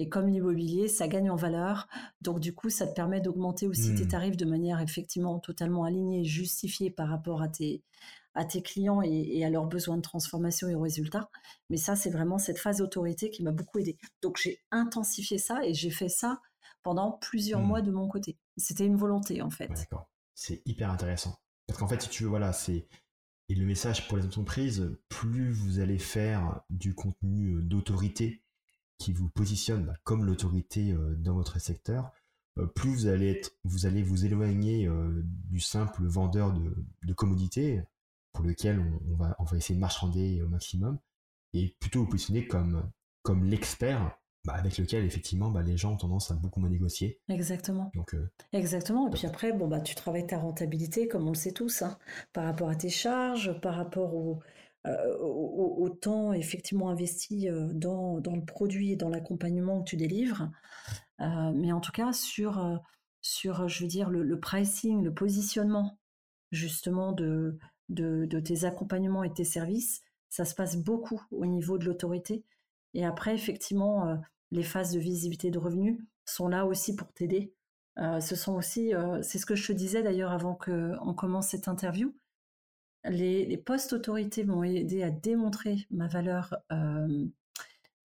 comme 0.10 0.27
l'immobilier, 0.27 0.88
ça 0.88 1.07
gagne 1.10 1.29
en 1.29 1.36
valeur. 1.36 1.88
Donc 2.21 2.39
du 2.39 2.53
coup, 2.53 2.69
ça 2.69 2.88
te 2.88 2.93
permet 2.93 3.19
d'augmenter 3.19 3.67
aussi 3.67 3.93
tes 3.95 4.05
mmh. 4.05 4.07
tarifs 4.07 4.38
de 4.38 4.45
manière 4.45 4.79
effectivement 4.79 5.39
totalement 5.39 5.83
alignée 5.83 6.21
et 6.21 6.25
justifiée 6.25 6.91
par 6.91 7.10
rapport 7.10 7.41
à 7.41 7.47
tes 7.47 7.83
à 8.38 8.45
tes 8.45 8.62
clients 8.62 9.02
et, 9.02 9.43
à 9.43 9.50
leurs 9.50 9.65
besoins 9.65 9.97
de 9.97 10.02
transformation 10.02 10.69
et 10.69 10.76
aux 10.76 10.82
résultats. 10.82 11.30
Mais 11.69 11.78
ça, 11.78 11.95
c'est 11.95 12.12
vraiment 12.12 12.38
cette 12.38 12.60
phase 12.60 12.78
d'autorité 12.78 13.32
qui 13.32 13.43
m'a 13.43 13.52
beaucoup 13.52 13.80
aidé. 13.80 13.97
Donc 14.21 14.38
j'ai 14.38 14.60
intensifié 14.69 15.39
ça 15.39 15.65
et 15.65 15.73
j'ai 15.73 15.89
fait 15.89 16.08
ça 16.08 16.39
pendant 16.84 17.13
plusieurs 17.13 17.62
mois 17.62 17.82
mmh. 17.82 17.86
de 17.86 17.91
mon 17.91 18.08
côté. 18.08 18.38
C'était 18.56 18.86
une 18.86 18.95
volonté 18.95 19.41
en 19.41 19.50
fait. 19.50 19.69
D'accord. 19.69 20.08
C'est 20.36 20.62
hyper 20.65 20.91
intéressant. 20.91 21.36
Parce 21.65 21.80
qu'en 21.80 21.88
fait, 21.88 22.02
si 22.04 22.10
tu 22.10 22.23
veux, 22.23 22.30
voilà, 22.30 22.54
c'est 22.54 22.88
et 23.50 23.56
le 23.56 23.65
message 23.65 24.08
pour 24.08 24.17
les 24.17 24.26
entreprises, 24.26 24.91
plus 25.10 25.52
vous 25.52 25.80
allez 25.80 25.97
faire 25.97 26.62
du 26.69 26.93
contenu 26.93 27.56
euh, 27.56 27.62
d'autorité 27.62 28.43
qui 28.97 29.13
vous 29.13 29.30
positionne 29.30 29.86
bah, 29.86 29.95
comme 30.04 30.26
l'autorité 30.26 30.91
euh, 30.91 31.15
dans 31.15 31.34
votre 31.34 31.60
secteur, 31.60 32.12
euh, 32.60 32.67
plus 32.67 32.89
vous 32.89 33.08
allez, 33.08 33.32
être, 33.32 33.58
vous, 33.63 33.86
allez 33.86 34.04
vous 34.04 34.26
éloigner 34.26 34.89
du 35.23 35.60
simple 35.60 36.06
vendeur 36.06 36.54
de, 36.54 36.76
de 37.04 37.13
commodité 37.13 37.82
pour 38.38 38.45
lequel 38.45 38.80
on, 38.80 39.15
va, 39.15 39.36
on 39.39 39.45
va 39.45 39.58
essayer 39.58 39.73
de 39.73 39.80
marchander 39.80 40.43
au 40.43 40.47
maximum 40.47 41.00
et 41.54 41.76
plutôt 41.80 42.02
vous 42.02 42.08
positionner 42.08 42.45
comme, 42.45 42.88
comme 43.23 43.43
l'expert 43.43 44.15
bah, 44.45 44.54
avec 44.54 44.78
lequel 44.78 45.04
effectivement 45.06 45.50
bah, 45.50 45.63
les 45.63 45.76
gens 45.76 45.93
ont 45.93 45.97
tendance 45.97 46.30
à 46.30 46.36
beaucoup 46.36 46.60
moins 46.60 46.69
négocier. 46.69 47.19
Exactement. 47.30 47.91
Donc, 47.95 48.13
euh, 48.13 48.30
Exactement. 48.54 49.08
Et 49.08 49.10
puis 49.10 49.26
après, 49.26 49.54
bon, 49.54 49.67
bah, 49.67 49.82
tu 49.82 49.95
travailles 49.95 50.28
ta 50.28 50.38
rentabilité, 50.38 51.08
comme 51.08 51.26
on 51.26 51.32
le 51.32 51.36
sait 51.36 51.52
tous, 51.52 51.82
hein, 51.82 51.97
par 52.32 52.43
rapport 52.43 52.69
à 52.69 52.76
tes 52.76 52.89
charges, 52.89 53.60
par 53.60 53.73
rapport 53.73 54.13
au, 54.13 54.39
euh, 54.86 55.17
au, 55.17 55.89
temps 55.89 56.32
effectivement 56.32 56.91
investi 56.91 57.50
euh, 57.50 57.73
dans, 57.73 58.19
dans, 58.19 58.36
le 58.36 58.45
produit 58.45 58.91
et 58.91 58.95
dans 58.97 59.10
l'accompagnement 59.10 59.82
que 59.82 59.89
tu 59.89 59.97
délivres. 59.97 60.52
mais 61.19 61.71
en 61.71 61.80
tout 61.80 61.91
cas, 61.91 62.13
sur, 62.13 62.80
sur 63.21 63.67
je 63.67 63.82
veux 63.82 63.89
dire, 63.89 64.12
le, 64.12 64.39
pricing, 64.39 65.04
le 65.04 65.12
positionnement 65.12 65.97
justement 66.52 67.12
de, 67.12 67.58
de, 67.89 68.26
tes 68.39 68.65
accompagnements 68.65 69.23
et 69.23 69.34
tes 69.34 69.43
services, 69.43 70.04
ça 70.30 70.45
se 70.45 70.56
passe 70.56 70.78
beaucoup 70.78 71.21
au 71.32 71.45
niveau 71.45 71.78
de 71.78 71.86
l'autorité. 71.86 72.43
Et 72.93 73.06
après, 73.06 73.34
effectivement, 73.34 74.19
les 74.52 74.63
phases 74.63 74.91
de 74.91 75.00
visibilité 75.00 75.52
de 75.52 75.60
revenus 75.60 75.97
sont 76.26 76.47
là 76.47 76.65
aussi 76.65 76.95
pour 76.95 77.12
t'aider. 77.13 77.54
Euh, 78.00 78.19
ce 78.19 78.36
sont 78.36 78.54
aussi, 78.54 78.93
euh, 78.93 79.21
c'est 79.23 79.39
ce 79.39 79.45
que 79.45 79.56
je 79.56 79.67
te 79.67 79.71
disais 79.71 80.04
d'ailleurs 80.04 80.32
avant 80.32 80.56
qu'on 80.56 81.13
commence 81.13 81.50
cette 81.50 81.67
interview. 81.67 82.15
Les, 83.06 83.58
postes 83.58 83.93
autorités 83.93 84.43
m'ont 84.43 84.63
aidé 84.63 85.02
à 85.04 85.10
démontrer 85.10 85.88
ma 85.91 86.08
valeur, 86.08 86.56
euh, 86.71 87.26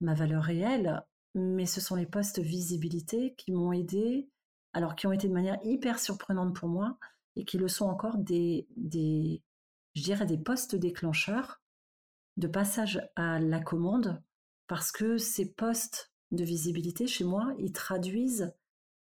ma 0.01 0.13
valeur 0.13 0.43
réelle, 0.43 1.03
mais 1.35 1.65
ce 1.65 1.81
sont 1.81 1.95
les 1.95 2.05
postes 2.05 2.39
visibilité 2.39 3.33
qui 3.37 3.51
m'ont 3.51 3.73
aidé, 3.73 4.29
alors 4.71 4.95
qui 4.95 5.05
ont 5.07 5.11
été 5.11 5.27
de 5.27 5.33
manière 5.33 5.59
hyper 5.63 5.99
surprenante 5.99 6.55
pour 6.55 6.69
moi 6.69 6.97
et 7.35 7.43
qui 7.45 7.57
le 7.57 7.67
sont 7.67 7.85
encore 7.85 8.17
des, 8.17 8.67
des 8.77 9.41
je 9.95 10.03
dirais 10.03 10.25
des 10.25 10.37
postes 10.37 10.75
déclencheurs 10.75 11.61
de 12.37 12.47
passage 12.47 13.01
à 13.15 13.39
la 13.39 13.59
commande 13.59 14.21
parce 14.67 14.91
que 14.91 15.17
ces 15.17 15.53
postes 15.53 16.11
de 16.31 16.43
visibilité 16.43 17.05
chez 17.07 17.23
moi, 17.23 17.53
ils 17.59 17.71
traduisent, 17.71 18.53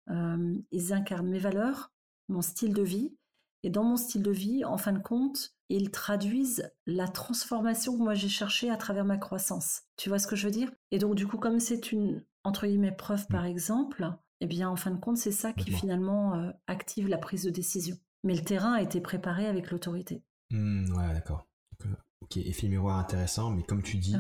euh, 0.10 0.56
ils 0.72 0.94
incarnent 0.94 1.30
mes 1.30 1.40
valeurs, 1.40 1.92
mon 2.30 2.42
style 2.42 2.74
de 2.74 2.84
vie. 2.84 3.16
Et 3.64 3.70
dans 3.70 3.84
mon 3.84 3.98
style 3.98 4.24
de 4.24 4.32
vie, 4.32 4.64
en 4.64 4.78
fin 4.78 4.94
de 4.94 5.02
compte, 5.02 5.56
ils 5.70 5.92
traduisent 5.92 6.72
la 6.86 7.08
transformation 7.08 7.98
que 7.98 8.04
moi 8.04 8.14
j'ai 8.14 8.30
cherchée 8.30 8.70
à 8.70 8.78
travers 8.78 9.04
ma 9.04 9.18
croissance. 9.18 9.82
Tu 9.98 10.10
vois 10.10 10.20
ce 10.20 10.28
que 10.28 10.36
je 10.36 10.46
veux 10.46 10.52
dire? 10.52 10.72
Et 10.92 11.00
donc 11.00 11.16
du 11.16 11.28
coup, 11.28 11.38
comme 11.38 11.60
c'est 11.60 11.92
une 11.92 12.24
entre 12.44 12.66
guillemets 12.66 12.96
preuve 12.96 13.28
par 13.28 13.46
exemple, 13.46 14.10
eh 14.40 14.46
bien 14.46 14.70
en 14.70 14.78
fin 14.78 14.92
de 14.92 15.00
compte, 15.00 15.18
c'est 15.18 15.32
ça 15.32 15.52
qui 15.52 15.72
finalement 15.72 16.36
euh, 16.36 16.52
active 16.68 17.10
la 17.10 17.18
prise 17.18 17.44
de 17.44 17.50
décision. 17.50 17.98
Mais 18.24 18.36
le 18.36 18.44
terrain 18.44 18.74
a 18.74 18.82
été 18.82 19.02
préparé 19.02 19.48
avec 19.48 19.72
l'autorité. 19.72 20.24
Mmh, 20.52 20.96
ouais, 20.96 21.14
d'accord. 21.14 21.48
Euh, 21.86 21.90
ok, 22.22 22.38
effet 22.38 22.68
miroir 22.68 22.98
intéressant, 22.98 23.52
mais 23.52 23.64
comme 23.64 23.84
tu 23.84 23.98
dis, 23.98 24.16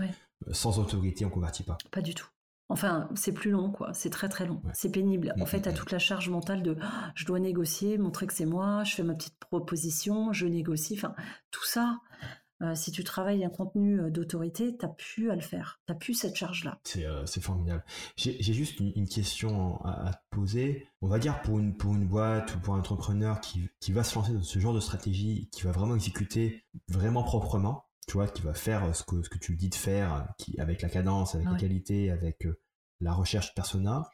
sans 0.51 0.79
autorité, 0.79 1.25
on 1.25 1.29
convertit 1.29 1.63
pas. 1.63 1.77
Pas 1.91 2.01
du 2.01 2.13
tout. 2.13 2.27
Enfin, 2.69 3.09
c'est 3.15 3.31
plus 3.31 3.51
long, 3.51 3.71
quoi. 3.71 3.93
C'est 3.93 4.09
très 4.09 4.27
très 4.27 4.45
long. 4.45 4.61
C'est 4.73 4.91
pénible. 4.91 5.33
En 5.39 5.45
fait, 5.45 5.67
à 5.67 5.73
toute 5.73 5.91
la 5.91 5.99
charge 5.99 6.29
mentale 6.29 6.63
de 6.63 6.77
«Ah, 6.81 7.11
je 7.15 7.25
dois 7.25 7.39
négocier, 7.39 7.97
montrer 7.97 8.27
que 8.27 8.33
c'est 8.33 8.45
moi, 8.45 8.83
je 8.83 8.93
fais 8.93 9.03
ma 9.03 9.13
petite 9.13 9.39
proposition, 9.39 10.33
je 10.33 10.47
négocie. 10.47 10.95
Enfin, 10.97 11.15
tout 11.49 11.63
ça, 11.63 12.01
euh, 12.61 12.73
si 12.73 12.91
tu 12.91 13.03
travailles 13.03 13.45
un 13.45 13.49
contenu 13.49 13.99
euh, 13.99 14.09
d'autorité, 14.09 14.75
t'as 14.75 14.87
pu 14.87 15.29
à 15.29 15.35
le 15.35 15.41
faire. 15.41 15.79
T'as 15.85 15.93
pu 15.93 16.13
cette 16.13 16.35
charge-là. 16.35 16.79
C'est 16.83 17.05
euh, 17.05 17.25
formidable. 17.25 17.83
J'ai 18.15 18.41
juste 18.41 18.79
une, 18.79 19.07
question 19.07 19.83
à, 19.85 20.13
te 20.13 20.35
poser. 20.35 20.87
On 21.01 21.07
va 21.07 21.19
dire 21.19 21.41
pour 21.41 21.59
une, 21.59 21.77
pour 21.77 21.93
une 21.93 22.07
boîte 22.07 22.55
ou 22.55 22.59
pour 22.59 22.73
un 22.73 22.79
entrepreneur 22.79 23.39
qui, 23.41 23.69
qui 23.79 23.91
va 23.91 24.03
se 24.03 24.15
lancer 24.15 24.33
dans 24.33 24.41
ce 24.41 24.59
genre 24.59 24.73
de 24.73 24.79
stratégie, 24.79 25.49
qui 25.51 25.63
va 25.63 25.71
vraiment 25.71 25.95
exécuter 25.95 26.63
vraiment 26.89 27.23
proprement 27.23 27.83
tu 28.07 28.13
vois, 28.13 28.27
qui 28.29 28.41
va 28.41 28.53
faire 28.53 28.95
ce 28.95 29.03
que, 29.03 29.21
ce 29.21 29.27
que 29.27 29.37
tu 29.37 29.57
dis 29.57 29.67
de 29.67 29.75
faire, 29.75 30.33
qui, 30.37 30.57
avec 30.61 30.81
la 30.81 30.87
cadence, 30.87 31.35
avec 31.35 31.45
la 31.45 31.55
qualité, 31.55 32.09
avec 32.09 32.47
la 33.01 33.11
recherche 33.11 33.53
persona. 33.53 34.09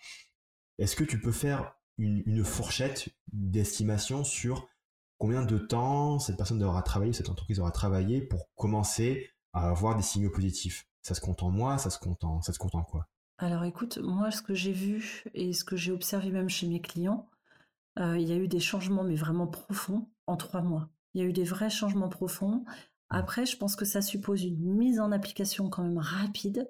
Est-ce 0.80 0.96
que 0.96 1.04
tu 1.04 1.22
peux 1.22 1.32
faire 1.32 1.76
une, 1.98 2.44
fourchette 2.44 3.10
d'estimation 3.32 4.24
sur 4.24 4.68
combien 5.24 5.46
de 5.46 5.58
temps 5.58 6.20
cette 6.20 6.36
personne 6.36 6.60
devra 6.60 6.82
travailler, 6.82 7.14
cette 7.14 7.30
entreprise 7.30 7.62
aura 7.62 7.72
travaillé 7.72 8.20
pour 8.20 8.54
commencer 8.56 9.30
à 9.54 9.70
avoir 9.70 9.96
des 9.96 10.02
signaux 10.02 10.30
positifs? 10.30 10.86
Ça 11.02 11.16
se 11.16 11.22
compte 11.22 11.44
en 11.44 11.50
mois, 11.50 11.78
ça 11.78 11.90
se 11.90 11.98
compte 11.98 12.26
en, 12.26 12.42
ça 12.42 12.52
se 12.52 12.60
compte 12.60 12.76
en 12.76 12.84
quoi? 12.84 13.08
Alors 13.38 13.64
écoute, 13.64 14.00
moi 14.00 14.32
ce 14.32 14.42
que 14.42 14.54
j'ai 14.54 14.74
vu 14.74 15.24
et 15.34 15.54
ce 15.54 15.64
que 15.64 15.78
j'ai 15.78 15.94
observé 15.94 16.30
même 16.30 16.50
chez 16.50 16.68
mes 16.68 16.82
clients, 16.82 17.30
il 17.98 18.24
y 18.24 18.34
a 18.34 18.36
eu 18.36 18.50
des 18.50 18.60
changements 18.60 19.06
mais 19.06 19.16
vraiment 19.16 19.48
profonds 19.48 20.10
en 20.28 20.36
trois 20.36 20.62
mois. 20.62 20.90
Il 21.14 21.22
y 21.22 21.24
a 21.24 21.28
eu 21.30 21.32
des 21.32 21.46
vrais 21.46 21.70
changements 21.70 22.10
profonds. 22.10 22.58
Mmh. 22.58 22.66
Après, 23.10 23.46
je 23.46 23.56
pense 23.56 23.78
que 23.78 23.86
ça 23.86 24.02
suppose 24.02 24.44
une 24.44 24.76
mise 24.76 25.00
en 25.00 25.14
application 25.14 25.70
quand 25.70 25.84
même 25.84 26.00
rapide. 26.00 26.70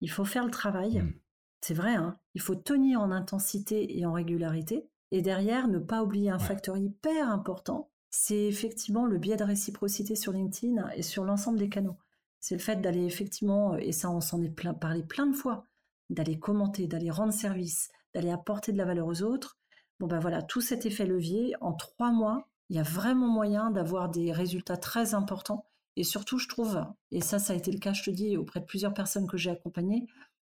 Il 0.00 0.12
faut 0.12 0.24
faire 0.24 0.44
le 0.44 0.52
travail. 0.52 1.02
Mmh. 1.02 1.12
C'est 1.60 1.74
vrai, 1.74 1.96
hein 1.96 2.20
il 2.34 2.40
faut 2.40 2.54
tenir 2.54 3.00
en 3.00 3.10
intensité 3.10 3.98
et 3.98 4.06
en 4.06 4.12
régularité. 4.12 4.88
Et 5.14 5.22
derrière, 5.22 5.68
ne 5.68 5.78
pas 5.78 6.02
oublier 6.02 6.30
un 6.30 6.40
facteur 6.40 6.76
hyper 6.76 7.30
important, 7.30 7.88
c'est 8.10 8.46
effectivement 8.46 9.06
le 9.06 9.16
biais 9.16 9.36
de 9.36 9.44
réciprocité 9.44 10.16
sur 10.16 10.32
LinkedIn 10.32 10.90
et 10.96 11.02
sur 11.02 11.22
l'ensemble 11.22 11.60
des 11.60 11.68
canaux. 11.68 11.96
C'est 12.40 12.56
le 12.56 12.60
fait 12.60 12.80
d'aller 12.80 13.04
effectivement, 13.04 13.76
et 13.76 13.92
ça 13.92 14.10
on 14.10 14.20
s'en 14.20 14.42
est 14.42 14.50
parlé 14.50 15.04
plein 15.04 15.28
de 15.28 15.36
fois, 15.36 15.66
d'aller 16.10 16.36
commenter, 16.36 16.88
d'aller 16.88 17.12
rendre 17.12 17.32
service, 17.32 17.92
d'aller 18.12 18.32
apporter 18.32 18.72
de 18.72 18.76
la 18.76 18.86
valeur 18.86 19.06
aux 19.06 19.22
autres. 19.22 19.56
Bon 20.00 20.08
ben 20.08 20.18
voilà, 20.18 20.42
tout 20.42 20.60
cet 20.60 20.84
effet 20.84 21.06
levier, 21.06 21.54
en 21.60 21.74
trois 21.74 22.10
mois, 22.10 22.48
il 22.68 22.74
y 22.74 22.80
a 22.80 22.82
vraiment 22.82 23.28
moyen 23.28 23.70
d'avoir 23.70 24.08
des 24.08 24.32
résultats 24.32 24.78
très 24.78 25.14
importants. 25.14 25.64
Et 25.94 26.02
surtout, 26.02 26.38
je 26.38 26.48
trouve, 26.48 26.84
et 27.12 27.20
ça, 27.20 27.38
ça 27.38 27.52
a 27.52 27.56
été 27.56 27.70
le 27.70 27.78
cas, 27.78 27.92
je 27.92 28.02
te 28.02 28.10
dis, 28.10 28.36
auprès 28.36 28.58
de 28.58 28.66
plusieurs 28.66 28.94
personnes 28.94 29.28
que 29.28 29.36
j'ai 29.36 29.50
accompagnées, 29.50 30.08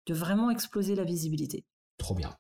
de 0.06 0.14
vraiment 0.14 0.50
exploser 0.50 0.96
la 0.96 1.04
visibilité. 1.04 1.64
Trop 1.96 2.16
bien. 2.16 2.36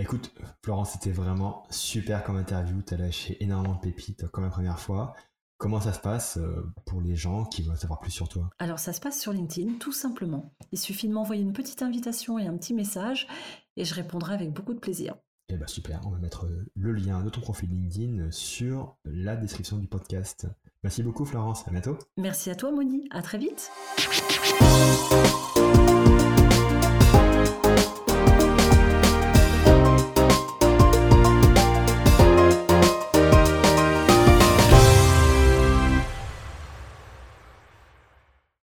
Écoute, 0.00 0.32
Florence, 0.64 0.92
c'était 0.92 1.10
vraiment 1.10 1.64
super 1.68 2.24
comme 2.24 2.38
interview. 2.38 2.80
Tu 2.80 2.94
as 2.94 2.96
lâché 2.96 3.36
énormément 3.44 3.74
de 3.74 3.80
pépites 3.80 4.26
comme 4.28 4.44
la 4.44 4.50
première 4.50 4.80
fois. 4.80 5.12
Comment 5.58 5.78
ça 5.78 5.92
se 5.92 6.00
passe 6.00 6.38
euh, 6.38 6.72
pour 6.86 7.02
les 7.02 7.16
gens 7.16 7.44
qui 7.44 7.60
veulent 7.60 7.76
savoir 7.76 8.00
plus 8.00 8.10
sur 8.10 8.26
toi? 8.26 8.48
Alors 8.58 8.78
ça 8.78 8.94
se 8.94 9.00
passe 9.00 9.20
sur 9.20 9.34
LinkedIn, 9.34 9.74
tout 9.78 9.92
simplement. 9.92 10.54
Il 10.72 10.78
suffit 10.78 11.06
de 11.06 11.12
m'envoyer 11.12 11.42
une 11.42 11.52
petite 11.52 11.82
invitation 11.82 12.38
et 12.38 12.46
un 12.46 12.56
petit 12.56 12.72
message 12.72 13.28
et 13.76 13.84
je 13.84 13.94
répondrai 13.94 14.32
avec 14.32 14.50
beaucoup 14.54 14.72
de 14.72 14.78
plaisir. 14.78 15.16
Eh 15.50 15.58
bah 15.58 15.66
super, 15.66 16.00
on 16.06 16.10
va 16.10 16.18
mettre 16.18 16.48
le 16.74 16.92
lien 16.92 17.22
de 17.22 17.28
ton 17.28 17.42
profil 17.42 17.68
LinkedIn 17.68 18.30
sur 18.30 18.96
la 19.04 19.36
description 19.36 19.76
du 19.76 19.86
podcast. 19.86 20.46
Merci 20.82 21.02
beaucoup 21.02 21.26
Florence, 21.26 21.68
à 21.68 21.72
bientôt. 21.72 21.98
Merci 22.16 22.48
à 22.48 22.54
toi 22.54 22.70
Moni, 22.70 23.06
à 23.10 23.20
très 23.20 23.36
vite. 23.36 23.70